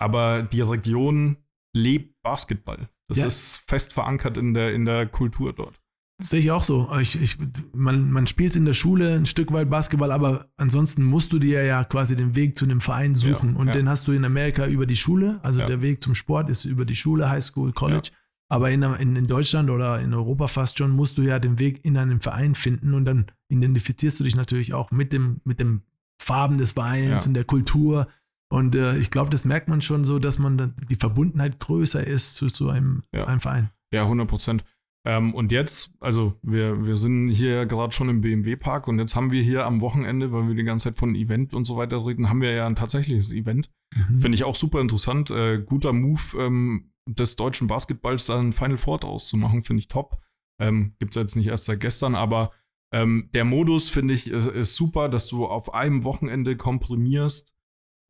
Aber 0.01 0.43
die 0.43 0.61
Region 0.63 1.37
lebt 1.75 2.21
Basketball. 2.23 2.89
Das 3.09 3.19
Ja. 3.19 3.27
ist 3.27 3.59
fest 3.67 3.93
verankert 3.93 4.39
in 4.39 4.55
der, 4.55 4.73
in 4.73 4.85
der 4.85 5.07
Kultur 5.07 5.53
dort. 5.53 5.81
Sehe 6.23 6.41
ich 6.41 6.51
auch 6.53 6.63
so. 6.63 6.89
Ich, 7.01 7.21
ich, 7.21 7.37
man, 7.73 8.11
man 8.11 8.27
spielt 8.29 8.55
in 8.55 8.65
der 8.65 8.73
Schule 8.73 9.15
ein 9.15 9.27
Stück 9.27 9.53
weit 9.53 9.69
Basketball, 9.69 10.13
aber 10.13 10.49
ansonsten 10.57 11.03
musst 11.03 11.33
du 11.33 11.41
dir 11.41 11.65
ja 11.65 11.83
quasi 11.83 12.15
den 12.15 12.37
Weg 12.37 12.57
zu 12.57 12.65
einem 12.65 12.81
Verein 12.81 13.17
suchen. 13.17 13.55
Ja, 13.55 13.59
und 13.59 13.67
ja. 13.69 13.73
den 13.73 13.89
hast 13.89 14.07
du 14.07 14.13
in 14.13 14.25
Amerika 14.25 14.67
über 14.67 14.87
die 14.87 14.97
Schule. 14.97 15.41
Also 15.43 15.61
Ja. 15.61 15.67
der 15.67 15.83
Weg 15.83 16.05
zum 16.05 16.15
Sport 16.15 16.49
ist 16.51 16.65
über 16.65 16.85
die 16.85 16.95
Schule, 16.95 17.29
High 17.29 17.43
School, 17.43 17.73
College. 17.73 18.11
Aber 18.49 18.71
in, 18.71 18.83
in, 18.83 19.17
in 19.17 19.27
Deutschland 19.27 19.71
oder 19.71 20.01
in 20.01 20.15
Europa 20.15 20.47
fast 20.47 20.79
schon 20.79 20.93
musst 20.93 21.19
du 21.19 21.23
ja 21.23 21.41
den 21.41 21.59
Weg 21.59 21.85
in 21.85 21.99
einen 21.99 22.21
Verein 22.21 22.55
finden 22.55 22.95
und 22.95 23.05
dann 23.07 23.27
identifizierst 23.49 24.21
du 24.21 24.25
dich 24.25 24.37
natürlich 24.37 24.73
auch 24.73 24.93
mit 24.93 25.13
dem, 25.13 25.41
mit 25.45 25.59
dem 25.59 25.83
Farben 26.23 26.59
des 26.59 26.73
Vereins 26.73 27.27
und 27.27 27.35
der 27.35 27.45
Kultur. 27.45 28.07
Und 28.49 28.77
äh, 28.77 28.97
ich 28.99 29.11
glaube, 29.11 29.31
das 29.31 29.45
merkt 29.45 29.67
man 29.67 29.83
schon 29.83 30.05
so, 30.05 30.21
dass 30.21 30.39
man 30.39 30.57
dann 30.57 30.75
die 30.89 30.95
Verbundenheit 30.95 31.59
größer 31.59 32.07
ist 32.07 32.37
zu, 32.37 32.49
zu 32.49 32.69
einem, 32.69 33.03
einem 33.11 33.41
Verein. 33.41 33.71
Ja, 33.93 34.03
100 34.03 34.29
Prozent. 34.29 34.65
Ähm, 35.07 35.35
und 35.35 35.53
jetzt, 35.53 35.95
also 36.01 36.35
wir, 36.43 36.87
wir 36.87 36.97
sind 36.97 37.29
hier 37.29 37.67
gerade 37.67 37.93
schon 37.93 38.09
im 38.09 38.23
BMW-Park 38.23 38.89
und 38.89 38.99
jetzt 38.99 39.17
haben 39.17 39.33
wir 39.33 39.43
hier 39.43 39.67
am 39.67 39.83
Wochenende, 39.83 40.33
weil 40.33 40.49
wir 40.49 40.55
die 40.55 40.65
ganze 40.65 40.89
Zeit 40.89 40.99
von 40.99 41.15
Event 41.15 41.53
und 41.53 41.67
so 41.67 41.77
weiter 41.77 42.07
reden, 42.07 42.31
haben 42.31 42.41
wir 42.41 42.53
ja 42.53 42.67
ein 42.67 42.77
tatsächliches 42.77 43.31
Event. 43.31 43.71
Mhm. 43.95 44.17
Finde 44.17 44.37
ich 44.37 44.45
auch 44.45 44.55
super 44.55 44.81
interessant. 44.81 45.31
Äh, 45.31 45.63
guter 45.63 45.93
Move 45.93 46.23
ähm, 46.39 46.93
des 47.07 47.37
deutschen 47.37 47.69
Basketballs, 47.69 48.27
da 48.27 48.41
ein 48.41 48.53
Final 48.53 48.79
Four 48.79 48.99
draus 48.99 49.29
zu 49.29 49.37
machen, 49.37 49.63
finde 49.63 49.81
ich 49.81 49.89
top. 49.89 50.23
Ähm, 50.59 50.95
Gibt 50.99 51.15
es 51.15 51.21
jetzt 51.21 51.37
nicht 51.37 51.49
erst 51.49 51.67
seit 51.67 51.81
gestern, 51.81 52.15
aber 52.15 52.53
ähm, 52.93 53.29
der 53.35 53.45
Modus, 53.45 53.91
finde 53.91 54.15
ich, 54.15 54.31
ist, 54.31 54.47
ist 54.47 54.75
super, 54.77 55.11
dass 55.11 55.27
du 55.27 55.45
auf 55.47 55.75
einem 55.75 56.05
Wochenende 56.05 56.57
komprimierst, 56.57 57.55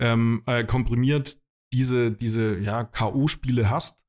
ähm, 0.00 0.42
äh, 0.46 0.62
komprimiert 0.64 1.38
diese, 1.72 2.12
diese 2.12 2.58
ja, 2.58 2.84
K.O.-Spiele 2.84 3.68
hast. 3.68 4.04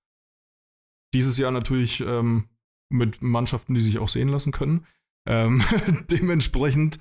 Dieses 1.13 1.37
Jahr 1.37 1.51
natürlich 1.51 2.01
ähm, 2.01 2.49
mit 2.97 3.21
Mannschaften, 3.21 3.73
die 3.73 3.81
sich 3.81 3.99
auch 3.99 4.09
sehen 4.09 4.29
lassen 4.29 4.51
können. 4.51 4.85
Ähm, 5.27 5.61
dementsprechend 6.11 6.99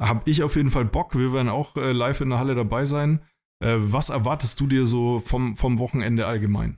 habe 0.00 0.22
ich 0.30 0.42
auf 0.42 0.56
jeden 0.56 0.70
Fall 0.70 0.84
Bock. 0.84 1.16
Wir 1.16 1.32
werden 1.32 1.48
auch 1.48 1.76
äh, 1.76 1.92
live 1.92 2.20
in 2.20 2.30
der 2.30 2.38
Halle 2.38 2.54
dabei 2.54 2.84
sein. 2.84 3.20
Äh, 3.60 3.76
was 3.78 4.10
erwartest 4.10 4.60
du 4.60 4.66
dir 4.66 4.86
so 4.86 5.20
vom, 5.20 5.56
vom 5.56 5.78
Wochenende 5.78 6.26
allgemein? 6.26 6.76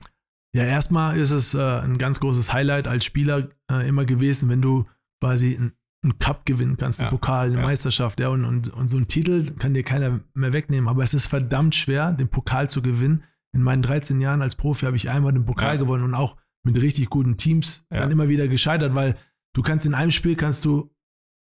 Ja, 0.55 0.63
erstmal 0.63 1.17
ist 1.17 1.31
es 1.31 1.53
äh, 1.53 1.61
ein 1.61 1.97
ganz 1.97 2.19
großes 2.19 2.51
Highlight 2.51 2.87
als 2.87 3.05
Spieler 3.05 3.49
äh, 3.71 3.87
immer 3.87 4.05
gewesen, 4.05 4.49
wenn 4.49 4.61
du 4.61 4.85
quasi 5.21 5.55
einen 5.55 5.73
einen 6.03 6.17
Cup 6.17 6.47
gewinnen 6.47 6.77
kannst, 6.77 6.99
einen 6.99 7.09
Ja, 7.09 7.11
Pokal, 7.11 7.49
eine 7.49 7.57
ja. 7.57 7.61
Meisterschaft, 7.61 8.19
ja, 8.19 8.29
und, 8.29 8.43
und, 8.43 8.69
und 8.73 8.87
so 8.87 8.97
einen 8.97 9.07
Titel 9.07 9.45
kann 9.59 9.75
dir 9.75 9.83
keiner 9.83 10.21
mehr 10.33 10.51
wegnehmen. 10.51 10.89
Aber 10.89 11.03
es 11.03 11.13
ist 11.13 11.27
verdammt 11.27 11.75
schwer, 11.75 12.11
den 12.11 12.27
Pokal 12.27 12.71
zu 12.71 12.81
gewinnen. 12.81 13.23
In 13.53 13.61
meinen 13.61 13.83
13 13.83 14.19
Jahren 14.19 14.41
als 14.41 14.55
Profi 14.55 14.87
habe 14.87 14.95
ich 14.95 15.11
einmal 15.11 15.31
den 15.31 15.45
Pokal 15.45 15.75
Ja. 15.75 15.79
gewonnen 15.79 16.03
und 16.03 16.15
auch 16.15 16.37
mit 16.63 16.75
richtig 16.81 17.09
guten 17.09 17.37
Teams 17.37 17.85
Ja. 17.91 18.01
dann 18.01 18.11
immer 18.11 18.29
wieder 18.29 18.47
gescheitert, 18.47 18.93
weil 18.95 19.17
du 19.53 19.61
kannst 19.61 19.85
in 19.85 19.93
einem 19.93 20.11
Spiel 20.11 20.35
kannst 20.35 20.63
du 20.65 20.93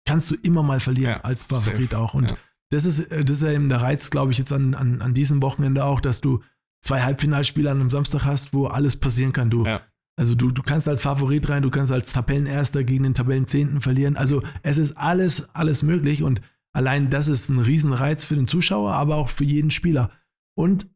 kannst 0.07 0.31
du 0.31 0.35
immer 0.35 0.63
mal 0.63 0.79
verlieren 0.79 1.11
Ja, 1.17 1.21
als 1.21 1.43
Favorit 1.43 1.91
safe. 1.91 1.97
auch. 2.01 2.13
Und 2.13 2.31
Ja. 2.31 2.37
das 2.71 2.85
ist 2.85 2.99
äh, 3.11 3.23
das 3.25 3.37
ist 3.37 3.43
ja 3.43 3.51
eben 3.51 3.69
der 3.69 3.81
Reiz, 3.81 4.09
glaube 4.09 4.31
ich, 4.31 4.37
jetzt 4.37 4.51
an, 4.53 4.73
an, 4.75 5.01
an 5.01 5.13
diesem 5.13 5.41
Wochenende 5.41 5.83
auch, 5.85 6.01
dass 6.01 6.21
du 6.21 6.41
zwei 6.81 7.01
Halbfinalspiele 7.01 7.69
an 7.69 7.79
einem 7.79 7.89
Samstag 7.89 8.25
hast, 8.25 8.53
wo 8.53 8.67
alles 8.67 8.99
passieren 8.99 9.33
kann. 9.33 9.49
Du 9.49 9.65
also 10.17 10.35
du, 10.35 10.51
du 10.51 10.61
kannst 10.63 10.87
als 10.89 11.01
Favorit 11.01 11.47
rein, 11.47 11.61
du 11.63 11.69
kannst 11.69 11.93
als 11.93 12.11
Tabellenerster 12.11 12.83
gegen 12.83 13.03
den 13.03 13.13
Tabellenzehnten 13.13 13.79
verlieren. 13.79 14.17
Also 14.17 14.43
es 14.63 14.77
ist 14.77 14.97
alles, 14.97 15.53
alles 15.55 15.81
möglich 15.81 16.23
und 16.23 16.41
allein 16.73 17.09
das 17.09 17.29
ist 17.29 17.47
ein 17.49 17.59
Riesenreiz 17.59 18.25
für 18.25 18.35
den 18.35 18.47
Zuschauer, 18.47 18.93
aber 18.95 19.15
auch 19.15 19.29
für 19.29 19.45
jeden 19.45 19.71
Spieler. 19.71 20.11
Und 20.57 20.89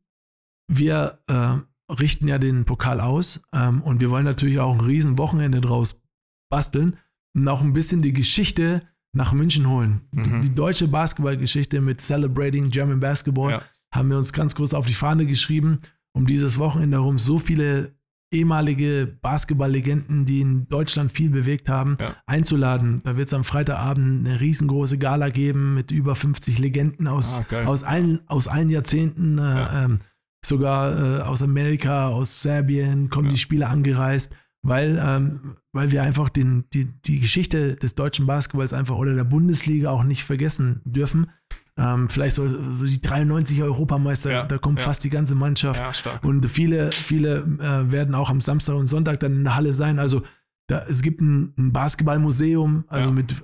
wir 0.67 1.19
äh, 1.27 1.55
richten 1.99 2.27
ja 2.27 2.37
den 2.39 2.65
Pokal 2.65 2.99
aus 2.99 3.43
ähm, 3.53 3.81
und 3.81 3.99
wir 3.99 4.09
wollen 4.09 4.25
natürlich 4.25 4.59
auch 4.59 4.73
ein 4.73 4.81
Riesenwochenende 4.81 5.61
draus 5.61 6.01
basteln 6.49 6.97
und 7.35 7.47
auch 7.47 7.61
ein 7.61 7.73
bisschen 7.73 8.01
die 8.01 8.13
Geschichte 8.13 8.83
nach 9.15 9.31
München 9.33 9.67
holen. 9.69 10.01
Mhm. 10.11 10.23
Die, 10.23 10.49
die 10.49 10.55
deutsche 10.55 10.87
Basketballgeschichte 10.87 11.81
mit 11.81 12.01
Celebrating 12.01 12.69
German 12.69 12.99
Basketball 12.99 13.51
Ja. 13.51 13.61
haben 13.93 14.09
wir 14.09 14.17
uns 14.17 14.33
ganz 14.33 14.55
groß 14.55 14.73
auf 14.73 14.85
die 14.87 14.93
Fahne 14.93 15.25
geschrieben, 15.25 15.79
um 16.15 16.25
dieses 16.25 16.57
Wochenende 16.59 16.97
herum 16.97 17.17
so 17.19 17.37
viele 17.39 17.95
ehemalige 18.31 19.15
Basketballlegenden, 19.21 20.25
die 20.25 20.41
in 20.41 20.67
Deutschland 20.67 21.11
viel 21.11 21.29
bewegt 21.29 21.69
haben, 21.69 21.97
Ja. 21.99 22.15
einzuladen. 22.25 23.01
Da 23.03 23.15
wird 23.15 23.27
es 23.27 23.33
am 23.33 23.43
Freitagabend 23.43 24.25
eine 24.27 24.41
riesengroße 24.41 24.97
Gala 24.97 25.29
geben 25.29 25.75
mit 25.75 25.91
über 25.91 26.15
50 26.15 26.57
Legenden 26.57 27.07
aus, 27.07 27.41
Ah, 27.51 27.63
aus, 27.65 27.83
allen, 27.83 28.21
aus 28.27 28.47
allen 28.47 28.69
Jahrzehnten, 28.71 29.37
äh, 29.37 29.41
Ja. 29.41 29.85
ähm, 29.85 29.99
sogar 30.45 31.19
äh, 31.19 31.21
aus 31.21 31.41
Amerika, 31.41 32.07
aus 32.09 32.41
Serbien 32.41 33.09
kommen 33.09 33.27
Ja. 33.27 33.33
die 33.33 33.39
Spieler 33.39 33.69
angereist, 33.69 34.35
weil, 34.61 35.01
ähm, 35.03 35.55
weil 35.73 35.91
wir 35.91 36.03
einfach 36.03 36.29
den, 36.29 36.65
die, 36.73 36.85
die 36.85 37.19
Geschichte 37.19 37.75
des 37.75 37.95
deutschen 37.95 38.25
Basketballs 38.25 38.73
einfach 38.73 38.95
oder 38.95 39.13
der 39.15 39.23
Bundesliga 39.25 39.89
auch 39.89 40.03
nicht 40.03 40.23
vergessen 40.23 40.81
dürfen. 40.85 41.31
Ähm, 41.75 42.07
vielleicht 42.07 42.35
so, 42.35 42.47
so 42.47 42.85
die 42.85 43.01
93 43.01 43.63
Europameister, 43.63 44.31
Ja, 44.31 44.45
da 44.45 44.57
kommt 44.59 44.79
ja. 44.79 44.85
fast 44.85 45.03
die 45.03 45.09
ganze 45.09 45.33
Mannschaft. 45.35 45.79
Und 46.23 46.45
viele, 46.45 46.91
viele 46.91 47.37
äh, 47.59 47.91
werden 47.91 48.13
auch 48.13 48.29
am 48.29 48.41
Samstag 48.41 48.75
und 48.75 48.87
Sonntag 48.87 49.19
dann 49.21 49.33
in 49.33 49.43
der 49.43 49.55
Halle 49.55 49.73
sein. 49.73 49.97
Also 49.97 50.21
da, 50.67 50.85
es 50.87 51.01
gibt 51.01 51.19
ein, 51.19 51.53
ein 51.57 51.73
Basketballmuseum, 51.73 52.85
also 52.87 53.11
mit 53.11 53.35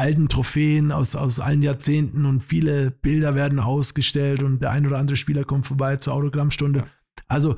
alten 0.00 0.28
Trophäen 0.28 0.90
aus, 0.92 1.14
aus 1.14 1.38
allen 1.40 1.62
Jahrzehnten 1.62 2.24
und 2.26 2.40
viele 2.42 2.90
Bilder 2.90 3.34
werden 3.34 3.58
ausgestellt 3.60 4.42
und 4.42 4.60
der 4.60 4.70
ein 4.70 4.86
oder 4.86 4.98
andere 4.98 5.16
Spieler 5.16 5.44
kommt 5.44 5.66
vorbei 5.66 5.96
zur 5.96 6.14
Autogrammstunde. 6.14 6.80
Ja. 6.80 6.86
Also 7.28 7.56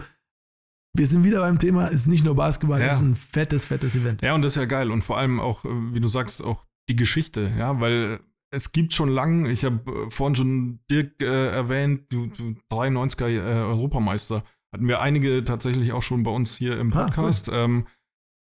wir 0.94 1.06
sind 1.06 1.24
wieder 1.24 1.40
beim 1.40 1.58
Thema, 1.58 1.86
ist 1.86 2.06
nicht 2.06 2.24
nur 2.24 2.34
Basketball, 2.34 2.80
Ja. 2.80 2.88
es 2.88 2.96
ist 2.96 3.02
ein 3.02 3.16
fettes, 3.16 3.66
fettes 3.66 3.96
Event. 3.96 4.20
Ja, 4.22 4.34
und 4.34 4.42
das 4.42 4.52
ist 4.56 4.60
ja 4.60 4.66
geil. 4.66 4.90
Und 4.90 5.02
vor 5.02 5.16
allem 5.16 5.40
auch, 5.40 5.64
äh, 5.64 5.68
wie 5.94 6.00
du 6.00 6.08
sagst, 6.08 6.44
auch 6.44 6.66
die 6.90 6.96
Geschichte, 6.96 7.50
ja, 7.56 7.80
weil 7.80 8.20
es 8.50 8.72
gibt 8.72 8.92
schon 8.92 9.08
lange, 9.08 9.50
ich 9.50 9.64
habe 9.64 9.90
äh, 9.90 10.10
vorhin 10.10 10.34
schon 10.34 10.80
Dirk 10.90 11.22
äh, 11.22 11.46
erwähnt, 11.48 12.12
du, 12.12 12.26
du 12.26 12.54
93er 12.70 13.28
äh, 13.28 13.62
Europameister, 13.62 14.44
hatten 14.74 14.86
wir 14.88 15.00
einige 15.00 15.44
tatsächlich 15.44 15.92
auch 15.92 16.02
schon 16.02 16.24
bei 16.24 16.30
uns 16.30 16.56
hier 16.56 16.78
im 16.78 16.92
Ah, 16.92 17.04
Podcast. 17.04 17.48
ähm, 17.52 17.86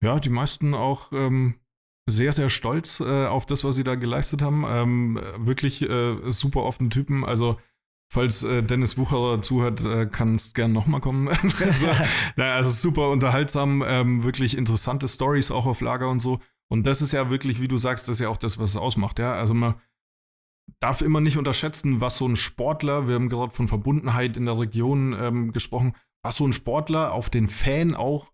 ja, 0.02 0.18
die 0.18 0.30
meisten 0.30 0.74
auch 0.74 1.12
ähm, 1.12 1.59
sehr, 2.10 2.32
sehr 2.32 2.50
stolz 2.50 3.00
äh, 3.00 3.26
auf 3.26 3.46
das, 3.46 3.64
was 3.64 3.74
sie 3.74 3.84
da 3.84 3.94
geleistet 3.94 4.42
haben. 4.42 4.64
Ähm, 4.66 5.16
äh, 5.16 5.46
wirklich 5.46 5.82
äh, 5.82 6.16
super 6.30 6.62
offene 6.62 6.88
Typen. 6.88 7.24
Also, 7.24 7.58
falls 8.12 8.42
äh, 8.44 8.62
Dennis 8.62 8.98
Wucherer 8.98 9.40
zuhört, 9.42 9.84
äh, 9.84 10.06
kannst 10.06 10.54
gern 10.54 10.72
nochmal 10.72 11.00
kommen. 11.00 11.28
also, 11.60 11.86
naja, 12.36 12.56
also 12.56 12.70
super 12.70 13.10
unterhaltsam, 13.10 13.82
ähm, 13.86 14.24
wirklich 14.24 14.56
interessante 14.56 15.08
Stories 15.08 15.50
auch 15.50 15.66
auf 15.66 15.80
Lager 15.80 16.08
und 16.08 16.20
so. 16.20 16.40
Und 16.68 16.86
das 16.86 17.02
ist 17.02 17.12
ja 17.12 17.30
wirklich, 17.30 17.60
wie 17.60 17.68
du 17.68 17.76
sagst, 17.76 18.08
das 18.08 18.16
ist 18.16 18.20
ja 18.20 18.28
auch 18.28 18.36
das, 18.36 18.58
was 18.58 18.70
es 18.70 18.76
ausmacht, 18.76 19.18
ja. 19.18 19.32
Also 19.32 19.54
man 19.54 19.74
darf 20.78 21.02
immer 21.02 21.20
nicht 21.20 21.36
unterschätzen, 21.36 22.00
was 22.00 22.16
so 22.16 22.28
ein 22.28 22.36
Sportler, 22.36 23.08
wir 23.08 23.16
haben 23.16 23.28
gerade 23.28 23.52
von 23.52 23.66
Verbundenheit 23.66 24.36
in 24.36 24.46
der 24.46 24.58
Region 24.58 25.16
ähm, 25.18 25.52
gesprochen, 25.52 25.96
was 26.22 26.36
so 26.36 26.46
ein 26.46 26.52
Sportler 26.52 27.12
auf 27.12 27.30
den 27.30 27.48
Fan 27.48 27.94
auch 27.94 28.30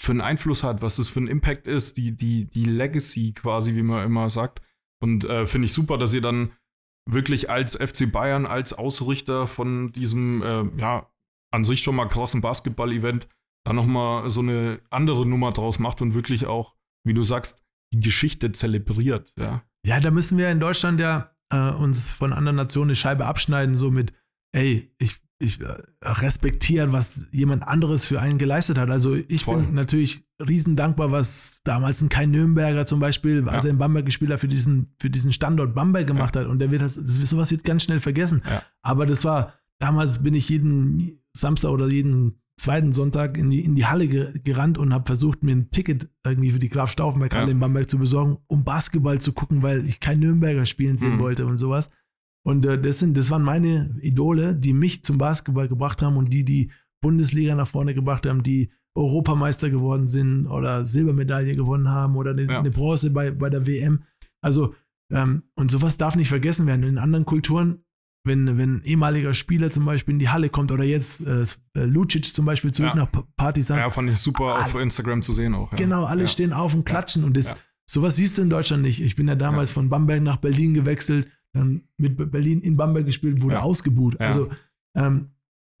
für 0.00 0.12
einen 0.12 0.22
Einfluss 0.22 0.62
hat, 0.62 0.80
was 0.80 0.98
es 0.98 1.08
für 1.08 1.20
ein 1.20 1.26
Impact 1.26 1.66
ist, 1.66 1.98
die, 1.98 2.16
die, 2.16 2.46
die 2.48 2.64
Legacy 2.64 3.34
quasi, 3.34 3.74
wie 3.74 3.82
man 3.82 4.02
immer 4.02 4.30
sagt. 4.30 4.62
Und 5.02 5.26
äh, 5.26 5.46
finde 5.46 5.66
ich 5.66 5.74
super, 5.74 5.98
dass 5.98 6.14
ihr 6.14 6.22
dann 6.22 6.52
wirklich 7.06 7.50
als 7.50 7.76
FC 7.76 8.10
Bayern, 8.10 8.46
als 8.46 8.72
Ausrichter 8.72 9.46
von 9.46 9.92
diesem, 9.92 10.42
äh, 10.42 10.64
ja, 10.80 11.10
an 11.52 11.64
sich 11.64 11.82
schon 11.82 11.96
mal 11.96 12.08
krassen 12.08 12.40
Basketball-Event, 12.40 13.28
da 13.64 13.74
nochmal 13.74 14.30
so 14.30 14.40
eine 14.40 14.80
andere 14.88 15.26
Nummer 15.26 15.52
draus 15.52 15.78
macht 15.78 16.00
und 16.00 16.14
wirklich 16.14 16.46
auch, 16.46 16.76
wie 17.04 17.12
du 17.12 17.22
sagst, 17.22 17.62
die 17.92 18.00
Geschichte 18.00 18.52
zelebriert, 18.52 19.34
ja. 19.38 19.62
Ja, 19.84 20.00
da 20.00 20.10
müssen 20.10 20.38
wir 20.38 20.50
in 20.50 20.60
Deutschland 20.60 20.98
ja 20.98 21.34
äh, 21.50 21.72
uns 21.72 22.10
von 22.10 22.32
anderen 22.32 22.56
Nationen 22.56 22.90
eine 22.90 22.96
Scheibe 22.96 23.26
abschneiden, 23.26 23.76
so 23.76 23.90
mit, 23.90 24.14
ey, 24.52 24.94
ich, 24.96 25.20
ich 25.42 25.60
äh, 25.60 25.74
respektiere, 26.04 26.92
was 26.92 27.26
jemand 27.32 27.62
anderes 27.66 28.06
für 28.06 28.20
einen 28.20 28.38
geleistet 28.38 28.78
hat. 28.78 28.90
Also 28.90 29.14
ich 29.14 29.44
Voll. 29.44 29.62
bin 29.62 29.74
natürlich 29.74 30.24
riesen 30.46 30.76
dankbar, 30.76 31.10
was 31.12 31.62
damals 31.64 32.00
ein 32.02 32.08
Kai 32.08 32.26
Nürnberger 32.26 32.86
zum 32.86 33.00
Beispiel, 33.00 33.48
als 33.48 33.64
Ja. 33.64 33.68
er 33.68 33.72
in 33.72 33.78
Bamberg 33.78 34.04
gespielt 34.06 34.30
hat, 34.30 34.40
für 34.40 34.48
diesen, 34.48 34.94
für 34.98 35.10
diesen 35.10 35.32
Standort 35.32 35.74
Bamberg 35.74 36.06
gemacht 36.06 36.36
hat. 36.36 36.46
Und 36.46 36.58
der 36.58 36.70
wird 36.70 36.82
das, 36.82 36.94
sowas 36.94 37.50
wird 37.50 37.64
ganz 37.64 37.82
schnell 37.84 38.00
vergessen. 38.00 38.42
Ja. 38.48 38.62
Aber 38.82 39.06
das 39.06 39.24
war, 39.24 39.54
damals 39.78 40.22
bin 40.22 40.34
ich 40.34 40.48
jeden 40.48 41.20
Samstag 41.34 41.70
oder 41.70 41.88
jeden 41.88 42.40
zweiten 42.58 42.92
Sonntag 42.92 43.38
in 43.38 43.48
die, 43.48 43.60
in 43.64 43.74
die 43.74 43.86
Halle 43.86 44.06
ge 44.06 44.38
gerannt 44.44 44.76
und 44.76 44.92
habe 44.92 45.06
versucht, 45.06 45.42
mir 45.42 45.52
ein 45.52 45.70
Ticket 45.70 46.10
irgendwie 46.26 46.50
für 46.50 46.58
die 46.58 46.68
Graf 46.68 46.90
Stauffenberg 46.92 47.32
Halle 47.32 47.46
Ja. 47.46 47.52
in 47.52 47.58
Bamberg 47.60 47.88
zu 47.88 47.96
besorgen, 47.98 48.36
um 48.48 48.64
Basketball 48.64 49.18
zu 49.18 49.32
gucken, 49.32 49.62
weil 49.62 49.86
ich 49.86 50.00
kein 50.00 50.18
Nürnberger 50.20 50.66
spielen 50.66 50.98
sehen 50.98 51.14
Mhm. 51.16 51.20
wollte 51.20 51.46
und 51.46 51.56
sowas. 51.56 51.90
Und 52.46 52.64
äh, 52.66 52.80
das, 52.80 52.98
sind, 53.00 53.16
das 53.16 53.30
waren 53.30 53.42
meine 53.42 53.96
Idole, 54.00 54.54
die 54.54 54.72
mich 54.72 55.04
zum 55.04 55.18
Basketball 55.18 55.68
gebracht 55.68 56.00
haben 56.02 56.16
und 56.16 56.32
die 56.32 56.44
die 56.44 56.70
Bundesliga 57.02 57.54
nach 57.54 57.68
vorne 57.68 57.94
gebracht 57.94 58.26
haben, 58.26 58.42
die 58.42 58.70
Europameister 58.96 59.70
geworden 59.70 60.08
sind 60.08 60.46
oder 60.46 60.84
Silbermedaille 60.84 61.54
gewonnen 61.54 61.88
haben 61.88 62.16
oder 62.16 62.32
eine, 62.32 62.42
Ja. 62.44 62.58
eine 62.60 62.70
Bronze 62.70 63.12
bei, 63.12 63.30
bei 63.30 63.48
der 63.50 63.66
WM. 63.66 64.02
Also, 64.42 64.74
ähm, 65.12 65.42
und 65.54 65.70
sowas 65.70 65.96
darf 65.96 66.16
nicht 66.16 66.28
vergessen 66.28 66.66
werden. 66.66 66.82
In 66.82 66.98
anderen 66.98 67.24
Kulturen, 67.24 67.84
wenn, 68.26 68.58
wenn 68.58 68.76
ein 68.76 68.82
ehemaliger 68.82 69.32
Spieler 69.32 69.70
zum 69.70 69.84
Beispiel 69.86 70.12
in 70.14 70.18
die 70.18 70.28
Halle 70.28 70.50
kommt 70.50 70.72
oder 70.72 70.84
jetzt 70.84 71.20
äh, 71.26 71.44
Lucic 71.74 72.26
zum 72.34 72.44
Beispiel 72.44 72.72
zurück 72.72 72.90
Ja. 72.94 72.96
nach 73.04 73.10
Pa- 73.12 73.24
Partisan, 73.36 73.78
Ja, 73.78 73.88
fand 73.90 74.10
ich 74.10 74.18
super 74.18 74.56
Ah, 74.56 74.62
auf 74.62 74.74
Instagram 74.74 75.22
zu 75.22 75.32
sehen 75.32 75.54
auch. 75.54 75.70
Ja. 75.72 75.78
Genau, 75.78 76.04
alle 76.04 76.26
stehen 76.28 76.52
auf 76.52 76.74
und 76.74 76.84
klatschen 76.84 77.24
und 77.24 77.36
das, 77.36 77.56
sowas 77.88 78.16
siehst 78.16 78.36
du 78.38 78.42
in 78.42 78.50
Deutschland 78.50 78.82
nicht. 78.82 79.00
Ich 79.02 79.16
bin 79.16 79.26
ja 79.28 79.36
damals 79.36 79.70
von 79.70 79.88
Bamberg 79.88 80.22
nach 80.22 80.36
Berlin 80.36 80.74
gewechselt, 80.74 81.28
dann 81.52 81.82
mit 81.96 82.16
Berlin 82.30 82.60
in 82.60 82.76
Bamberg 82.76 83.06
gespielt, 83.06 83.42
wurde 83.42 83.56
Ja. 83.56 83.60
ausgebuht. 83.62 84.14
Ja. 84.20 84.26
Also 84.26 84.50
ähm, 84.96 85.30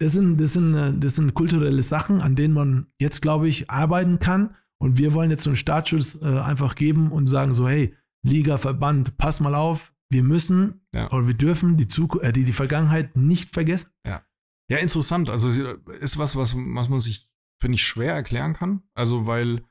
das 0.00 0.12
sind, 0.12 0.40
das, 0.40 0.54
sind, 0.54 0.74
äh, 0.74 0.92
das 0.98 1.16
sind 1.16 1.34
kulturelle 1.34 1.82
Sachen, 1.82 2.20
an 2.20 2.34
denen 2.36 2.54
man 2.54 2.86
jetzt, 3.00 3.20
glaube 3.22 3.48
ich, 3.48 3.70
arbeiten 3.70 4.18
kann. 4.18 4.54
Und 4.82 4.96
wir 4.98 5.12
wollen 5.12 5.30
jetzt 5.30 5.42
so 5.44 5.50
einen 5.50 5.56
Startschuss 5.56 6.20
äh, 6.22 6.38
einfach 6.40 6.74
geben 6.74 7.12
und 7.12 7.26
sagen 7.26 7.52
so, 7.54 7.68
hey, 7.68 7.94
Liga, 8.26 8.56
Verband, 8.58 9.16
pass 9.18 9.40
mal 9.40 9.54
auf, 9.54 9.92
wir 10.10 10.22
müssen 10.22 10.80
Ja. 10.94 11.10
oder 11.12 11.26
wir 11.26 11.34
dürfen 11.34 11.76
die, 11.76 11.86
Zuku 11.86 12.18
äh, 12.20 12.32
die, 12.32 12.44
die 12.44 12.52
Vergangenheit 12.52 13.16
nicht 13.16 13.52
vergessen. 13.52 13.90
Ja, 14.06 14.78
interessant. 14.78 15.28
Also 15.30 15.50
ist 15.50 16.16
was, 16.18 16.36
was, 16.36 16.54
was 16.56 16.88
man 16.88 17.00
sich, 17.00 17.28
finde 17.60 17.74
ich, 17.74 17.84
schwer 17.84 18.14
erklären 18.14 18.54
kann. 18.54 18.82
Also, 18.94 19.26
weil 19.26 19.64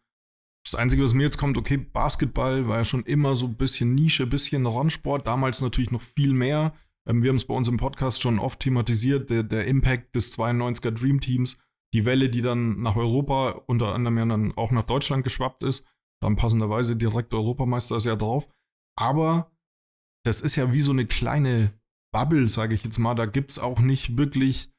das 0.72 0.80
Einzige, 0.80 1.04
was 1.04 1.16
mir 1.16 1.24
jetzt 1.24 1.38
kommt, 1.38 1.58
okay, 1.58 1.78
Basketball 1.78 2.68
war 2.68 2.78
ja 2.78 2.84
schon 2.84 3.04
immer 3.04 3.36
so 3.36 3.48
ein 3.48 3.56
bisschen 3.56 3.96
Nische, 3.96 4.28
bisschen 4.28 4.68
Randsport, 4.68 5.28
damals 5.28 5.62
natürlich 5.62 5.90
noch 5.90 6.02
viel 6.02 6.34
mehr. 6.34 6.74
Ähm, 7.08 7.24
wir 7.24 7.30
haben 7.30 7.38
es 7.38 7.46
bei 7.46 7.56
uns 7.56 7.68
im 7.68 7.78
Podcast 7.78 8.22
schon 8.22 8.38
oft 8.38 8.60
thematisiert, 8.60 9.32
der, 9.32 9.44
der 9.44 9.66
Impact 9.66 10.16
des 10.16 10.38
92er 10.38 10.92
Dream 10.92 11.22
Teams, 11.22 11.60
die 11.94 12.06
Welle, 12.06 12.30
die 12.30 12.42
dann 12.42 12.82
nach 12.82 12.96
Europa, 12.96 13.64
unter 13.66 13.96
anderem 13.96 14.18
ja 14.20 14.26
dann 14.26 14.58
auch 14.58 14.70
nach 14.70 14.84
Deutschland 14.86 15.24
geschwappt 15.24 15.64
ist. 15.64 15.88
Dann 16.22 16.36
passenderweise 16.36 16.96
direkt 16.96 17.34
Europameister 17.34 17.98
ist 17.98 18.06
ja 18.06 18.16
drauf. 18.16 18.50
Aber 18.96 19.52
das 20.24 20.42
ist 20.42 20.56
ja 20.56 20.72
wie 20.72 20.82
so 20.82 20.92
eine 20.92 21.08
kleine 21.08 21.74
Bubble, 22.14 22.48
sage 22.48 22.76
ich 22.76 22.84
jetzt 22.84 23.00
mal. 23.00 23.16
Da 23.16 23.26
gibt 23.26 23.52
es 23.52 23.60
auch 23.60 23.80
nicht 23.80 24.18
wirklich 24.18 24.72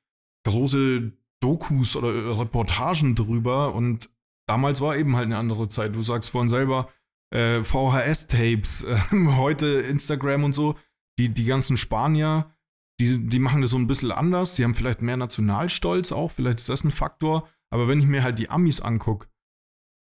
große 0.47 1.13
Dokus 1.43 1.97
oder 1.97 2.39
Reportagen 2.39 3.17
drüber. 3.17 3.75
Und 3.75 4.11
damals 4.51 4.81
war 4.81 4.97
eben 4.97 5.15
halt 5.15 5.27
eine 5.27 5.37
andere 5.37 5.69
Zeit. 5.69 5.95
Du 5.95 6.03
sagst 6.03 6.29
vorhin 6.29 6.49
selber, 6.49 6.89
äh, 7.33 7.63
VHS-Tapes, 7.63 8.83
äh, 8.83 8.99
heute 9.37 9.67
Instagram 9.67 10.43
und 10.43 10.55
so. 10.55 10.77
Die, 11.21 11.29
die 11.29 11.45
ganzen 11.45 11.77
Spanier, 11.77 12.53
die, 12.99 13.29
die 13.29 13.39
machen 13.39 13.63
das 13.63 13.71
so 13.71 13.79
ein 13.79 13.87
bisschen 13.87 14.11
anders. 14.11 14.57
Die 14.57 14.65
haben 14.65 14.75
vielleicht 14.75 15.03
mehr 15.03 15.17
Nationalstolz 15.17 16.11
auch, 16.11 16.33
vielleicht 16.33 16.59
ist 16.59 16.69
das 16.69 16.83
ein 16.83 16.91
Faktor. 16.91 17.49
Aber 17.73 17.87
wenn 17.87 18.01
ich 18.01 18.07
mir 18.07 18.25
halt 18.25 18.41
die 18.41 18.51
Amis 18.51 18.81
angucke, 18.81 19.29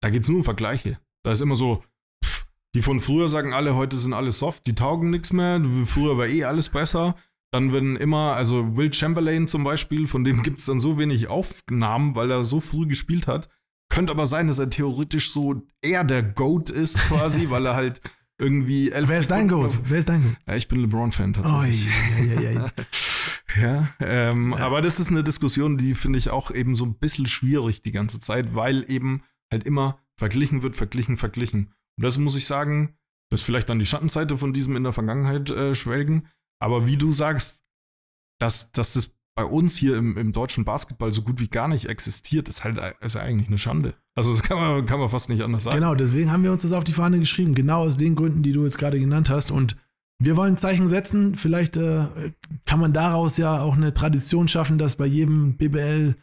da 0.01 0.09
geht 0.09 0.23
es 0.23 0.29
nur 0.29 0.37
um 0.37 0.43
Vergleiche. 0.45 0.99
Da 1.25 1.31
ist 1.31 1.41
immer 1.41 1.57
so, 1.57 1.83
pff, 2.23 2.47
die 2.73 2.81
von 2.81 3.01
früher 3.01 3.27
sagen 3.27 3.53
alle, 3.53 3.75
heute 3.75 3.97
sind 3.97 4.13
alle 4.13 4.31
soft, 4.31 4.65
die 4.67 4.75
taugen 4.75 5.09
nichts 5.09 5.33
mehr, 5.33 5.61
früher 5.83 6.17
war 6.17 6.27
eh 6.27 6.45
alles 6.45 6.69
besser. 6.69 7.17
Dann 7.51 7.73
werden 7.73 7.97
immer, 7.97 8.35
also 8.35 8.77
Will 8.77 8.93
Chamberlain 8.93 9.49
zum 9.49 9.65
Beispiel, 9.65 10.07
von 10.07 10.23
dem 10.23 10.43
gibt 10.43 10.59
es 10.59 10.67
dann 10.67 10.79
so 10.79 10.97
wenig 10.97 11.27
Aufnahmen, 11.27 12.15
weil 12.15 12.31
er 12.31 12.45
so 12.45 12.61
früh 12.61 12.87
gespielt 12.87 13.27
hat. 13.27 13.49
Könnte 13.89 14.11
aber 14.11 14.25
sein, 14.25 14.47
dass 14.47 14.59
er 14.59 14.69
theoretisch 14.69 15.31
so 15.31 15.61
eher 15.81 16.03
der 16.03 16.23
GOAT 16.23 16.69
ist, 16.69 16.99
quasi, 17.07 17.49
weil 17.49 17.65
er 17.65 17.75
halt 17.75 18.01
irgendwie 18.37 18.91
elf 18.91 19.09
Wer 19.09 19.19
ist 19.19 19.31
dein 19.31 19.47
Goat? 19.49 19.77
Wer 19.83 19.99
ist 19.99 20.07
dein 20.09 20.23
Goat? 20.23 20.35
Ja, 20.47 20.55
ich 20.55 20.67
bin 20.67 20.79
LeBron-Fan 20.81 21.31
Oh, 21.37 21.41
tatsächlich. 21.41 21.87
ja, 22.17 22.23
ja, 22.33 22.41
ja, 22.41 22.51
ja. 22.51 22.71
Ja, 23.59 23.89
ähm, 23.99 24.51
Ja. 24.57 24.65
aber 24.65 24.81
das 24.81 24.99
ist 24.99 25.09
eine 25.09 25.23
Diskussion, 25.23 25.77
die 25.77 25.95
finde 25.95 26.19
ich 26.19 26.29
auch 26.29 26.51
eben 26.51 26.75
so 26.75 26.85
ein 26.85 26.93
bisschen 26.99 27.25
schwierig 27.27 27.81
die 27.81 27.91
ganze 27.91 28.19
Zeit, 28.19 28.53
weil 28.55 28.89
eben 28.89 29.23
halt 29.51 29.63
immer 29.65 29.99
verglichen 30.17 30.61
wird, 30.63 30.75
verglichen, 30.75 31.17
verglichen. 31.17 31.73
Und 31.97 32.03
das 32.03 32.17
muss 32.19 32.35
ich 32.35 32.45
sagen, 32.45 32.95
das 33.31 33.41
ist 33.41 33.45
vielleicht 33.45 33.69
dann 33.69 33.79
die 33.79 33.85
Schattenseite 33.85 34.37
von 34.37 34.53
diesem 34.53 34.75
in 34.75 34.83
der 34.83 34.93
Vergangenheit 34.93 35.49
äh, 35.49 35.73
schwelgen. 35.75 36.27
Aber 36.61 36.85
wie 36.87 36.97
du 36.97 37.11
sagst, 37.11 37.63
dass, 38.39 38.71
dass 38.71 38.93
das 38.93 39.17
bei 39.39 39.45
uns 39.45 39.77
hier 39.77 39.95
im, 39.95 40.17
im 40.17 40.33
deutschen 40.33 40.65
Basketball 40.65 41.13
so 41.13 41.21
gut 41.21 41.39
wie 41.39 41.47
gar 41.47 41.69
nicht 41.69 41.85
existiert, 41.87 42.49
ist 42.49 42.65
halt 42.65 42.77
ist 42.99 43.15
eigentlich 43.15 43.47
eine 43.47 43.57
Schande. 43.57 43.93
Also 44.15 44.31
das 44.31 44.43
kann 44.43 44.57
man, 44.57 44.85
kann 44.85 44.99
man 44.99 45.07
fast 45.07 45.29
nicht 45.29 45.41
anders 45.41 45.63
sagen. 45.63 45.77
Genau, 45.77 45.95
deswegen 45.95 46.29
haben 46.29 46.43
wir 46.43 46.51
uns 46.51 46.63
das 46.63 46.73
auf 46.73 46.83
die 46.83 46.91
Fahne 46.91 47.19
geschrieben. 47.19 47.55
Genau 47.55 47.79
aus 47.83 47.95
den 47.95 48.15
Gründen, 48.15 48.43
die 48.43 48.51
du 48.51 48.63
jetzt 48.63 48.77
gerade 48.77 48.99
genannt 48.99 49.29
hast. 49.29 49.49
Und 49.49 49.77
wir 50.21 50.35
wollen 50.35 50.55
ein 50.55 50.57
Zeichen 50.57 50.89
setzen. 50.89 51.37
Vielleicht 51.37 51.77
äh, 51.77 52.33
kann 52.65 52.81
man 52.81 52.91
daraus 52.91 53.37
ja 53.37 53.61
auch 53.61 53.77
eine 53.77 53.93
Tradition 53.93 54.49
schaffen, 54.49 54.77
dass 54.77 54.97
bei 54.97 55.05
jedem 55.05 55.55
BBL 55.55 56.15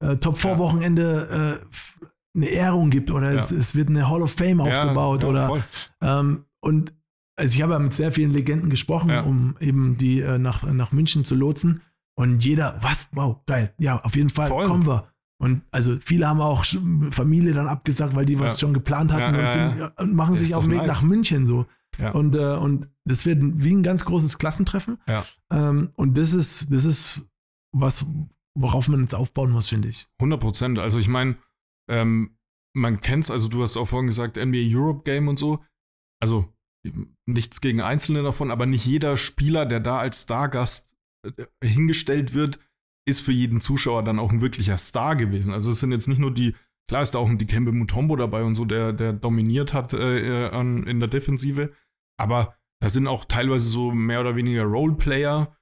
äh, 0.00 0.16
Top 0.16 0.36
4 0.36 0.50
Ja. 0.50 0.58
Wochenende 0.58 1.62
äh, 1.64 2.36
eine 2.36 2.48
Ehrung 2.50 2.90
gibt 2.90 3.10
oder 3.10 3.30
es, 3.30 3.50
Ja. 3.50 3.56
es 3.56 3.74
wird 3.76 3.88
eine 3.88 4.10
Hall 4.10 4.20
of 4.20 4.32
Fame 4.32 4.58
Ja, 4.58 4.64
aufgebaut 4.82 5.24
oder 5.24 5.64
ähm, 6.02 6.44
und 6.60 6.92
also 7.36 7.54
ich 7.54 7.62
habe 7.62 7.72
ja 7.72 7.78
mit 7.78 7.94
sehr 7.94 8.12
vielen 8.12 8.32
Legenden 8.34 8.68
gesprochen, 8.68 9.10
um 9.24 9.56
eben 9.60 9.96
die 9.96 10.20
äh, 10.20 10.38
nach, 10.38 10.64
nach 10.64 10.92
München 10.92 11.24
zu 11.24 11.34
lotsen. 11.34 11.80
Und 12.18 12.44
jeder, 12.44 12.76
was, 12.82 13.08
wow, 13.12 13.36
geil. 13.46 13.72
Ja, 13.78 14.00
auf 14.02 14.16
jeden 14.16 14.28
Fall 14.30 14.48
Voll. 14.48 14.66
kommen 14.66 14.86
wir. 14.86 15.12
Und 15.40 15.62
also 15.70 15.98
viele 16.00 16.26
haben 16.26 16.40
auch 16.40 16.64
Familie 17.12 17.52
dann 17.52 17.68
abgesagt, 17.68 18.16
weil 18.16 18.26
die 18.26 18.40
was 18.40 18.54
Ja. 18.54 18.60
schon 18.60 18.74
geplant 18.74 19.12
hatten 19.12 19.36
Ja, 19.36 19.44
und, 19.44 19.52
sind, 19.52 19.78
ja. 19.78 19.92
und 19.98 20.14
machen 20.14 20.36
sich 20.36 20.52
auf 20.54 20.64
den 20.64 20.72
Weg 20.72 20.78
nice. 20.78 20.86
nach 20.88 21.02
München 21.08 21.46
so. 21.46 21.66
Und, 22.12 22.34
äh, 22.36 22.54
und 22.56 22.88
das 23.04 23.24
wird 23.24 23.38
wie 23.42 23.72
ein 23.72 23.82
ganz 23.84 24.04
großes 24.04 24.38
Klassentreffen. 24.38 24.98
Ähm, 25.50 25.90
und 25.94 26.18
das 26.18 26.32
ist, 26.34 26.72
das 26.72 26.84
ist 26.84 27.22
was, 27.72 28.04
worauf 28.56 28.88
man 28.88 29.00
jetzt 29.02 29.14
aufbauen 29.14 29.50
muss, 29.50 29.68
finde 29.68 29.88
ich. 29.88 30.08
100 30.20 30.40
Prozent. 30.40 30.78
Also 30.80 30.98
ich 30.98 31.08
meine, 31.08 31.36
ähm, 31.88 32.36
man 32.74 33.00
kennt's, 33.00 33.30
also 33.30 33.48
du 33.48 33.62
hast 33.62 33.76
auch 33.76 33.86
vorhin 33.86 34.08
gesagt, 34.08 34.36
NBA 34.36 34.76
Europe 34.76 35.02
Game 35.04 35.28
und 35.28 35.38
so. 35.38 35.62
Also 36.20 36.52
nichts 37.26 37.60
gegen 37.60 37.80
Einzelne 37.80 38.22
davon, 38.24 38.50
aber 38.50 38.66
nicht 38.66 38.86
jeder 38.86 39.16
Spieler, 39.16 39.66
der 39.66 39.80
da 39.80 39.98
als 39.98 40.22
Stargast 40.22 40.96
hingestellt 41.62 42.34
wird, 42.34 42.58
ist 43.06 43.20
für 43.20 43.32
jeden 43.32 43.60
Zuschauer 43.60 44.02
dann 44.04 44.18
auch 44.18 44.30
ein 44.30 44.40
wirklicher 44.40 44.76
Star 44.76 45.16
gewesen. 45.16 45.52
Also 45.52 45.70
es 45.70 45.80
sind 45.80 45.92
jetzt 45.92 46.08
nicht 46.08 46.18
nur 46.18 46.32
die, 46.32 46.54
klar 46.88 47.02
ist 47.02 47.12
da 47.14 47.18
auch 47.18 47.28
ein 47.28 47.38
Dikembe 47.38 47.72
Mutombo 47.72 48.16
dabei 48.16 48.42
und 48.44 48.54
so, 48.54 48.64
der, 48.64 48.92
der 48.92 49.12
dominiert 49.12 49.72
hat 49.72 49.94
äh, 49.94 50.46
äh, 50.46 50.50
an, 50.50 50.86
in 50.86 51.00
der 51.00 51.08
Defensive, 51.08 51.72
aber 52.18 52.54
da 52.80 52.88
sind 52.88 53.06
auch 53.06 53.24
teilweise 53.24 53.68
so 53.68 53.90
mehr 53.90 54.20
oder 54.20 54.36
weniger 54.36 54.64
Roleplayer, 54.64 55.56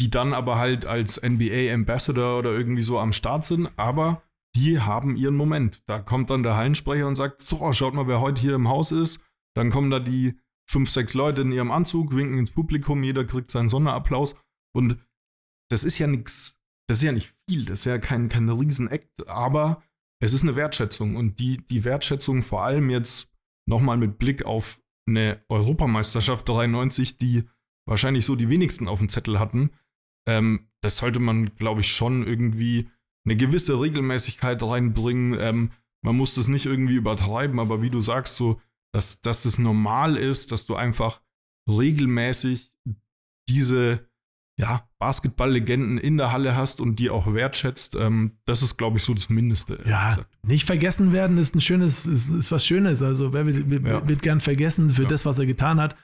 die 0.00 0.10
dann 0.10 0.32
aber 0.32 0.58
halt 0.58 0.86
als 0.86 1.20
NBA 1.22 1.72
Ambassador 1.72 2.38
oder 2.38 2.52
irgendwie 2.52 2.82
so 2.82 2.98
am 2.98 3.12
Start 3.12 3.44
sind, 3.44 3.68
aber 3.76 4.22
die 4.54 4.80
haben 4.80 5.16
ihren 5.16 5.36
Moment. 5.36 5.82
Da 5.86 5.98
kommt 5.98 6.30
dann 6.30 6.42
der 6.42 6.56
Hallensprecher 6.56 7.06
und 7.06 7.14
sagt, 7.14 7.40
so, 7.40 7.72
schaut 7.72 7.94
mal, 7.94 8.06
wer 8.06 8.20
heute 8.20 8.40
hier 8.40 8.54
im 8.54 8.68
Haus 8.68 8.92
ist. 8.92 9.24
Dann 9.54 9.70
kommen 9.70 9.90
da 9.90 9.98
die 9.98 10.38
fünf, 10.70 10.90
sechs 10.90 11.14
Leute 11.14 11.42
in 11.42 11.52
ihrem 11.52 11.70
Anzug, 11.70 12.14
winken 12.14 12.38
ins 12.38 12.50
Publikum, 12.50 13.02
jeder 13.02 13.24
kriegt 13.24 13.50
seinen 13.50 13.68
Sonderapplaus. 13.68 14.36
Und 14.74 14.98
das 15.70 15.84
ist 15.84 15.98
ja 15.98 16.06
nichts, 16.06 16.60
das 16.88 16.98
ist 16.98 17.04
ja 17.04 17.12
nicht 17.12 17.32
viel, 17.48 17.64
das 17.64 17.80
ist 17.80 17.84
ja 17.86 17.98
kein, 17.98 18.28
kein 18.28 18.48
Riesenakt, 18.48 19.28
aber 19.28 19.82
es 20.20 20.32
ist 20.32 20.42
eine 20.42 20.56
Wertschätzung. 20.56 21.16
Und 21.16 21.40
die, 21.40 21.58
die 21.58 21.84
Wertschätzung 21.84 22.42
vor 22.42 22.62
allem 22.62 22.90
jetzt 22.90 23.32
nochmal 23.68 23.96
mit 23.96 24.18
Blick 24.18 24.44
auf 24.44 24.80
eine 25.08 25.44
Europameisterschaft 25.48 26.48
93, 26.48 27.18
die 27.18 27.44
wahrscheinlich 27.86 28.24
so 28.24 28.36
die 28.36 28.48
wenigsten 28.48 28.88
auf 28.88 29.00
dem 29.00 29.08
Zettel 29.08 29.38
hatten, 29.38 29.70
ähm, 30.28 30.70
das 30.82 30.98
sollte 30.98 31.20
man, 31.20 31.54
glaube 31.56 31.80
ich, 31.80 31.92
schon 31.92 32.26
irgendwie 32.26 32.88
eine 33.24 33.36
gewisse 33.36 33.80
Regelmäßigkeit 33.80 34.62
reinbringen. 34.62 35.36
Ähm, 35.38 35.72
man 36.04 36.16
muss 36.16 36.34
das 36.34 36.48
nicht 36.48 36.66
irgendwie 36.66 36.94
übertreiben, 36.94 37.58
aber 37.60 37.82
wie 37.82 37.90
du 37.90 38.00
sagst, 38.00 38.36
so, 38.36 38.60
dass, 38.92 39.22
dass 39.22 39.44
es 39.44 39.58
normal 39.58 40.16
ist, 40.16 40.52
dass 40.52 40.66
du 40.66 40.74
einfach 40.74 41.22
regelmäßig 41.68 42.72
diese 43.48 44.08
ja, 44.62 44.82
Basketball-Legenden 44.98 45.98
in 45.98 46.16
der 46.16 46.32
Halle 46.32 46.56
hast 46.56 46.80
und 46.80 46.96
die 46.98 47.10
auch 47.10 47.32
wertschätzt. 47.34 47.94
Ähm, 47.96 48.38
das 48.46 48.62
ist, 48.62 48.76
glaube 48.76 48.96
ich, 48.98 49.02
so 49.04 49.12
das 49.14 49.28
Mindeste. 49.28 49.78
Ja, 49.86 50.08
gesagt. 50.08 50.28
nicht 50.46 50.66
vergessen 50.66 51.12
werden 51.12 51.38
ist 51.38 51.54
ein 51.54 51.60
schönes, 51.60 52.06
ist, 52.06 52.30
ist 52.30 52.50
was 52.52 52.64
Schönes. 52.66 53.02
Also 53.02 53.32
wer 53.32 53.46
wird, 53.46 53.68
wird, 53.68 53.86
Ja. 53.86 54.06
wird 54.06 54.22
gern 54.22 54.40
vergessen 54.40 54.90
für 54.90 55.02
Ja. 55.02 55.08
das, 55.08 55.26
was 55.26 55.38
er 55.38 55.46
getan 55.46 55.80
hat. 55.80 55.96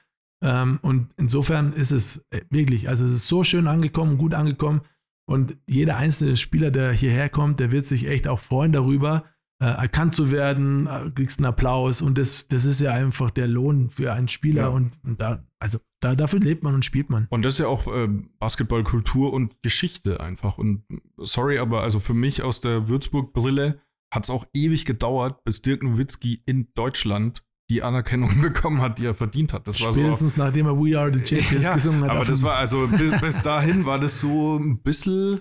Ähm, 0.43 0.79
und 0.83 1.09
insofern 1.17 1.73
ist 1.73 1.91
es 1.91 2.25
äh, 2.31 2.43
wirklich, 2.51 2.89
also 2.89 3.05
es 3.05 3.13
ist 3.13 3.29
so 3.29 3.43
schön 3.45 3.67
angekommen, 3.67 4.19
gut 4.19 4.35
angekommen. 4.35 4.83
Und 5.29 5.57
jeder 5.67 5.97
einzelne 5.97 6.37
Spieler, 6.37 6.71
der 6.71 6.93
hierher 6.93 7.29
kommt, 7.29 7.61
der 7.61 7.71
wird 7.73 7.87
sich 7.87 8.07
echt 8.07 8.29
auch 8.29 8.41
freuen 8.41 8.73
darüber, 8.73 9.25
äh, 9.61 9.67
erkannt 9.67 10.15
zu 10.15 10.31
werden, 10.31 10.87
äh, 10.87 11.11
kriegst 11.11 11.39
einen 11.41 11.47
Applaus. 11.47 12.01
Und 12.03 12.17
das, 12.19 12.49
das 12.49 12.65
ist 12.65 12.81
ja 12.81 12.93
einfach 12.93 13.31
der 13.31 13.49
Lohn 13.49 13.91
für 13.91 14.13
einen 14.13 14.29
Spieler. 14.29 14.63
Ja. 14.63 14.69
Und, 14.69 14.93
und 15.03 15.21
da, 15.21 15.45
also 15.59 15.79
da, 16.01 16.15
dafür 16.15 16.41
lebt 16.41 16.63
man 16.63 16.75
und 16.75 16.85
spielt 16.85 17.11
man. 17.11 17.27
Und 17.31 17.43
das 17.43 17.55
ist 17.55 17.61
ja 17.61 17.67
auch 17.67 17.87
ähm, 17.93 18.31
Basketballkultur 18.39 19.33
und 19.33 19.61
Geschichte 19.63 20.21
einfach. 20.21 20.59
Und 20.59 20.85
sorry, 21.17 21.59
aber 21.59 21.83
also 21.83 21.99
für 21.99 22.15
mich 22.15 22.43
aus 22.43 22.61
der 22.61 22.89
Würzburg-Brille 22.89 23.81
hat 24.15 24.25
es 24.25 24.31
auch 24.31 24.47
ewig 24.55 24.85
gedauert, 24.85 25.45
bis 25.45 25.61
Dirk 25.61 25.83
Nowitzki 25.83 26.43
in 26.47 26.69
Deutschland 26.75 27.45
die 27.69 27.83
Anerkennung 27.83 28.31
bekommen 28.43 28.81
hat, 28.81 28.99
die 28.99 29.07
er 29.07 29.15
verdient 29.15 29.53
hat. 29.53 29.67
Das 29.69 29.81
war 29.83 29.93
so. 29.93 30.01
Spätestens 30.01 30.37
nachdem 30.37 30.67
er 30.67 30.79
We 30.79 30.99
Are 30.99 31.13
the 31.13 31.27
Champions 31.27 31.65
Ja, 31.65 31.75
gesungen 31.75 32.05
hat. 32.05 32.11
aber 32.11 32.25
das 32.25 32.43
war 32.43 32.57
also 32.57 32.87
bis, 32.87 33.21
bis 33.21 33.43
dahin 33.43 33.85
war 33.85 33.99
das 33.99 34.21
so 34.21 34.57
ein 34.57 34.81
bisschen 34.83 35.41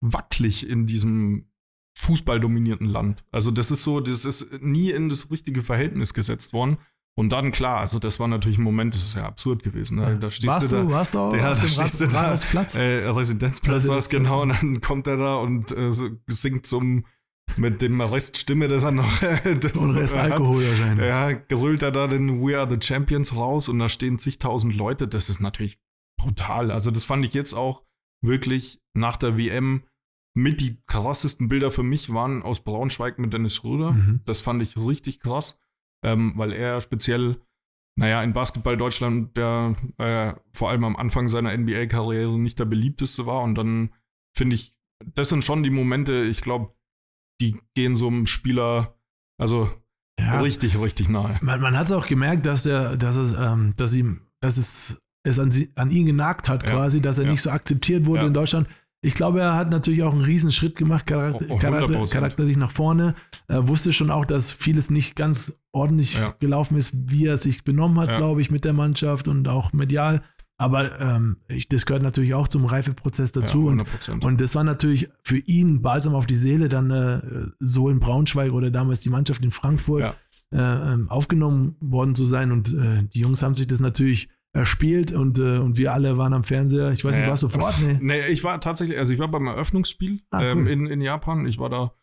wackelig 0.00 0.68
in 0.68 0.86
diesem 0.86 1.50
fußballdominierten 1.96 2.86
Land. 2.86 3.24
Also 3.30 3.50
das 3.50 3.70
ist 3.70 3.82
so, 3.82 4.00
das 4.00 4.24
ist 4.24 4.62
nie 4.62 4.90
in 4.90 5.08
das 5.08 5.30
richtige 5.30 5.62
Verhältnis 5.62 6.14
gesetzt 6.14 6.52
worden. 6.52 6.78
Und 7.16 7.30
dann 7.30 7.52
klar, 7.52 7.78
also 7.78 8.00
das 8.00 8.18
war 8.18 8.26
natürlich 8.26 8.58
ein 8.58 8.64
Moment, 8.64 8.94
das 8.94 9.02
ist 9.02 9.14
ja 9.14 9.22
absurd 9.24 9.62
gewesen. 9.62 9.98
Ne? 10.00 10.18
Da 10.18 10.32
stehst 10.32 10.48
warst 10.48 10.72
du 10.72 10.76
da, 10.76 10.88
warst 10.90 11.14
du 11.14 11.18
auch 11.20 11.34
Ja, 11.36 11.52
auf 11.52 11.60
da 11.60 11.68
stehst 11.68 12.00
du 12.00 12.06
da. 12.08 12.22
Rathausplatz? 12.22 12.74
äh, 12.74 13.06
Residenzplatz 13.06 13.86
war 13.86 13.96
es 13.98 14.06
Residenzplatz. 14.06 14.22
genau, 14.22 14.42
und 14.42 14.48
dann 14.48 14.80
kommt 14.80 15.06
er 15.06 15.16
da 15.16 15.36
und 15.36 15.70
äh, 15.70 15.92
singt 16.26 16.66
zum 16.66 17.04
mit 17.56 17.82
dem 17.82 18.00
Rest 18.00 18.38
Stimme, 18.38 18.66
das 18.66 18.82
er 18.84 18.90
noch 18.90 19.20
das 19.60 19.76
Und 19.76 19.92
Rest 19.92 20.16
hat. 20.16 20.32
Alkohol 20.32 20.66
wahrscheinlich. 20.66 21.06
Ja, 21.06 21.30
gerüllt 21.32 21.82
er 21.82 21.92
da 21.92 22.08
den 22.08 22.44
We 22.44 22.58
Are 22.58 22.68
the 22.68 22.84
Champions 22.84 23.36
raus 23.36 23.68
und 23.68 23.78
da 23.78 23.88
stehen 23.88 24.18
zigtausend 24.18 24.74
Leute. 24.74 25.06
Das 25.06 25.28
ist 25.30 25.40
natürlich 25.40 25.78
brutal. 26.18 26.72
Also, 26.72 26.90
das 26.90 27.04
fand 27.04 27.24
ich 27.24 27.34
jetzt 27.34 27.52
auch 27.54 27.84
wirklich 28.24 28.80
nach 28.94 29.16
der 29.16 29.36
WM 29.38 29.84
mit 30.36 30.60
die 30.60 30.76
krassesten 30.86 31.48
Bilder 31.48 31.70
für 31.70 31.82
mich 31.84 32.12
waren 32.12 32.42
aus 32.42 32.64
Braunschweig 32.64 33.18
mit 33.18 33.32
Dennis 33.32 33.54
Schröder. 33.54 33.92
Mhm. 33.92 34.20
Das 34.24 34.40
fand 34.40 34.62
ich 34.62 34.76
richtig 34.76 35.20
krass, 35.20 35.60
ähm, 36.04 36.32
weil 36.36 36.52
er 36.52 36.80
speziell, 36.80 37.40
naja, 37.96 38.22
in 38.22 38.32
Basketball 38.32 38.76
Deutschland, 38.76 39.36
der 39.36 39.76
äh, 39.98 40.34
vor 40.52 40.70
allem 40.70 40.82
am 40.84 40.96
Anfang 40.96 41.28
seiner 41.28 41.56
NBA-Karriere 41.56 42.36
nicht 42.38 42.58
der 42.58 42.64
beliebteste 42.64 43.26
war. 43.26 43.42
Und 43.42 43.54
dann 43.54 43.90
finde 44.36 44.56
ich, 44.56 44.74
das 45.14 45.28
sind 45.28 45.44
schon 45.44 45.62
die 45.62 45.70
Momente, 45.70 46.24
ich 46.24 46.40
glaube, 46.40 46.74
die 47.40 47.60
gehen 47.76 47.94
so 47.94 48.08
einem 48.08 48.26
Spieler, 48.26 48.98
also 49.38 49.70
Ja. 50.18 50.40
richtig, 50.40 50.80
richtig 50.80 51.08
nahe. 51.08 51.38
Man, 51.42 51.60
man 51.60 51.76
hat 51.76 51.86
es 51.86 51.92
auch 51.92 52.06
gemerkt, 52.06 52.44
dass 52.46 52.66
er, 52.66 52.96
dass 52.96 53.14
es, 53.16 53.32
ähm, 53.38 53.74
dass 53.76 53.94
ihm, 53.94 54.22
dass 54.40 54.56
es, 54.56 55.00
es 55.24 55.38
an, 55.38 55.52
sie, 55.52 55.70
an 55.76 55.90
ihn 55.90 56.06
genagt 56.06 56.48
hat, 56.48 56.64
Ja, 56.64 56.70
quasi, 56.70 57.00
dass 57.00 57.18
er 57.18 57.24
ja. 57.26 57.30
nicht 57.30 57.42
so 57.42 57.50
akzeptiert 57.50 58.06
wurde 58.06 58.26
in 58.26 58.34
Deutschland. 58.34 58.66
Ich 59.04 59.14
glaube, 59.14 59.40
er 59.40 59.54
hat 59.54 59.70
natürlich 59.70 60.02
auch 60.02 60.12
einen 60.12 60.22
riesen 60.22 60.50
Schritt 60.52 60.76
gemacht, 60.76 61.06
charakter 61.06 61.44
Oh, 61.48 61.56
charakter 61.58 61.94
100%. 62.00 62.12
charakterlich 62.12 62.56
nach 62.56 62.70
vorne. 62.70 63.14
Er 63.48 63.68
wusste 63.68 63.92
schon 63.92 64.10
auch, 64.10 64.24
dass 64.24 64.52
vieles 64.52 64.90
nicht 64.90 65.14
ganz 65.14 65.58
ordentlich 65.72 66.14
Ja. 66.14 66.34
gelaufen 66.40 66.76
ist, 66.76 67.10
wie 67.10 67.26
er 67.26 67.36
sich 67.38 67.64
benommen 67.64 67.98
hat, 68.00 68.08
Ja. 68.08 68.16
glaube 68.16 68.40
ich, 68.40 68.50
mit 68.50 68.64
der 68.64 68.72
Mannschaft 68.72 69.28
und 69.28 69.46
auch 69.48 69.72
medial. 69.72 70.22
Aber 70.56 71.00
ähm, 71.00 71.38
ich, 71.48 71.68
das 71.68 71.84
gehört 71.84 72.02
natürlich 72.04 72.32
auch 72.32 72.46
zum 72.48 72.64
Reifeprozess 72.64 73.32
dazu. 73.32 73.62
ja, 73.64 73.68
und 73.72 73.80
100%. 73.82 74.24
und 74.24 74.40
das 74.40 74.54
war 74.54 74.62
natürlich 74.64 75.08
für 75.24 75.38
ihn 75.38 75.82
balsam 75.82 76.14
auf 76.14 76.26
die 76.26 76.36
Seele, 76.36 76.68
dann 76.68 76.90
äh, 76.90 77.20
so 77.58 77.88
in 77.90 77.98
Braunschweig 78.00 78.52
oder 78.52 78.70
damals 78.70 79.00
die 79.00 79.10
Mannschaft 79.10 79.42
in 79.44 79.50
Frankfurt 79.50 80.14
äh, 80.52 80.58
ähm, 80.58 81.10
aufgenommen 81.10 81.74
worden 81.80 82.14
zu 82.14 82.24
sein. 82.24 82.52
Und 82.52 82.72
äh, 82.72 83.02
die 83.12 83.20
Jungs 83.20 83.42
haben 83.42 83.56
sich 83.56 83.66
das 83.66 83.80
natürlich 83.80 84.28
erspielt 84.54 85.12
und, 85.12 85.38
äh, 85.38 85.58
und 85.58 85.76
wir 85.76 85.92
alle 85.92 86.16
waren 86.16 86.32
am 86.32 86.44
Fernseher. 86.44 86.92
Ich 86.92 87.04
weiß 87.04 87.14
nicht, 87.16 87.24
Ja. 87.24 87.30
warst 87.30 87.42
du 87.42 87.48
vor 87.48 87.64
Ort? 87.64 87.80
Nee. 87.82 87.98
Nee, 88.00 88.26
ich 88.28 88.44
war 88.44 88.60
tatsächlich, 88.60 88.96
also 88.98 89.12
ich 89.12 89.18
war 89.18 89.28
beim 89.28 89.46
Eröffnungsspiel 89.46 90.22
Ah, 90.30 90.42
ähm, 90.42 90.58
cool. 90.60 90.68
in, 90.68 90.86
in 90.86 91.00
Japan. 91.00 91.46
Ich 91.46 91.58
war 91.58 91.68
da 91.68 91.94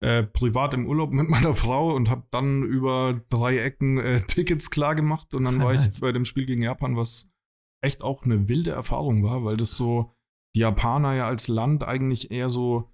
äh, 0.00 0.22
privat 0.22 0.72
im 0.74 0.86
Urlaub 0.86 1.12
mit 1.12 1.28
meiner 1.28 1.54
Frau 1.54 1.94
und 1.94 2.08
habe 2.08 2.24
dann 2.30 2.62
über 2.62 3.20
drei 3.28 3.58
Ecken 3.58 3.98
äh, 3.98 4.20
Tickets 4.26 4.70
klar 4.70 4.94
gemacht 4.94 5.34
und 5.34 5.44
dann 5.44 5.62
war 5.62 5.74
ich 5.74 6.00
bei 6.00 6.12
dem 6.12 6.24
Spiel 6.24 6.46
gegen 6.46 6.62
Japan, 6.62 6.96
was 6.96 7.30
echt 7.84 8.02
auch 8.02 8.24
eine 8.24 8.48
wilde 8.48 8.70
Erfahrung 8.70 9.22
war, 9.22 9.44
weil 9.44 9.56
das 9.56 9.76
so 9.76 10.14
die 10.56 10.60
Japaner 10.60 11.14
ja 11.14 11.26
als 11.26 11.46
Land 11.48 11.84
eigentlich 11.84 12.30
eher 12.30 12.48
so 12.48 12.90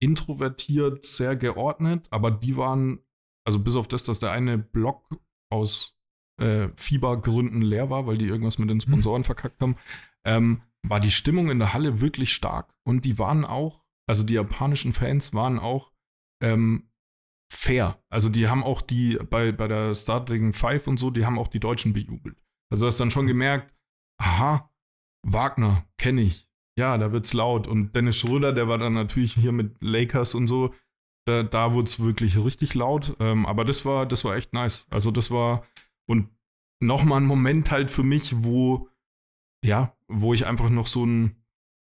introvertiert, 0.00 1.04
sehr 1.04 1.34
geordnet, 1.36 2.06
aber 2.10 2.30
die 2.30 2.56
waren, 2.56 3.00
also 3.46 3.58
bis 3.58 3.74
auf 3.76 3.88
das, 3.88 4.04
dass 4.04 4.20
der 4.20 4.30
eine 4.32 4.58
Block 4.58 5.08
aus 5.52 5.93
äh, 6.38 6.68
Fiebergründen 6.76 7.62
leer 7.62 7.90
war, 7.90 8.06
weil 8.06 8.18
die 8.18 8.26
irgendwas 8.26 8.58
mit 8.58 8.70
den 8.70 8.80
Sponsoren 8.80 9.24
verkackt 9.24 9.60
haben, 9.60 9.76
ähm, 10.24 10.62
war 10.82 11.00
die 11.00 11.10
Stimmung 11.10 11.50
in 11.50 11.58
der 11.58 11.72
Halle 11.72 12.00
wirklich 12.00 12.32
stark. 12.34 12.74
Und 12.84 13.04
die 13.04 13.18
waren 13.18 13.44
auch, 13.44 13.84
also 14.08 14.24
die 14.24 14.34
japanischen 14.34 14.92
Fans 14.92 15.34
waren 15.34 15.58
auch 15.58 15.92
ähm, 16.42 16.90
fair. 17.50 18.02
Also 18.10 18.28
die 18.28 18.48
haben 18.48 18.62
auch 18.62 18.82
die, 18.82 19.16
bei, 19.30 19.52
bei 19.52 19.68
der 19.68 19.94
Starting 19.94 20.52
Five 20.52 20.86
und 20.86 20.98
so, 20.98 21.10
die 21.10 21.24
haben 21.24 21.38
auch 21.38 21.48
die 21.48 21.60
Deutschen 21.60 21.92
bejubelt. 21.92 22.36
Also 22.70 22.84
du 22.84 22.86
hast 22.88 23.00
dann 23.00 23.10
schon 23.10 23.26
gemerkt, 23.26 23.72
aha, 24.20 24.70
Wagner, 25.26 25.86
kenne 25.96 26.22
ich. 26.22 26.48
Ja, 26.76 26.98
da 26.98 27.12
wird's 27.12 27.32
laut. 27.32 27.68
Und 27.68 27.94
Dennis 27.94 28.18
Schröder, 28.18 28.52
der 28.52 28.68
war 28.68 28.78
dann 28.78 28.94
natürlich 28.94 29.34
hier 29.34 29.52
mit 29.52 29.76
Lakers 29.80 30.34
und 30.34 30.48
so, 30.48 30.74
da, 31.26 31.42
da 31.42 31.72
wurde 31.72 31.86
es 31.86 32.00
wirklich 32.00 32.36
richtig 32.36 32.74
laut. 32.74 33.16
Ähm, 33.20 33.46
aber 33.46 33.64
das 33.64 33.86
war, 33.86 34.06
das 34.06 34.24
war 34.24 34.36
echt 34.36 34.52
nice. 34.52 34.86
Also 34.90 35.10
das 35.10 35.30
war, 35.30 35.64
und 36.06 36.28
nochmal 36.80 37.20
ein 37.20 37.26
Moment 37.26 37.70
halt 37.70 37.90
für 37.92 38.02
mich, 38.02 38.34
wo, 38.44 38.88
ja, 39.64 39.96
wo 40.08 40.34
ich 40.34 40.46
einfach 40.46 40.70
noch 40.70 40.86
so 40.86 41.04
ein, 41.06 41.36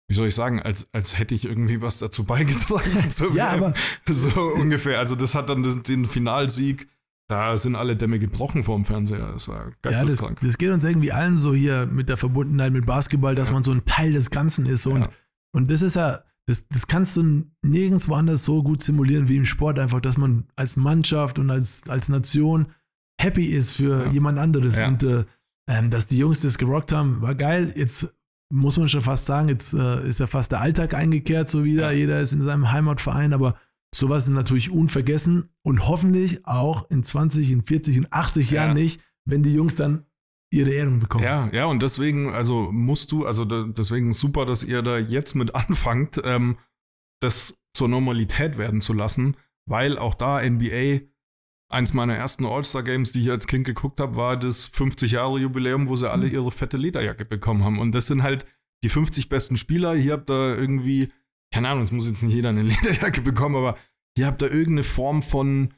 wie 0.09 0.15
soll 0.15 0.27
ich 0.27 0.35
sagen, 0.35 0.61
als, 0.61 0.93
als 0.93 1.17
hätte 1.17 1.33
ich 1.35 1.45
irgendwie 1.45 1.81
was 1.81 1.99
dazu 1.99 2.25
beigetragen. 2.25 3.09
zu 3.11 3.29
Ja, 3.33 3.49
aber 3.49 3.73
So 4.09 4.41
ungefähr. 4.41 4.99
Also, 4.99 5.15
das 5.15 5.35
hat 5.35 5.49
dann 5.49 5.63
das, 5.63 5.83
den 5.83 6.05
Finalsieg. 6.05 6.87
Da 7.29 7.57
sind 7.57 7.77
alle 7.77 7.95
Dämme 7.95 8.19
gebrochen 8.19 8.61
vorm 8.63 8.83
Fernseher. 8.83 9.31
Das 9.31 9.47
war 9.47 9.67
ja, 9.67 9.71
das, 9.81 9.99
geisteskrank. 10.01 10.41
das 10.41 10.57
geht 10.57 10.69
uns 10.69 10.83
irgendwie 10.83 11.13
allen 11.13 11.37
so 11.37 11.53
hier 11.53 11.85
mit 11.85 12.09
der 12.09 12.17
Verbundenheit 12.17 12.73
mit 12.73 12.85
Basketball, 12.85 13.35
dass 13.35 13.47
Ja. 13.47 13.53
man 13.53 13.63
so 13.63 13.71
ein 13.71 13.85
Teil 13.85 14.11
des 14.11 14.31
Ganzen 14.31 14.65
ist. 14.65 14.85
Und, 14.85 15.03
Ja. 15.03 15.09
und 15.53 15.71
das 15.71 15.81
ist 15.81 15.95
ja, 15.95 16.23
das, 16.45 16.67
das 16.67 16.87
kannst 16.87 17.15
du 17.15 17.45
nirgendwo 17.61 18.15
anders 18.15 18.43
so 18.43 18.61
gut 18.63 18.83
simulieren 18.83 19.29
wie 19.29 19.37
im 19.37 19.45
Sport, 19.45 19.79
einfach, 19.79 20.01
dass 20.01 20.17
man 20.17 20.45
als 20.57 20.75
Mannschaft 20.75 21.39
und 21.39 21.49
als, 21.49 21.87
als 21.87 22.09
Nation 22.09 22.67
happy 23.21 23.45
ist 23.45 23.73
für 23.73 24.05
Ja. 24.05 24.11
jemand 24.11 24.37
anderes. 24.39 24.77
Ja. 24.77 24.87
Und 24.87 25.03
äh, 25.03 25.25
ähm, 25.69 25.89
dass 25.89 26.07
die 26.07 26.17
Jungs 26.17 26.41
das 26.41 26.57
gerockt 26.57 26.91
haben, 26.91 27.21
war 27.21 27.35
geil. 27.35 27.73
Jetzt 27.75 28.13
muss 28.53 28.77
man 28.77 28.87
schon 28.89 29.01
fast 29.01 29.25
sagen, 29.25 29.47
jetzt 29.49 29.73
äh, 29.73 30.05
ist 30.07 30.19
ja 30.19 30.27
fast 30.27 30.51
der 30.51 30.59
Alltag 30.61 30.93
eingekehrt, 30.93 31.47
so 31.49 31.63
wieder. 31.63 31.91
Ja. 31.91 31.97
Jeder 31.97 32.19
ist 32.19 32.33
in 32.33 32.43
seinem 32.43 32.71
Heimatverein, 32.71 33.33
aber 33.33 33.55
sowas 33.95 34.23
ist 34.25 34.33
natürlich 34.33 34.69
unvergessen 34.71 35.49
und 35.63 35.87
hoffentlich 35.87 36.45
auch 36.45 36.89
in 36.89 37.03
20, 37.03 37.51
in 37.51 37.63
40, 37.63 37.97
in 37.97 38.07
80 38.09 38.51
Ja. 38.51 38.63
Jahren 38.63 38.73
nicht, 38.73 39.01
wenn 39.25 39.43
die 39.43 39.53
Jungs 39.53 39.75
dann 39.75 40.05
ihre 40.53 40.71
Ehrung 40.71 40.99
bekommen. 40.99 41.23
Ja, 41.23 41.49
ja, 41.53 41.65
und 41.65 41.81
deswegen, 41.81 42.29
also 42.33 42.71
musst 42.73 43.13
du, 43.13 43.25
also 43.25 43.45
da, 43.45 43.65
deswegen 43.69 44.11
super, 44.11 44.45
dass 44.45 44.65
ihr 44.65 44.81
da 44.81 44.97
jetzt 44.97 45.35
mit 45.35 45.55
anfangt, 45.55 46.19
ähm, 46.25 46.57
das 47.21 47.57
zur 47.73 47.87
Normalität 47.87 48.57
werden 48.57 48.81
zu 48.81 48.91
lassen, 48.93 49.37
weil 49.69 49.97
auch 49.97 50.15
da 50.15 50.41
NBA, 50.41 51.01
eins 51.73 51.93
meiner 51.93 52.15
ersten 52.15 52.45
All-Star-Games, 52.45 53.11
die 53.11 53.21
ich 53.21 53.29
als 53.31 53.47
Kind 53.47 53.65
geguckt 53.65 53.99
habe, 53.99 54.15
war 54.15 54.37
das 54.37 54.71
50-Jahre-Jubiläum, 54.73 55.87
wo 55.87 55.95
sie 55.95 56.09
alle 56.09 56.27
Mhm. 56.27 56.33
ihre 56.33 56.51
fette 56.51 56.77
Lederjacke 56.77 57.25
bekommen 57.25 57.63
haben. 57.63 57.79
Und 57.79 57.93
das 57.93 58.07
sind 58.07 58.23
halt 58.23 58.45
die 58.83 58.89
50 58.89 59.29
besten 59.29 59.57
Spieler. 59.57 59.93
Hier 59.95 60.13
habt 60.13 60.29
ihr 60.29 60.57
irgendwie, 60.57 61.11
keine 61.53 61.69
Ahnung, 61.69 61.83
es 61.83 61.91
muss 61.91 62.07
jetzt 62.07 62.23
nicht 62.23 62.33
jeder 62.35 62.49
eine 62.49 62.61
Lederjacke 62.63 63.21
bekommen, 63.21 63.55
aber 63.55 63.77
hier 64.17 64.25
habt 64.27 64.41
ihr 64.41 64.49
irgendeine 64.51 64.83
Form 64.83 65.21
von, 65.21 65.73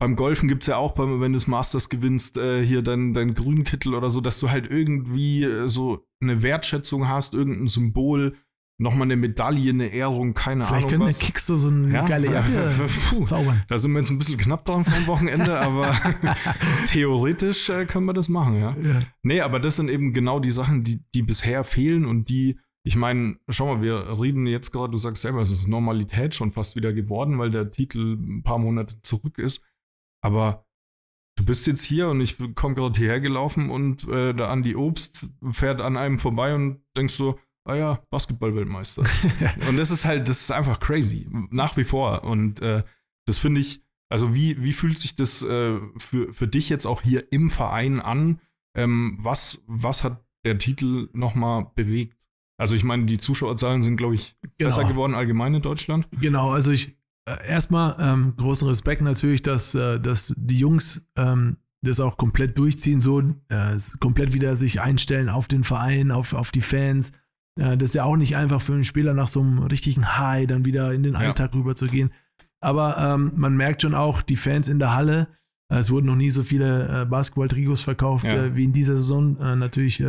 beim 0.00 0.14
Golfen 0.14 0.48
gibt 0.48 0.62
es 0.62 0.68
ja 0.68 0.76
auch, 0.76 0.92
beim, 0.92 1.20
wenn 1.20 1.32
du 1.32 1.36
das 1.36 1.46
Masters 1.48 1.88
gewinnst, 1.88 2.36
äh, 2.36 2.64
hier 2.64 2.82
dein, 2.82 3.14
dein 3.14 3.34
Grünkittel 3.34 3.94
oder 3.94 4.10
so, 4.10 4.20
dass 4.20 4.38
du 4.38 4.50
halt 4.50 4.70
irgendwie 4.70 5.42
äh, 5.42 5.66
so 5.66 6.06
eine 6.20 6.42
Wertschätzung 6.42 7.08
hast, 7.08 7.34
irgendein 7.34 7.66
Symbol, 7.68 8.36
nochmal 8.80 9.02
eine 9.08 9.16
Medaille, 9.16 9.70
eine 9.70 9.88
Ehrung, 9.88 10.34
keine 10.34 10.64
Vielleicht 10.64 10.74
Ahnung 10.86 10.88
können 10.90 11.00
wir 11.02 11.06
was. 11.08 11.18
Kicks 11.18 11.46
so, 11.46 11.68
eine 11.68 11.92
Ja. 11.92 12.04
geile 12.06 12.32
Jacke 12.32 12.74
Puh. 13.10 13.24
zaubern. 13.24 13.62
Da 13.68 13.76
sind 13.76 13.92
wir 13.92 13.98
jetzt 13.98 14.10
ein 14.10 14.18
bisschen 14.18 14.38
knapp 14.38 14.64
dran 14.64 14.84
vom 14.84 15.06
Wochenende, 15.08 15.58
aber 15.60 15.92
theoretisch 16.86 17.68
äh, 17.70 17.86
können 17.86 18.06
wir 18.06 18.12
das 18.14 18.28
machen, 18.28 18.54
ja. 18.56 18.76
Ja. 18.80 19.02
Nee, 19.22 19.40
aber 19.40 19.60
das 19.60 19.76
sind 19.76 19.90
eben 19.90 20.12
genau 20.12 20.40
die 20.40 20.50
Sachen, 20.50 20.84
die, 20.84 21.00
die 21.14 21.22
bisher 21.22 21.64
fehlen 21.64 22.04
und 22.04 22.28
die, 22.28 22.58
ich 22.84 22.96
meine, 22.96 23.36
schau 23.48 23.74
mal, 23.74 23.82
wir 23.82 24.20
reden 24.20 24.46
jetzt 24.46 24.70
gerade, 24.70 24.92
du 24.92 24.96
sagst 24.98 25.22
selber, 25.22 25.40
es 25.42 25.50
ist 25.50 25.66
Normalität 25.68 26.34
schon 26.34 26.50
fast 26.50 26.76
wieder 26.76 26.92
geworden, 26.92 27.38
weil 27.38 27.50
der 27.50 27.70
Titel 27.70 28.14
ein 28.16 28.42
paar 28.42 28.58
Monate 28.58 29.02
zurück 29.02 29.38
ist. 29.38 29.62
Aber 30.22 30.64
du 31.36 31.44
bist 31.44 31.66
jetzt 31.66 31.82
hier 31.82 32.08
und 32.08 32.20
ich 32.20 32.36
komme 32.54 32.74
gerade 32.74 32.98
hierher 32.98 33.20
gelaufen 33.20 33.70
und 33.70 34.06
äh, 34.08 34.32
der 34.34 34.48
Andi 34.50 34.74
Obst 34.74 35.28
fährt 35.50 35.80
an 35.80 35.96
einem 35.96 36.18
vorbei 36.18 36.54
und 36.54 36.80
denkst 36.96 37.14
so, 37.14 37.38
ah 37.68 37.74
ja, 37.76 38.02
Basketball-Weltmeister. 38.10 39.04
und 39.68 39.76
das 39.76 39.90
ist 39.90 40.04
halt, 40.04 40.28
das 40.28 40.42
ist 40.42 40.50
einfach 40.50 40.80
crazy, 40.80 41.26
nach 41.50 41.76
wie 41.76 41.84
vor. 41.84 42.24
Und 42.24 42.60
äh, 42.60 42.82
das 43.26 43.38
finde 43.38 43.60
ich, 43.60 43.82
also 44.10 44.34
wie, 44.34 44.62
wie 44.62 44.72
fühlt 44.72 44.98
sich 44.98 45.14
das 45.14 45.42
äh, 45.42 45.78
für, 45.96 46.32
für 46.32 46.48
dich 46.48 46.68
jetzt 46.68 46.86
auch 46.86 47.02
hier 47.02 47.30
im 47.32 47.50
Verein 47.50 48.00
an? 48.00 48.40
Ähm, 48.74 49.18
was, 49.20 49.62
was 49.66 50.04
hat 50.04 50.24
der 50.44 50.58
Titel 50.58 51.08
nochmal 51.12 51.70
bewegt? 51.74 52.16
Also 52.58 52.74
ich 52.74 52.84
meine, 52.84 53.04
die 53.06 53.18
Zuschauerzahlen 53.18 53.82
sind, 53.82 53.96
glaube 53.96 54.14
ich, 54.14 54.36
besser 54.56 54.80
Genau. 54.82 54.92
geworden 54.92 55.14
allgemein 55.14 55.54
in 55.54 55.62
Deutschland. 55.62 56.08
Genau, 56.18 56.50
also 56.50 56.72
ich 56.72 56.96
äh, 57.28 57.46
erstmal 57.46 57.96
ähm, 58.00 58.34
großen 58.36 58.66
Respekt 58.66 59.02
natürlich, 59.02 59.42
dass, 59.42 59.74
äh, 59.74 60.00
dass 60.00 60.34
die 60.36 60.58
Jungs 60.58 61.10
ähm, 61.16 61.58
das 61.82 62.00
auch 62.00 62.16
komplett 62.16 62.58
durchziehen, 62.58 62.98
so 63.00 63.20
äh, 63.20 63.76
komplett 64.00 64.32
wieder 64.32 64.56
sich 64.56 64.80
einstellen 64.80 65.28
auf 65.28 65.46
den 65.46 65.62
Verein, 65.64 66.10
auf, 66.10 66.32
auf 66.32 66.50
die 66.50 66.60
Fans. 66.60 67.12
Äh, 67.58 67.76
das 67.76 67.90
ist 67.90 67.94
ja 67.94 68.04
auch 68.04 68.16
nicht 68.16 68.36
einfach 68.36 68.60
für 68.62 68.72
einen 68.74 68.84
Spieler 68.84 69.12
nach 69.14 69.28
so 69.28 69.40
einem 69.40 69.58
richtigen 69.60 70.16
High 70.18 70.46
dann 70.46 70.64
wieder 70.64 70.92
in 70.92 71.02
den 71.02 71.14
Ja. 71.14 71.20
Alltag 71.20 71.54
rüber 71.54 71.74
zu 71.74 71.86
gehen. 71.86 72.10
Aber 72.60 72.96
ähm, 72.98 73.32
man 73.36 73.56
merkt 73.56 73.82
schon 73.82 73.94
auch, 73.94 74.22
die 74.22 74.36
Fans 74.36 74.68
in 74.68 74.78
der 74.78 74.94
Halle, 74.94 75.28
äh, 75.72 75.76
es 75.78 75.90
wurden 75.90 76.06
noch 76.06 76.16
nie 76.16 76.30
so 76.30 76.42
viele 76.42 77.02
äh, 77.02 77.04
Basketball-Trikots 77.04 77.82
verkauft 77.82 78.24
Ja. 78.24 78.44
äh, 78.44 78.56
wie 78.56 78.64
in 78.64 78.72
dieser 78.72 78.96
Saison. 78.96 79.36
Äh, 79.40 79.56
natürlich 79.56 80.02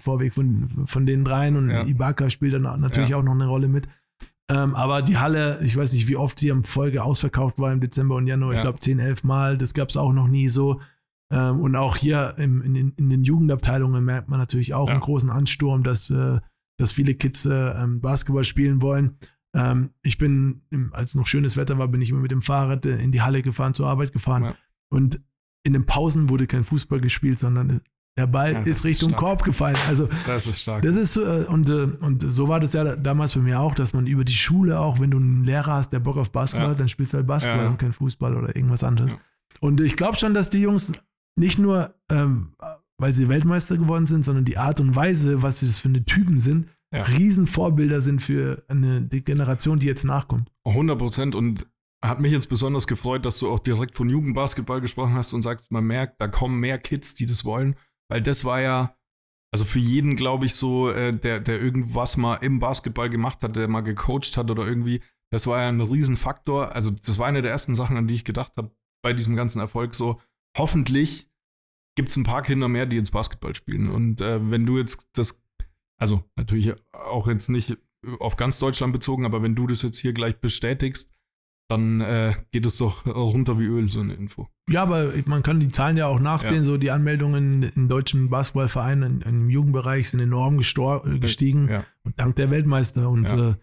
Vorweg 0.00 0.32
von, 0.34 0.68
von 0.86 1.06
den 1.06 1.24
dreien 1.24 1.56
und 1.56 1.70
Ja. 1.70 1.84
Ibaka 1.84 2.30
spielt 2.30 2.54
dann 2.54 2.62
natürlich 2.80 3.08
Ja. 3.10 3.16
auch 3.16 3.22
noch 3.22 3.32
eine 3.34 3.46
Rolle 3.46 3.68
mit. 3.68 3.88
Ähm, 4.50 4.74
aber 4.76 5.02
die 5.02 5.18
Halle, 5.18 5.60
ich 5.62 5.76
weiß 5.76 5.92
nicht, 5.92 6.08
wie 6.08 6.16
oft 6.16 6.38
sie 6.38 6.50
am 6.52 6.64
Folge 6.64 7.02
ausverkauft 7.02 7.58
war 7.58 7.72
im 7.72 7.80
Dezember 7.80 8.14
und 8.14 8.26
Januar. 8.26 8.52
Ich 8.52 8.58
Ja. 8.58 8.62
glaube 8.64 8.78
10, 8.78 8.98
11 8.98 9.24
Mal. 9.24 9.58
Das 9.58 9.74
gab 9.74 9.88
es 9.88 9.96
auch 9.96 10.12
noch 10.12 10.28
nie 10.28 10.48
so. 10.48 10.80
Ähm, 11.32 11.60
und 11.60 11.76
auch 11.76 11.96
hier 11.96 12.34
im, 12.38 12.62
in, 12.62 12.74
den, 12.74 12.92
in 12.96 13.10
den 13.10 13.22
Jugendabteilungen 13.24 14.02
merkt 14.04 14.28
man 14.30 14.38
natürlich 14.38 14.72
auch 14.72 14.86
Ja. 14.88 14.92
einen 14.94 15.02
großen 15.02 15.28
Ansturm, 15.30 15.82
dass, 15.82 16.10
dass 16.78 16.92
viele 16.92 17.14
Kids 17.14 17.44
äh, 17.44 17.52
ähm, 17.52 18.00
Basketball 18.00 18.44
spielen 18.44 18.80
wollen. 18.80 19.18
Ähm, 19.54 19.90
ich 20.02 20.16
bin, 20.18 20.62
als 20.92 21.14
noch 21.14 21.26
schönes 21.26 21.56
Wetter 21.56 21.78
war, 21.78 21.88
bin 21.88 22.00
ich 22.00 22.10
immer 22.10 22.20
mit 22.20 22.30
dem 22.30 22.42
Fahrrad 22.42 22.86
äh, 22.86 22.98
in 22.98 23.12
die 23.12 23.20
Halle 23.22 23.42
gefahren, 23.42 23.74
zur 23.74 23.86
Arbeit 23.88 24.12
gefahren. 24.12 24.42
Ja. 24.44 24.54
Und 24.90 25.20
in 25.64 25.72
den 25.74 25.84
Pausen 25.86 26.30
wurde 26.30 26.46
kein 26.46 26.64
Fußball 26.64 27.00
gespielt, 27.00 27.38
sondern 27.38 27.80
der 28.16 28.26
Ball 28.26 28.52
Ja, 28.52 28.60
ist 28.60 28.78
ist 28.78 28.84
Richtung 28.86 29.10
stark. 29.10 29.20
Korb 29.20 29.44
gefallen. 29.44 29.76
Also 29.86 30.08
Das 30.26 30.46
ist 30.46 30.62
stark. 30.62 30.82
das 30.82 30.96
ist 30.96 31.14
so, 31.14 31.24
äh, 31.24 31.44
und, 31.44 31.68
äh, 31.68 31.82
und 32.00 32.24
so 32.32 32.48
war 32.48 32.58
das 32.60 32.72
ja 32.72 32.96
damals 32.96 33.34
bei 33.34 33.40
mir 33.40 33.60
auch, 33.60 33.74
dass 33.74 33.92
man 33.92 34.06
über 34.06 34.24
die 34.24 34.32
Schule 34.32 34.78
auch, 34.80 34.98
wenn 34.98 35.10
du 35.10 35.18
einen 35.18 35.44
Lehrer 35.44 35.74
hast, 35.74 35.92
der 35.92 36.00
Bock 36.00 36.16
auf 36.16 36.30
Basketball 36.32 36.68
Ja. 36.68 36.72
hat, 36.72 36.80
dann 36.80 36.88
spielst 36.88 37.12
du 37.12 37.18
halt 37.18 37.26
Basketball 37.26 37.64
Ja, 37.64 37.70
und 37.70 37.78
kein 37.78 37.92
Fußball 37.92 38.36
oder 38.36 38.54
irgendwas 38.56 38.82
anderes. 38.84 39.16
Und 39.60 39.80
ich 39.80 39.96
glaube 39.96 40.18
schon, 40.18 40.34
dass 40.34 40.50
die 40.50 40.58
Jungs 40.58 40.92
nicht 41.36 41.58
nur, 41.58 41.94
ähm, 42.10 42.54
weil 42.98 43.12
sie 43.12 43.28
Weltmeister 43.28 43.76
geworden 43.76 44.06
sind, 44.06 44.24
sondern 44.24 44.44
die 44.44 44.58
Art 44.58 44.80
und 44.80 44.94
Weise, 44.96 45.42
was 45.42 45.60
sie 45.60 45.66
für 45.68 45.88
eine 45.88 46.04
Typen 46.04 46.38
sind, 46.38 46.68
Ja. 46.92 47.02
Riesenvorbilder 47.02 48.00
sind 48.00 48.22
für 48.22 48.64
eine 48.68 49.02
die 49.02 49.22
Generation, 49.22 49.78
die 49.78 49.86
jetzt 49.86 50.04
nachkommt. 50.04 50.50
100 50.66 50.98
Prozent 50.98 51.34
und 51.34 51.66
hat 52.02 52.20
mich 52.20 52.32
jetzt 52.32 52.48
besonders 52.48 52.86
gefreut, 52.86 53.26
dass 53.26 53.38
du 53.38 53.50
auch 53.50 53.58
direkt 53.58 53.96
von 53.96 54.08
Jugendbasketball 54.08 54.80
gesprochen 54.80 55.14
hast 55.14 55.32
und 55.32 55.42
sagst, 55.42 55.70
man 55.70 55.84
merkt, 55.84 56.20
da 56.20 56.28
kommen 56.28 56.60
mehr 56.60 56.78
Kids, 56.78 57.14
die 57.14 57.26
das 57.26 57.44
wollen, 57.44 57.76
weil 58.08 58.22
das 58.22 58.44
war 58.44 58.60
ja, 58.60 58.96
also 59.52 59.64
für 59.64 59.80
jeden, 59.80 60.14
glaube 60.16 60.46
ich, 60.46 60.54
so, 60.54 60.90
äh, 60.90 61.12
der, 61.12 61.40
der 61.40 61.60
irgendwas 61.60 62.16
mal 62.16 62.36
im 62.36 62.58
Basketball 62.60 63.10
gemacht 63.10 63.42
hat, 63.42 63.56
der 63.56 63.66
mal 63.68 63.80
gecoacht 63.80 64.36
hat 64.36 64.50
oder 64.50 64.66
irgendwie, 64.66 65.02
das 65.32 65.46
war 65.46 65.60
ja 65.60 65.68
ein 65.68 65.80
Riesenfaktor. 65.80 66.72
Also, 66.74 66.90
das 66.90 67.18
war 67.18 67.26
eine 67.26 67.42
der 67.42 67.50
ersten 67.50 67.74
Sachen, 67.74 67.96
an 67.96 68.06
die 68.06 68.14
ich 68.14 68.24
gedacht 68.24 68.52
habe 68.56 68.70
bei 69.02 69.12
diesem 69.12 69.36
ganzen 69.36 69.60
Erfolg. 69.60 69.94
So, 69.94 70.20
hoffentlich 70.56 71.27
gibt 71.98 72.10
es 72.10 72.16
ein 72.16 72.22
paar 72.22 72.42
Kinder 72.42 72.68
mehr, 72.68 72.86
die 72.86 72.94
jetzt 72.94 73.10
Basketball 73.10 73.54
spielen. 73.56 73.90
Und 73.90 74.20
äh, 74.20 74.50
wenn 74.52 74.64
du 74.64 74.78
jetzt 74.78 75.08
das, 75.14 75.44
also 75.98 76.22
natürlich 76.36 76.72
auch 76.92 77.26
jetzt 77.26 77.48
nicht 77.48 77.76
auf 78.20 78.36
ganz 78.36 78.60
Deutschland 78.60 78.92
bezogen, 78.92 79.26
aber 79.26 79.42
wenn 79.42 79.56
du 79.56 79.66
das 79.66 79.82
jetzt 79.82 79.98
hier 79.98 80.12
gleich 80.12 80.40
bestätigst, 80.40 81.12
dann 81.68 82.00
äh, 82.00 82.34
geht 82.52 82.64
es 82.66 82.78
doch 82.78 83.04
runter 83.04 83.58
wie 83.58 83.64
Öl, 83.66 83.90
so 83.90 84.00
eine 84.00 84.14
Info. 84.14 84.48
Ja, 84.70 84.82
aber 84.84 85.12
man 85.26 85.42
kann 85.42 85.58
die 85.58 85.68
Zahlen 85.68 85.96
ja 85.96 86.06
auch 86.06 86.20
nachsehen. 86.20 86.58
Ja. 86.58 86.64
So 86.64 86.76
die 86.78 86.92
Anmeldungen 86.92 87.64
in 87.64 87.88
deutschen 87.88 88.30
Basketballvereinen 88.30 89.20
in- 89.22 89.28
im 89.28 89.50
Jugendbereich 89.50 90.08
sind 90.08 90.20
enorm 90.20 90.56
gestor 90.58 91.04
äh, 91.04 91.18
gestiegen. 91.18 91.68
Ja. 91.68 91.84
Und 92.04 92.18
dank 92.20 92.36
der 92.36 92.50
Weltmeister. 92.52 93.10
Und 93.10 93.24
Ja. 93.30 93.50
äh, 93.50 93.54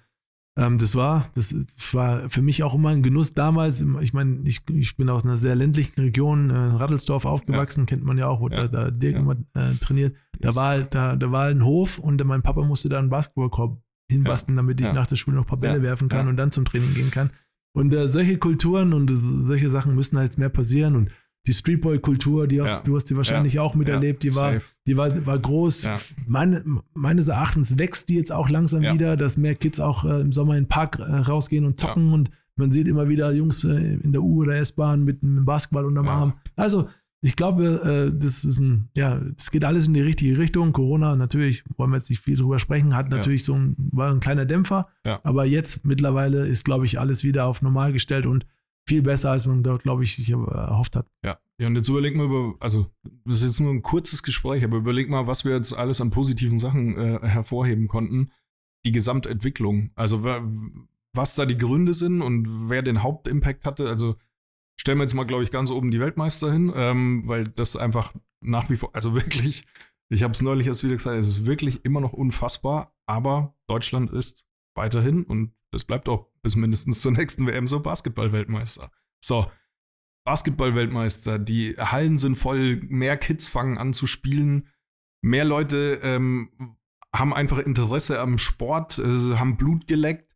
ähm, 0.58 0.78
das 0.78 0.96
war, 0.96 1.30
das, 1.36 1.50
das 1.50 1.94
war 1.94 2.30
für 2.30 2.41
mich 2.41 2.63
auch 2.63 2.74
immer 2.74 2.89
ein 2.89 3.04
Genuss 3.04 3.34
damals. 3.34 3.86
Ich 4.02 4.13
meine, 4.13 4.39
ich, 4.46 4.62
ich 4.70 4.96
bin 4.98 5.10
aus 5.10 5.26
einer 5.26 5.38
sehr 5.38 5.56
ländlichen 5.56 6.00
Region, 6.00 6.50
äh, 6.50 6.54
Rattelsdorf 6.56 7.26
aufgewachsen, 7.26 7.86
kennt 7.86 8.04
man 8.04 8.18
ja 8.18 8.28
auch, 8.28 8.39
wo 8.39 8.50
Ja. 8.50 8.68
da, 8.68 8.86
da 8.86 8.91
Dirk 8.91 9.15
Ja. 9.15 9.20
immer 9.20 9.36
äh, 9.54 9.76
trainiert. 9.82 10.15
Da 10.39 10.50
Yes. 10.50 10.56
war 10.56 10.70
halt, 10.70 10.96
da, 10.96 11.15
da 11.15 11.32
war 11.32 11.46
ein 11.48 11.63
Hof 11.63 12.00
und 12.00 12.24
mein 12.26 12.41
Papa 12.41 12.63
musste 12.63 12.89
da 12.89 13.00
einen 13.00 13.10
Basketballkorb 13.10 13.82
hinbasteln, 14.10 14.56
damit 14.56 14.80
ich 14.82 14.88
Ja. 14.88 14.94
nach 14.94 15.08
der 15.08 15.15
Schule 15.15 15.36
noch 15.38 15.44
ein 15.46 15.48
paar 15.48 15.60
Bälle 15.60 15.78
Ja. 15.78 15.82
werfen 15.84 16.10
kann 16.10 16.26
Ja. 16.26 16.30
und 16.30 16.38
dann 16.38 16.52
zum 16.52 16.65
Training 16.65 16.94
gehen 16.94 17.12
kann. 17.12 17.32
Und 17.74 17.94
äh, 17.94 18.08
solche 18.08 18.38
Kulturen 18.38 18.94
und 18.94 19.12
äh, 19.12 19.15
solche 19.15 19.70
Sachen 19.70 19.96
müssen 19.96 20.18
halt 20.18 20.38
mehr 20.38 20.50
passieren. 20.50 20.96
Und 20.96 21.10
die 21.47 21.53
Streetboy-Kultur, 21.53 22.47
die 22.47 22.62
hast, 22.62 22.79
Ja. 22.79 22.86
du 22.91 22.95
hast 22.95 23.05
die 23.05 23.15
wahrscheinlich 23.15 23.60
auch 23.60 23.75
miterlebt, 23.75 24.23
die 24.23 24.36
war, 24.36 24.53
safe. 24.53 24.65
die 24.88 24.97
war, 24.97 25.25
war 25.25 25.38
groß. 25.39 25.84
Ja. 25.84 25.97
Meine, 26.27 26.63
meines 26.93 27.27
Erachtens 27.27 27.77
wächst 27.77 28.10
die 28.10 28.15
jetzt 28.15 28.31
auch 28.31 28.49
langsam 28.49 28.81
Ja. 28.84 28.93
wieder, 28.93 29.17
dass 29.17 29.38
mehr 29.38 29.55
Kids 29.55 29.79
auch 29.79 30.05
äh, 30.05 30.21
im 30.21 30.31
Sommer 30.34 30.58
in 30.58 30.63
den 30.63 30.69
Park 30.69 30.99
äh, 30.99 31.03
rausgehen 31.03 31.65
und 31.65 31.79
zocken 31.79 32.13
und 32.13 32.31
man 32.58 32.71
sieht 32.71 32.88
immer 32.88 33.10
wieder 33.10 33.31
Jungs 33.34 33.63
äh, 33.65 33.75
in 33.95 34.12
der 34.13 34.21
U- 34.23 34.41
oder 34.43 34.55
S-Bahn 34.55 35.03
mit 35.03 35.21
einem 35.23 35.43
Basketball 35.45 35.86
unterm 35.86 36.05
Ja. 36.05 36.12
Arm. 36.13 36.34
Also, 36.55 36.88
ich 37.21 37.36
glaube, 37.36 38.12
äh, 38.13 38.17
das 38.17 38.45
ist 38.45 38.60
ein, 38.60 38.89
ja, 38.95 39.19
es 39.36 39.49
geht 39.51 39.65
alles 39.65 39.88
in 39.88 39.93
die 39.93 40.01
richtige 40.01 40.38
Richtung. 40.38 40.71
Corona, 40.73 41.15
natürlich, 41.15 41.63
wollen 41.75 41.89
wir 41.91 41.97
jetzt 41.97 42.10
nicht 42.12 42.21
viel 42.21 42.36
drüber 42.38 42.60
sprechen, 42.60 42.95
hat 42.95 43.12
Ja. 43.12 43.17
natürlich 43.17 43.43
so 43.43 43.55
ein, 43.55 43.75
war 43.91 44.12
ein 44.12 44.19
kleiner 44.19 44.45
Dämpfer. 44.45 44.88
Ja. 45.05 45.19
Aber 45.23 45.45
jetzt 45.45 45.86
mittlerweile 45.86 46.45
ist, 46.47 46.65
glaube 46.65 46.86
ich, 46.86 46.99
alles 46.99 47.23
wieder 47.23 47.45
auf 47.45 47.62
normal 47.62 47.93
gestellt 47.93 48.25
und 48.25 48.45
viel 48.88 49.02
besser, 49.02 49.32
als 49.32 49.45
man 49.45 49.63
da, 49.63 49.78
glaube 49.78 50.04
ich, 50.04 50.15
sich 50.15 50.30
erhofft 50.30 50.95
hat. 50.95 51.08
Ja. 51.24 51.39
ja, 51.58 51.67
und 51.67 51.76
jetzt 51.76 51.89
überleg 51.89 52.15
mal 52.15 52.26
über, 52.26 52.56
also 52.60 52.88
das 53.26 53.39
ist 53.39 53.45
jetzt 53.45 53.60
nur 53.60 53.71
ein 53.71 53.82
kurzes 53.82 54.24
Gespräch, 54.24 54.63
aber 54.63 54.78
überleg 54.78 55.10
mal, 55.10 55.28
was 55.28 55.45
wir 55.45 55.54
jetzt 55.54 55.74
alles 55.74 56.02
an 56.02 56.12
positiven 56.12 56.60
Sachen 56.60 56.98
äh, 56.98 57.19
hervorheben 57.28 57.88
konnten. 57.88 58.32
Die 58.86 58.91
Gesamtentwicklung, 58.91 59.89
also 59.95 60.24
was 61.13 61.34
da 61.34 61.45
die 61.48 61.58
Gründe 61.58 61.95
sind 61.95 62.21
und 62.21 62.69
wer 62.69 62.84
den 62.84 63.02
Hauptimpact 63.02 63.65
hatte. 63.65 63.89
Also 63.89 64.15
stellen 64.80 65.00
wir 65.00 65.04
jetzt 65.04 65.15
mal, 65.15 65.26
glaube 65.26 65.41
ich, 65.41 65.50
ganz 65.50 65.71
oben 65.71 65.89
die 65.89 66.00
Weltmeister 66.00 66.52
hin, 66.52 66.71
ähm, 66.76 67.24
weil 67.26 67.48
das 67.48 67.76
einfach 67.76 68.13
nach 68.41 68.69
wie 68.69 68.76
vor, 68.76 68.91
also 68.93 69.15
wirklich, 69.15 69.65
ich 70.10 70.21
habe 70.21 70.34
es 70.34 70.41
neulich 70.43 70.67
erst 70.67 70.84
wieder 70.84 70.93
gesagt, 70.93 71.17
es 71.17 71.30
ist 71.30 71.45
wirklich 71.48 71.84
immer 71.84 72.02
noch 72.02 72.13
unfassbar, 72.13 72.93
aber 73.08 73.56
Deutschland 73.67 74.12
ist 74.12 74.45
weiterhin 74.76 75.24
und 75.24 75.54
das 75.75 75.83
bleibt 75.83 76.07
auch 76.07 76.31
bis 76.41 76.55
mindestens 76.55 77.01
zur 77.01 77.11
nächsten 77.11 77.45
WM 77.45 77.67
so 77.67 77.81
Basketball-Weltmeister. 77.81 78.89
So, 79.21 79.51
Basketball-Weltmeister, 80.25 81.38
die 81.38 81.75
Hallen 81.77 82.17
sind 82.17 82.38
voll, 82.38 82.77
mehr 82.88 83.17
Kids 83.17 83.49
fangen 83.49 83.77
an 83.77 83.93
zu 83.93 84.07
spielen, 84.07 84.69
mehr 85.21 85.43
Leute 85.43 85.99
ähm, 86.01 86.77
haben 87.13 87.33
einfach 87.33 87.57
Interesse 87.57 88.21
am 88.21 88.38
Sport, 88.38 88.99
äh, 88.99 89.35
haben 89.35 89.57
Blut 89.57 89.85
geleckt. 89.88 90.33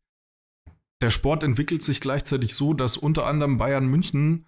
Der 1.02 1.10
Sport 1.10 1.43
entwickelt 1.43 1.84
sich 1.84 2.02
gleichzeitig 2.02 2.54
so, 2.54 2.73
dass 2.73 2.97
unter 2.97 3.25
anderem 3.25 3.58
Bayern 3.58 3.88
München 3.88 4.45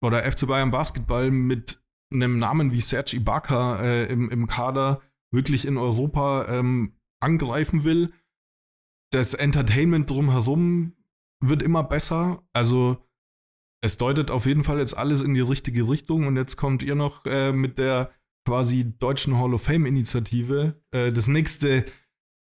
oder 0.00 0.22
FC 0.30 0.46
Bayern 0.46 0.70
Basketball 0.70 1.32
mit 1.32 1.82
einem 2.12 2.38
Namen 2.38 2.70
wie 2.70 2.80
Serge 2.80 3.16
Ibaka 3.16 3.82
äh, 3.82 4.04
im, 4.06 4.30
im 4.30 4.46
Kader 4.46 5.02
wirklich 5.32 5.66
in 5.66 5.76
Europa 5.76 6.46
ähm, 6.48 6.94
angreifen 7.20 7.82
will. 7.82 8.12
Das 9.12 9.34
Entertainment 9.34 10.08
drumherum 10.08 10.92
wird 11.42 11.62
immer 11.62 11.82
besser. 11.82 12.42
Also 12.52 12.98
es 13.82 13.98
deutet 13.98 14.30
auf 14.30 14.46
jeden 14.46 14.62
Fall 14.62 14.78
jetzt 14.78 14.96
alles 14.96 15.20
in 15.20 15.34
die 15.34 15.40
richtige 15.40 15.88
Richtung 15.88 16.26
und 16.26 16.36
jetzt 16.36 16.56
kommt 16.56 16.82
ihr 16.82 16.94
noch 16.94 17.24
äh, 17.26 17.52
mit 17.52 17.78
der 17.78 18.12
quasi 18.46 18.94
deutschen 18.98 19.38
Hall 19.38 19.54
of 19.54 19.62
Fame 19.62 19.86
Initiative 19.86 20.80
äh, 20.92 21.12
das 21.12 21.28
nächste, 21.28 21.86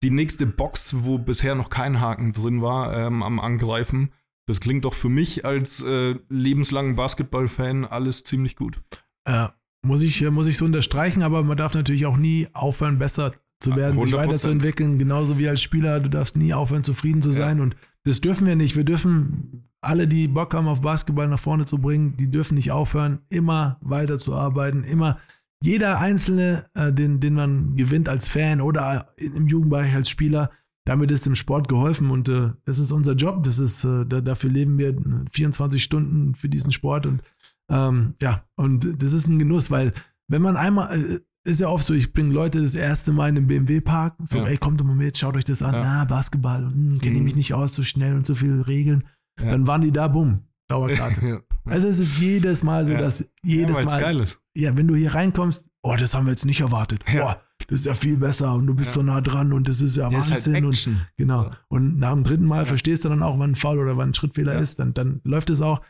die 0.03 0.11
nächste 0.11 0.47
Box, 0.47 1.05
wo 1.05 1.19
bisher 1.19 1.55
noch 1.55 1.71
kein 1.71 2.01
Haken 2.01 2.33
drin 2.33 2.63
war, 2.63 2.97
ähm, 2.97 3.23
am 3.23 3.39
Angreifen. 3.39 4.13
Das 4.49 4.61
klingt 4.61 4.85
doch 4.85 4.95
für 4.95 5.09
mich 5.09 5.45
als 5.45 5.83
äh, 5.83 6.17
lebenslangen 6.29 6.97
Basketballfan 6.97 7.85
alles 7.85 8.25
ziemlich 8.25 8.57
gut. 8.57 8.81
Äh, 9.25 9.49
muss, 9.85 10.03
ich, 10.03 10.23
muss 10.31 10.47
ich 10.47 10.57
so 10.57 10.65
unterstreichen, 10.65 11.23
aber 11.23 11.43
man 11.43 11.57
darf 11.57 11.75
natürlich 11.75 12.07
auch 12.07 12.17
nie 12.17 12.49
aufhören, 12.53 12.99
besser 12.99 13.33
zu 13.61 13.71
Ja, 13.71 13.77
werden, 13.77 14.01
sich 14.01 14.13
100%. 14.13 14.17
weiterzuentwickeln, 14.17 14.99
genauso 14.99 15.39
wie 15.39 15.49
als 15.49 15.63
Spieler. 15.63 16.01
Du 16.01 16.11
darfst 16.11 16.37
nie 16.37 16.53
aufhören, 16.55 16.83
zufrieden 16.85 17.23
zu 17.23 17.31
Ja. 17.31 17.37
sein. 17.37 17.61
Und 17.61 17.77
das 18.05 18.21
dürfen 18.21 18.47
wir 18.47 18.57
nicht. 18.57 18.77
Wir 18.77 18.85
dürfen 18.85 19.69
alle, 19.81 20.07
die 20.09 20.29
Bock 20.29 20.53
haben, 20.55 20.69
auf 20.69 20.81
Basketball 20.81 21.29
nach 21.29 21.39
vorne 21.41 21.65
zu 21.65 21.79
bringen, 21.79 22.17
die 22.17 22.31
dürfen 22.31 22.55
nicht 22.57 22.73
aufhören, 22.73 23.21
immer 23.29 23.79
weiterzuarbeiten, 23.81 24.85
immer 24.85 25.19
jeder 25.63 25.99
Einzelne, 26.01 26.67
äh, 26.75 26.93
den, 26.93 27.21
den 27.21 27.35
man 27.35 27.77
gewinnt 27.77 28.09
als 28.09 28.29
Fan 28.29 28.61
oder 28.61 29.15
im 29.17 29.47
Jugendbereich 29.47 29.95
als 29.95 30.09
Spieler, 30.11 30.51
damit 30.85 31.11
ist 31.11 31.27
dem 31.27 31.35
Sport 31.35 31.69
geholfen 31.69 32.11
und 32.11 32.29
äh, 32.29 32.51
das 32.65 32.79
ist 32.79 32.93
unser 32.93 33.15
Job. 33.15 33.43
Das 33.43 33.59
ist, 33.59 33.85
äh, 33.85 34.05
da, 34.07 34.21
dafür 34.21 34.51
leben 34.51 34.79
wir 34.79 34.95
24 35.33 35.83
Stunden 35.83 36.35
für 36.35 36.49
diesen 36.49 36.73
Sport 36.73 37.07
und 37.07 37.23
ähm, 37.71 38.15
ja, 38.23 38.45
und 38.57 39.03
das 39.03 39.13
ist 39.13 39.27
ein 39.29 39.39
Genuss, 39.39 39.71
weil 39.71 39.93
wenn 40.29 40.43
man 40.43 40.57
einmal, 40.57 41.01
äh, 41.01 41.21
ist 41.47 41.61
ja 41.61 41.69
oft 41.69 41.85
so, 41.85 41.95
ich 41.95 42.13
bringe 42.13 42.33
Leute 42.33 42.61
das 42.61 42.75
erste 42.75 43.13
Mal 43.13 43.29
in 43.31 43.35
den 43.37 43.47
BMW-Park, 43.47 44.17
so, 44.25 44.39
Ja. 44.39 44.47
ey, 44.47 44.59
kommt 44.59 44.81
doch 44.81 44.85
mal 44.85 44.95
mit, 44.97 45.17
schaut 45.19 45.37
euch 45.37 45.45
das 45.45 45.63
an, 45.63 45.75
Ja. 45.75 45.81
na, 45.83 46.05
Basketball, 46.05 46.63
hm, 46.71 46.99
kenne 47.01 47.15
ich 47.15 47.19
Mhm. 47.21 47.25
mich 47.25 47.37
nicht 47.37 47.55
aus, 47.55 47.75
so 47.75 47.83
schnell 47.83 48.15
und 48.15 48.27
so 48.27 48.35
viele 48.35 48.67
Regeln. 48.67 49.05
Ja. 49.41 49.51
Dann 49.51 49.67
waren 49.67 49.81
die 49.83 49.93
da, 49.93 50.09
bumm, 50.09 50.41
Dauerkarte. 50.69 51.43
Also 51.69 51.89
es 51.89 51.99
ist 51.99 52.21
jedes 52.21 52.63
Mal 52.63 52.87
so, 52.87 52.93
dass 52.97 53.25
jedes 53.43 53.83
Mal, 53.83 54.01
geil 54.01 54.21
ist. 54.21 54.41
ja, 54.55 54.77
wenn 54.77 54.87
du 54.87 54.95
hier 54.95 55.15
reinkommst, 55.17 55.69
oh, 55.83 55.97
das 55.99 56.15
haben 56.15 56.27
wir 56.27 56.31
jetzt 56.31 56.47
nicht 56.47 56.61
erwartet. 56.61 57.03
Ja. 57.13 57.23
Boah, 57.25 57.41
das 57.67 57.81
ist 57.81 57.87
ja 57.87 57.95
viel 57.95 58.17
besser 58.19 58.55
und 58.55 58.69
du 58.69 58.75
bist 58.75 58.93
so 58.93 59.03
nah 59.03 59.21
dran 59.21 59.53
und 59.53 59.67
das 59.69 59.81
ist 59.81 59.97
ja 59.97 60.07
ist 60.17 60.31
Wahnsinn. 60.31 60.55
halt 60.55 60.65
und. 60.65 61.07
Genau. 61.17 61.51
Und 61.67 61.99
nach 61.99 62.13
dem 62.15 62.23
dritten 62.23 62.45
Mal 62.45 62.65
verstehst 62.67 63.05
du 63.05 63.09
dann 63.09 63.25
auch, 63.25 63.41
wann 63.41 63.51
ein 63.51 63.55
Foul 63.57 63.79
oder 63.81 63.97
wann 63.97 64.11
ein 64.11 64.15
Schrittfehler 64.15 64.57
ist. 64.61 64.79
Dann, 64.79 64.95
dann 64.95 65.21
läuft 65.25 65.51
es 65.51 65.61
auch. 65.61 65.81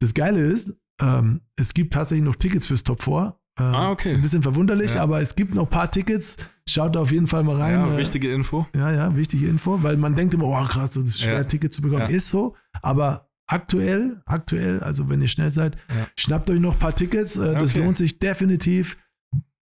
Das 0.00 0.14
Geile 0.14 0.40
ist, 0.40 0.74
ähm, 1.00 1.42
es 1.56 1.74
gibt 1.74 1.92
tatsächlich 1.92 2.24
noch 2.24 2.36
Tickets 2.36 2.66
fürs 2.66 2.84
Top 2.84 3.02
4. 3.02 3.36
Ähm, 3.58 3.74
Ah, 3.74 3.90
okay. 3.90 4.14
Ein 4.14 4.22
bisschen 4.22 4.42
verwunderlich, 4.42 4.94
Ja. 4.94 5.02
aber 5.02 5.20
es 5.20 5.34
gibt 5.36 5.54
noch 5.54 5.64
ein 5.64 5.70
paar 5.70 5.90
Tickets. 5.90 6.36
Schaut 6.68 6.94
da 6.96 7.00
auf 7.00 7.12
jeden 7.12 7.26
Fall 7.26 7.42
mal 7.44 7.56
rein. 7.56 7.74
Ja, 7.80 7.96
wichtige 7.98 8.32
Info. 8.32 8.66
ja, 8.74 8.90
ja, 8.92 9.14
wichtige 9.16 9.46
Info, 9.48 9.82
weil 9.82 9.96
man 9.96 10.14
denkt 10.14 10.32
immer, 10.34 10.44
oh 10.46 10.64
krass, 10.66 10.92
das 10.92 11.04
ist 11.04 11.20
schwer, 11.20 11.34
Ja. 11.38 11.44
Ticket 11.44 11.72
zu 11.72 11.82
bekommen. 11.82 12.02
Ja. 12.02 12.06
Ist 12.08 12.28
so, 12.28 12.56
aber 12.80 13.28
aktuell, 13.46 14.22
aktuell, 14.24 14.80
also 14.80 15.10
wenn 15.10 15.20
ihr 15.20 15.28
schnell 15.28 15.50
seid, 15.50 15.76
schnappt 16.16 16.48
euch 16.50 16.60
noch 16.60 16.74
ein 16.74 16.78
paar 16.78 16.94
Tickets. 16.96 17.36
Äh, 17.36 17.54
Das 17.54 17.74
Okay. 17.74 17.84
lohnt 17.84 17.96
sich 17.98 18.18
definitiv, 18.18 18.96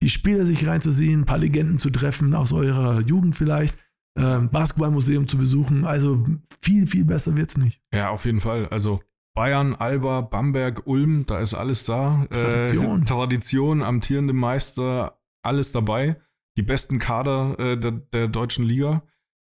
die 0.01 0.09
Spieler 0.09 0.45
sich 0.45 0.65
reinzusehen, 0.67 1.21
ein 1.21 1.25
paar 1.25 1.39
Legenden 1.39 1.79
zu 1.79 1.89
treffen, 1.89 2.33
aus 2.33 2.53
eurer 2.53 3.01
Jugend 3.01 3.35
vielleicht, 3.35 3.77
ähm, 4.17 4.49
Basketballmuseum 4.49 5.27
zu 5.27 5.37
besuchen. 5.37 5.83
Also 5.85 6.25
viel, 6.61 6.87
viel 6.87 7.03
besser 7.03 7.35
wird's 7.35 7.57
nicht. 7.57 7.81
Ja, 7.93 8.09
auf 8.11 8.25
jeden 8.25 8.39
Fall. 8.39 8.67
Also 8.69 9.01
Bayern, 9.35 9.75
Alba, 9.75 10.21
Bamberg, 10.21 10.83
Ulm, 10.85 11.25
da 11.25 11.39
ist 11.39 11.53
alles 11.53 11.83
da. 11.83 12.25
Tradition. 12.31 13.01
Äh, 13.01 13.05
Tradition, 13.05 13.83
amtierende 13.83 14.33
Meister, 14.33 15.19
alles 15.43 15.73
dabei. 15.73 16.15
Die 16.57 16.63
besten 16.63 16.99
Kader 16.99 17.59
äh, 17.59 17.77
der, 17.77 17.91
der 17.91 18.27
deutschen 18.29 18.65
Liga. 18.65 19.03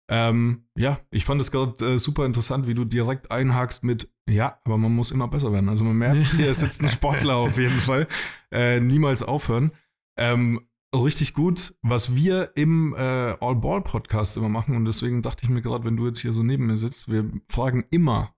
Ähm, 0.10 0.66
ja, 0.78 1.00
ich 1.10 1.26
fand 1.26 1.42
es 1.42 1.52
gerade 1.52 1.94
äh, 1.94 2.00
super 2.00 2.26
interessant, 2.26 2.68
wie 2.68 2.74
du 2.74 2.86
direkt 2.86 3.32
einhakst 3.32 3.84
mit, 3.84 4.10
ja, 4.30 4.60
aber 4.64 4.78
man 4.78 4.94
muss 4.94 5.12
immer 5.12 5.28
besser 5.28 5.52
werden. 5.52 5.70
Also 5.70 5.86
man 5.86 5.98
merkt, 5.98 6.32
hier 6.36 6.54
sitzt 6.54 6.82
ein 6.84 6.90
Sportler 6.90 7.36
auf 7.36 7.58
jeden 7.58 7.80
Fall. 7.80 8.08
Äh, 8.52 8.80
niemals 8.82 9.24
aufhören. 9.24 9.72
Ähm, 10.18 10.68
richtig 10.94 11.34
gut, 11.34 11.76
was 11.82 12.16
wir 12.16 12.52
im 12.56 12.94
äh, 12.94 13.36
All-Ball-Podcast 13.40 14.38
immer 14.38 14.50
machen. 14.50 14.76
Und 14.76 14.86
deswegen 14.86 15.22
dachte 15.22 15.44
ich 15.44 15.50
mir 15.50 15.62
gerade, 15.62 15.86
wenn 15.86 15.98
du 15.98 16.08
jetzt 16.08 16.20
hier 16.20 16.32
so 16.34 16.44
neben 16.44 16.68
mir 16.68 16.78
sitzt, 16.78 17.12
wir 17.12 17.30
fragen 17.48 17.86
immer, 17.90 18.34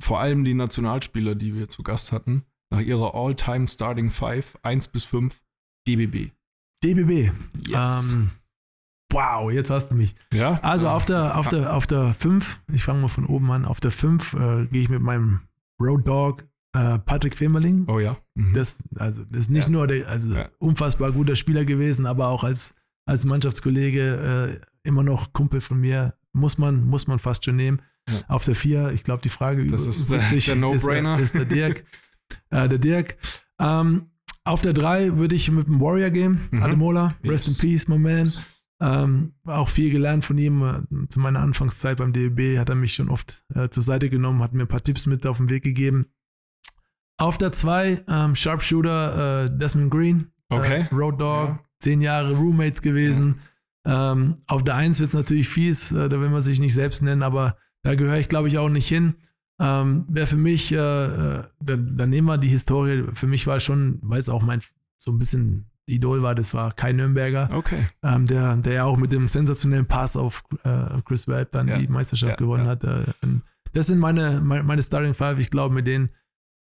vor 0.00 0.20
allem 0.20 0.44
die 0.44 0.54
Nationalspieler, 0.54 1.34
die 1.34 1.54
wir 1.54 1.68
zu 1.68 1.82
Gast 1.82 2.12
hatten, 2.12 2.44
nach 2.70 2.80
ihrer 2.80 3.14
All-Time 3.14 3.68
Starting 3.68 4.10
Five, 4.10 4.58
1 4.62 4.88
bis 4.88 5.04
5, 5.04 5.42
DBB. 5.86 6.30
DBB. 6.84 7.30
Yes. 7.66 8.14
Ähm, 8.14 8.30
wow, 9.12 9.50
jetzt 9.50 9.70
hast 9.70 9.90
du 9.90 9.94
mich. 9.94 10.14
Ja? 10.32 10.54
Also 10.62 10.88
auf 10.88 11.04
der, 11.04 11.36
auf 11.38 11.48
der, 11.48 11.74
auf 11.76 11.86
der 11.86 12.14
5, 12.14 12.60
ich 12.72 12.82
fange 12.84 13.00
mal 13.02 13.08
von 13.08 13.26
oben 13.26 13.50
an, 13.50 13.64
auf 13.64 13.80
der 13.80 13.90
5 13.90 14.34
äh, 14.34 14.66
gehe 14.66 14.82
ich 14.82 14.88
mit 14.88 15.02
meinem 15.02 15.40
Road 15.80 16.06
Dog 16.06 16.44
äh, 16.74 16.98
Patrick 17.00 17.36
Femerling. 17.36 17.84
Oh 17.88 17.98
ja. 18.00 18.16
Mhm. 18.34 18.54
Das, 18.54 18.76
also, 18.96 19.24
das 19.24 19.40
ist 19.40 19.50
nicht 19.50 19.66
Ja. 19.66 19.70
nur 19.72 19.86
der, 19.86 20.08
also 20.08 20.34
Ja. 20.34 20.48
unfassbar 20.58 21.12
guter 21.12 21.36
Spieler 21.36 21.64
gewesen, 21.64 22.06
aber 22.06 22.28
auch 22.28 22.42
als, 22.44 22.74
als 23.06 23.24
Mannschaftskollege 23.26 24.60
äh, 24.62 24.88
immer 24.88 25.02
noch 25.04 25.32
Kumpel 25.32 25.60
von 25.60 25.78
mir. 25.78 26.14
Muss 26.32 26.56
man, 26.56 26.86
muss 26.86 27.06
man 27.06 27.18
fast 27.18 27.44
schon 27.44 27.56
nehmen. 27.56 27.82
Ja. 28.08 28.20
Auf 28.28 28.44
der 28.44 28.54
4, 28.54 28.92
ich 28.92 29.04
glaube, 29.04 29.22
die 29.22 29.28
Frage 29.28 29.64
Das 29.66 29.82
über- 29.82 29.90
ist 29.90 30.10
der- 30.10 30.20
sich, 30.22 30.46
der 30.46 30.56
No-Brainer. 30.56 31.16
Ist, 31.18 31.22
ist 31.34 31.34
der 31.36 31.44
Dirk. 31.44 31.84
äh, 32.50 32.68
der 32.68 32.78
Dirk. 32.78 33.16
Ähm, 33.60 34.10
auf 34.44 34.62
der 34.62 34.72
3 34.72 35.16
würde 35.16 35.34
ich 35.36 35.50
mit 35.50 35.66
dem 35.68 35.80
Warrior 35.80 36.10
gehen, 36.10 36.40
Mhm. 36.50 36.62
Ademola. 36.62 37.14
Rest 37.24 37.46
Yes. 37.46 37.62
in 37.62 37.70
Peace, 37.70 37.88
my 37.88 37.98
man. 37.98 38.28
Ähm, 38.80 39.34
auch 39.44 39.68
viel 39.68 39.90
gelernt 39.92 40.24
von 40.24 40.36
ihm. 40.38 40.62
Äh, 40.62 41.08
Zu 41.08 41.20
meiner 41.20 41.38
Anfangszeit 41.38 41.98
beim 41.98 42.12
DEB 42.12 42.58
hat 42.58 42.68
er 42.68 42.74
mich 42.74 42.94
schon 42.94 43.08
oft 43.08 43.44
äh, 43.54 43.68
zur 43.68 43.82
Seite 43.84 44.08
genommen, 44.10 44.42
hat 44.42 44.52
mir 44.54 44.62
ein 44.64 44.68
paar 44.68 44.82
Tipps 44.82 45.06
mit 45.06 45.24
auf 45.26 45.36
den 45.36 45.50
Weg 45.50 45.62
gegeben. 45.62 46.06
Auf 47.18 47.38
der 47.38 47.52
2 47.52 48.02
ähm, 48.08 48.34
Sharpshooter 48.34 49.44
äh, 49.44 49.56
Desmond 49.56 49.90
Green. 49.92 50.32
Okay. 50.48 50.86
Äh, 50.90 50.94
Road 50.94 51.20
Dog. 51.20 51.48
Ja. 51.48 51.60
Zehn 51.80 52.00
Jahre 52.00 52.34
Roommates 52.34 52.82
gewesen. 52.82 53.40
Ähm, 53.86 54.38
auf 54.48 54.64
der 54.64 54.74
1 54.76 54.98
wird 55.00 55.08
es 55.10 55.14
natürlich 55.14 55.48
fies, 55.48 55.92
äh, 55.92 56.08
da 56.08 56.20
will 56.20 56.30
man 56.30 56.42
sich 56.42 56.60
nicht 56.60 56.74
selbst 56.74 57.02
nennen, 57.02 57.22
aber 57.22 57.56
da 57.82 57.94
gehöre 57.94 58.18
ich, 58.18 58.28
glaube 58.28 58.48
ich, 58.48 58.58
auch 58.58 58.68
nicht 58.68 58.88
hin. 58.88 59.14
Ähm, 59.60 60.04
Wer 60.08 60.26
für 60.26 60.36
mich, 60.36 60.72
äh, 60.72 60.76
äh, 60.76 61.44
dann, 61.60 61.96
dann 61.96 62.10
nehmen 62.10 62.26
wir 62.28 62.38
die 62.38 62.48
Historie. 62.48 63.04
Für 63.12 63.26
mich 63.26 63.46
war 63.46 63.60
schon, 63.60 63.98
weil 64.02 64.18
es 64.18 64.28
auch 64.28 64.42
mein 64.42 64.60
so 64.98 65.10
ein 65.12 65.18
bisschen 65.18 65.66
Idol 65.86 66.22
war, 66.22 66.34
das 66.36 66.54
war 66.54 66.72
Kai 66.72 66.92
Nürnberger 66.92 67.50
Okay. 67.52 67.86
ähm, 68.04 68.24
der, 68.26 68.56
der 68.56 68.72
ja 68.72 68.84
auch 68.84 68.96
mit 68.96 69.12
dem 69.12 69.28
sensationellen 69.28 69.86
Pass 69.86 70.16
auf 70.16 70.44
äh, 70.62 71.02
Chris 71.04 71.26
Webb 71.26 71.52
dann 71.52 71.66
Ja. 71.68 71.78
die 71.78 71.88
Meisterschaft 71.88 72.30
Ja, 72.30 72.36
gewonnen 72.36 72.64
ja. 72.66 72.70
hat. 72.70 72.84
Äh, 72.84 73.12
ähm, 73.22 73.42
das 73.72 73.88
sind 73.88 73.98
meine, 73.98 74.40
meine, 74.40 74.62
meine 74.62 74.82
Starting 74.82 75.14
Five. 75.14 75.38
Ich 75.38 75.50
glaube, 75.50 75.74
mit 75.74 75.86
denen 75.86 76.10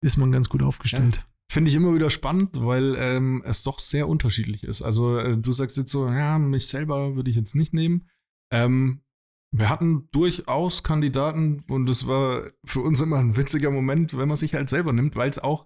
ist 0.01 0.18
man 0.18 0.32
ganz 0.32 0.49
gut 0.49 0.61
aufgestellt. 0.61 1.26
Finde 1.49 1.70
ich 1.70 1.76
immer 1.76 1.93
wieder 1.95 2.09
spannend, 2.09 2.49
weil 2.53 2.95
ähm, 2.99 3.41
es 3.45 3.63
doch 3.63 3.80
sehr 3.80 4.07
unterschiedlich 4.07 4.63
ist. 4.63 4.82
Also 4.84 5.18
äh, 5.18 5.36
du 5.38 5.51
sagst 5.51 5.78
jetzt 5.78 5.91
so, 5.91 6.07
ja, 6.07 6.38
mich 6.38 6.68
selber 6.68 7.15
würde 7.15 7.30
ich 7.32 7.36
jetzt 7.38 7.55
nicht 7.55 7.74
nehmen. 7.74 8.07
Ähm, 8.51 9.01
wir 9.58 9.70
hatten 9.70 10.08
durchaus 10.12 10.84
Kandidaten 10.84 11.64
und 11.70 11.89
es 11.89 12.08
war 12.08 12.43
für 12.66 12.82
uns 12.82 12.99
immer 13.01 13.18
ein 13.18 13.36
witziger 13.38 13.72
Moment, 13.72 14.18
wenn 14.18 14.28
man 14.28 14.38
sich 14.38 14.53
halt 14.53 14.70
selber 14.70 14.93
nimmt, 14.93 15.16
weil 15.16 15.30
es 15.30 15.39
auch 15.39 15.66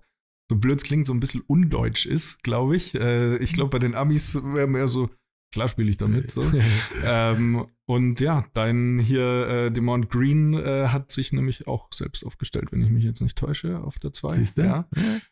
so 0.49 0.57
blöd 0.57 0.83
klingt, 0.83 1.07
so 1.07 1.13
ein 1.13 1.19
bisschen 1.19 1.41
undeutsch 1.41 2.05
ist, 2.05 2.43
glaube 2.43 2.75
ich. 2.75 2.95
Äh, 2.95 3.37
ich 3.37 3.53
glaube, 3.53 3.69
bei 3.71 3.79
den 3.79 3.95
Amis 3.95 4.35
wäre 4.43 4.67
mehr 4.67 4.87
so, 4.87 5.09
klar 5.53 5.67
spiele 5.67 5.89
ich 5.89 5.97
damit. 5.97 6.31
So. 6.31 6.43
ähm, 7.03 7.67
und 7.85 8.19
ja, 8.21 8.43
dein 8.53 8.99
hier, 8.99 9.47
äh, 9.47 9.71
Demont 9.71 10.09
Green, 10.09 10.53
äh, 10.53 10.87
hat 10.87 11.11
sich 11.11 11.31
nämlich 11.33 11.67
auch 11.67 11.87
selbst 11.93 12.25
aufgestellt, 12.25 12.71
wenn 12.71 12.81
ich 12.81 12.89
mich 12.89 13.03
jetzt 13.03 13.21
nicht 13.21 13.37
täusche, 13.37 13.79
auf 13.81 13.97
der 13.99 14.11
2. 14.13 14.29
Siehst 14.35 14.57
du? 14.57 14.61
Ja. 14.63 14.89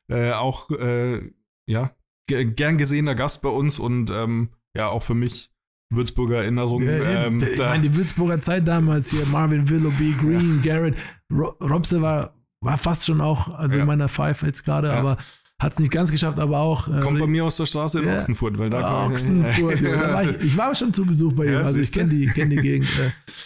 Äh, 0.07 0.31
auch, 0.33 0.69
äh, 0.71 1.21
ja, 1.67 1.95
ge- 2.27 2.45
gern 2.45 2.77
gesehener 2.77 3.15
Gast 3.15 3.41
bei 3.41 3.49
uns 3.49 3.77
und 3.79 4.09
ähm, 4.11 4.49
ja, 4.75 4.87
auch 4.87 5.03
für 5.03 5.15
mich 5.15 5.51
Würzburger 5.91 6.37
Erinnerungen. 6.43 6.87
Ja, 6.87 7.25
ähm, 7.25 7.41
ich 7.41 7.57
meine, 7.59 7.81
die 7.81 7.95
Würzburger 7.95 8.39
Zeit 8.41 8.67
damals 8.67 9.09
hier, 9.11 9.25
Marvin 9.31 9.67
Willoughby, 9.69 10.13
Green, 10.19 10.61
Garrett, 10.63 10.95
Ro 11.31 11.55
Robse 11.61 12.01
war, 12.01 12.35
war 12.61 12.77
fast 12.77 13.05
schon 13.07 13.21
auch, 13.21 13.47
also 13.55 13.77
Ja. 13.77 13.81
in 13.83 13.87
meiner 13.87 14.07
Five 14.07 14.43
jetzt 14.43 14.63
gerade, 14.65 14.89
Ja. 14.89 14.93
aber 14.99 15.17
hat 15.61 15.73
es 15.73 15.79
nicht 15.79 15.91
ganz 15.91 16.09
geschafft, 16.11 16.39
aber 16.39 16.59
auch. 16.59 16.87
äh, 16.87 16.99
kommt 17.01 17.19
bei 17.19 17.27
mir 17.27 17.43
aus 17.43 17.57
der 17.57 17.65
Straße 17.65 17.99
in 17.99 18.07
Ja. 18.07 18.15
Ochsenfurt, 18.15 18.57
weil 18.59 18.69
da 18.69 19.05
ich- 19.07 19.11
Ochsenfurt, 19.11 19.81
ja, 19.81 19.91
da 20.07 20.13
war 20.13 20.23
ich, 20.23 20.39
ich 20.41 20.57
war 20.57 20.73
schon 20.75 20.93
zu 20.93 21.05
Besuch 21.05 21.33
bei 21.33 21.47
ihm, 21.47 21.53
Ja, 21.53 21.59
also 21.61 21.79
ich 21.79 21.91
kenne 21.91 22.09
die, 22.11 22.27
kenn 22.27 22.49
die 22.51 22.55
Gegend. 22.57 22.87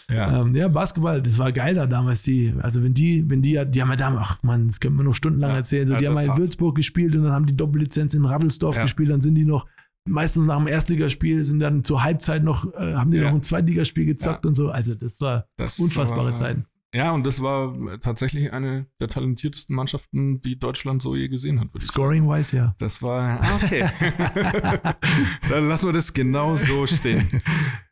Äh, 0.09 0.13
ja. 0.15 0.41
Ähm, 0.41 0.53
ja, 0.53 0.67
Basketball, 0.67 1.21
das 1.23 1.39
war 1.39 1.51
geil 1.53 1.73
da 1.75 1.87
damals. 1.87 2.21
Die, 2.23 2.53
also 2.61 2.83
wenn 2.83 2.93
die, 2.93 3.23
wenn 3.27 3.41
die, 3.41 3.59
die 3.67 3.81
haben 3.81 3.89
ja 3.89 3.95
damals, 3.95 4.27
ach 4.29 4.43
man, 4.43 4.67
das 4.67 4.79
könnte 4.79 4.97
man 4.97 5.05
noch 5.07 5.15
stundenlang 5.15 5.51
Ja, 5.51 5.55
erzählen. 5.57 5.87
So, 5.87 5.93
ja, 5.93 5.99
die 5.99 6.07
haben 6.07 6.13
mal 6.13 6.25
in. 6.25 6.37
Würzburg 6.37 6.75
gespielt 6.75 7.15
und 7.15 7.23
dann 7.23 7.31
haben 7.31 7.45
die 7.47 7.55
Doppellizenz 7.57 8.13
in 8.13 8.25
Raddelsdorf 8.25 8.75
Ja. 8.75 8.83
gespielt. 8.83 9.09
Dann 9.09 9.21
sind 9.21 9.33
die 9.35 9.45
noch 9.45 9.65
meistens 10.08 10.45
nach 10.45 10.58
dem 10.58 10.68
Erstligaspiel 10.68 11.43
sind 11.43 11.60
dann 11.60 11.84
zur 11.84 12.04
Halbzeit 12.04 12.43
noch, 12.43 12.72
äh, 12.74 12.95
haben 12.95 13.12
die 13.12 13.18
Ja. 13.18 13.24
noch 13.26 13.32
ein 13.36 13.43
Zweitligaspiel 13.43 14.06
gezockt 14.06 14.43
Ja. 14.45 14.49
und 14.49 14.56
so. 14.56 14.70
Also 14.70 14.95
das 14.95 15.20
war 15.22 15.47
Das 15.58 15.80
unfassbare 15.80 16.30
war- 16.30 16.36
Zeiten. 16.36 16.66
Ja, 16.95 17.12
und 17.12 17.26
das 17.26 17.41
war 17.41 17.74
tatsächlich 18.01 18.54
eine 18.54 18.86
der 19.01 19.08
talentiertesten 19.08 19.76
Mannschaften, 19.76 20.41
die 20.41 20.60
Deutschland 20.60 21.01
so 21.01 21.16
je 21.16 21.28
gesehen 21.28 21.60
hat. 21.60 21.70
Scoring-wise, 21.82 22.56
ja. 22.56 22.76
Das 22.78 23.01
war, 23.01 23.41
ah, 23.41 23.56
okay. 23.56 23.89
Dann 25.49 25.68
lassen 25.68 25.88
wir 25.88 25.93
das 25.93 26.14
genau 26.14 26.56
so 26.56 26.86
stehen. 26.86 27.28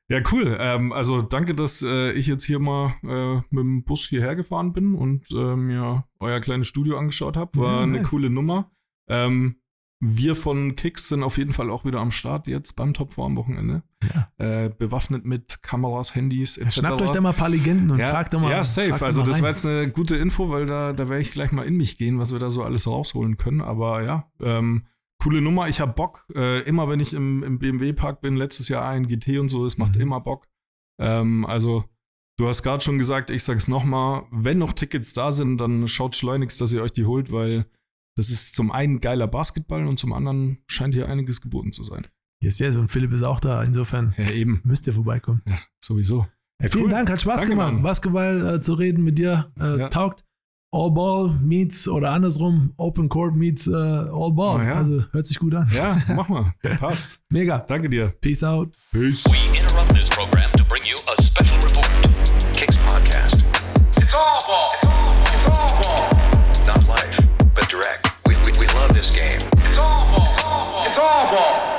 Ja, 0.09 0.19
cool. 0.31 0.57
Ähm, 0.59 0.91
also 0.91 1.21
danke, 1.21 1.55
dass 1.55 1.81
äh, 1.81 2.11
ich 2.11 2.27
jetzt 2.27 2.43
hier 2.43 2.59
mal 2.59 2.93
äh, 3.03 3.35
mit 3.49 3.63
dem 3.63 3.83
Bus 3.85 4.05
hierher 4.07 4.35
gefahren 4.35 4.73
bin 4.73 4.93
und 4.93 5.31
äh, 5.31 5.55
mir 5.55 6.05
euer 6.19 6.39
kleines 6.39 6.67
Studio 6.67 6.97
angeschaut 6.97 7.37
habe. 7.37 7.57
War 7.59 7.77
Ja, 7.77 7.83
eine 7.83 7.99
nice. 7.99 8.09
coole 8.09 8.29
Nummer. 8.29 8.71
Ähm, 9.07 9.55
wir 10.03 10.35
von 10.35 10.75
Kicks 10.75 11.07
sind 11.09 11.21
auf 11.21 11.37
jeden 11.37 11.53
Fall 11.53 11.69
auch 11.69 11.85
wieder 11.85 11.99
am 11.99 12.09
Start 12.11 12.47
jetzt 12.47 12.73
beim 12.73 12.93
Top 12.93 13.13
4 13.13 13.23
am 13.23 13.37
Wochenende. 13.37 13.83
Äh, 14.39 14.69
bewaffnet 14.69 15.25
mit 15.25 15.61
Kameras, 15.61 16.15
Handys 16.15 16.57
etc. 16.57 16.73
Schnappt 16.79 17.01
euch 17.03 17.11
da 17.11 17.21
mal 17.21 17.29
ein 17.29 17.35
paar 17.35 17.49
Legenden 17.49 17.91
und 17.91 17.99
ja, 17.99 18.09
fragt 18.09 18.33
doch 18.33 18.41
mal. 18.41 18.49
Ja, 18.49 18.63
safe. 18.63 19.05
Also 19.05 19.21
das 19.21 19.35
rein. 19.35 19.43
war 19.43 19.49
jetzt 19.49 19.65
eine 19.65 19.91
gute 19.91 20.15
Info, 20.17 20.49
weil 20.49 20.65
da, 20.65 20.91
da 20.93 21.07
werde 21.07 21.21
ich 21.21 21.31
gleich 21.31 21.51
mal 21.51 21.63
in 21.67 21.77
mich 21.77 21.99
gehen, 21.99 22.17
was 22.17 22.33
wir 22.33 22.39
da 22.39 22.49
so 22.49 22.63
alles 22.63 22.87
rausholen 22.87 23.37
können. 23.37 23.61
Aber 23.61 24.01
ja, 24.01 24.31
ähm, 24.41 24.87
coole 25.21 25.39
Nummer. 25.39 25.69
Ich 25.69 25.79
habe 25.79 25.93
Bock. 25.93 26.25
Äh, 26.33 26.61
immer 26.63 26.89
wenn 26.89 26.99
ich 26.99 27.13
im, 27.13 27.43
im 27.43 27.59
BMW-Park 27.59 28.21
bin, 28.21 28.35
letztes 28.35 28.69
Jahr 28.69 28.87
ein 28.89 29.05
GT 29.07 29.37
und 29.39 29.49
so, 29.49 29.67
es 29.67 29.77
macht 29.77 29.95
Mhm. 29.95 30.01
immer 30.01 30.19
Bock. 30.19 30.47
Ähm, 30.99 31.45
also 31.45 31.83
du 32.37 32.47
hast 32.47 32.63
gerade 32.63 32.83
schon 32.83 32.97
gesagt, 32.97 33.29
ich 33.29 33.43
sag's 33.43 33.67
nochmal, 33.67 34.23
wenn 34.31 34.57
noch 34.57 34.73
Tickets 34.73 35.13
da 35.13 35.31
sind, 35.31 35.59
dann 35.59 35.87
schaut 35.87 36.15
schleunigst, 36.15 36.59
dass 36.59 36.73
ihr 36.73 36.81
euch 36.81 36.91
die 36.93 37.05
holt, 37.05 37.31
weil 37.31 37.67
das 38.15 38.29
ist 38.29 38.55
zum 38.55 38.71
einen 38.71 38.99
geiler 39.01 39.27
Basketball 39.27 39.85
und 39.87 39.99
zum 39.99 40.13
anderen 40.13 40.59
scheint 40.67 40.93
hier 40.93 41.07
einiges 41.09 41.41
geboten 41.41 41.71
zu 41.71 41.83
sein. 41.83 42.07
Yes, 42.43 42.59
yes. 42.59 42.75
Und 42.75 42.89
Philipp 42.89 43.13
ist 43.13 43.23
auch 43.23 43.39
da. 43.39 43.61
Insofern 43.63 44.13
Ja, 44.17 44.31
eben. 44.31 44.61
müsst 44.63 44.87
ihr 44.87 44.93
vorbeikommen. 44.93 45.41
Ja, 45.47 45.59
sowieso. 45.79 46.25
Ja, 46.61 46.69
Vielen 46.69 46.85
cool. 46.85 46.89
Dank, 46.89 47.09
hat 47.09 47.21
Spaß 47.21 47.35
Danke, 47.37 47.49
gemacht. 47.51 47.73
Mann. 47.73 47.83
Basketball 47.83 48.55
äh, 48.55 48.61
zu 48.61 48.73
reden 48.73 49.03
mit 49.03 49.17
dir 49.19 49.51
äh, 49.59 49.79
Ja. 49.79 49.89
taugt. 49.89 50.23
All 50.73 50.89
Ball 50.91 51.37
meets 51.41 51.87
oder 51.87 52.11
andersrum, 52.11 52.73
Open 52.77 53.09
Court 53.09 53.35
meets 53.35 53.67
äh, 53.67 53.71
All 53.73 54.31
Ball. 54.33 54.65
Ja. 54.65 54.75
Also 54.75 55.03
hört 55.11 55.27
sich 55.27 55.37
gut 55.37 55.53
an. 55.53 55.69
Ja, 55.75 56.01
mach 56.15 56.29
mal. 56.29 56.53
Passt. 56.79 57.19
Mega. 57.29 57.59
Danke 57.59 57.89
dir. 57.89 58.13
Peace 58.21 58.43
out. 58.43 58.71
Peace. 58.91 59.23
We 59.25 59.57
interrupt 59.59 59.89
this 59.93 60.09
program 60.09 60.49
to 60.53 60.63
bring 60.63 60.81
you 60.85 60.95
a 60.95 61.21
special 61.21 61.57
report. 61.59 61.91
this 69.01 69.15
game. 69.15 69.39
It's 69.65 69.79
all 69.79 70.05
ball. 70.11 70.31
It's 70.31 70.43
all 70.43 70.71
ball. 70.71 70.85
It's 70.85 70.97
all 70.99 71.31
ball. 71.31 71.70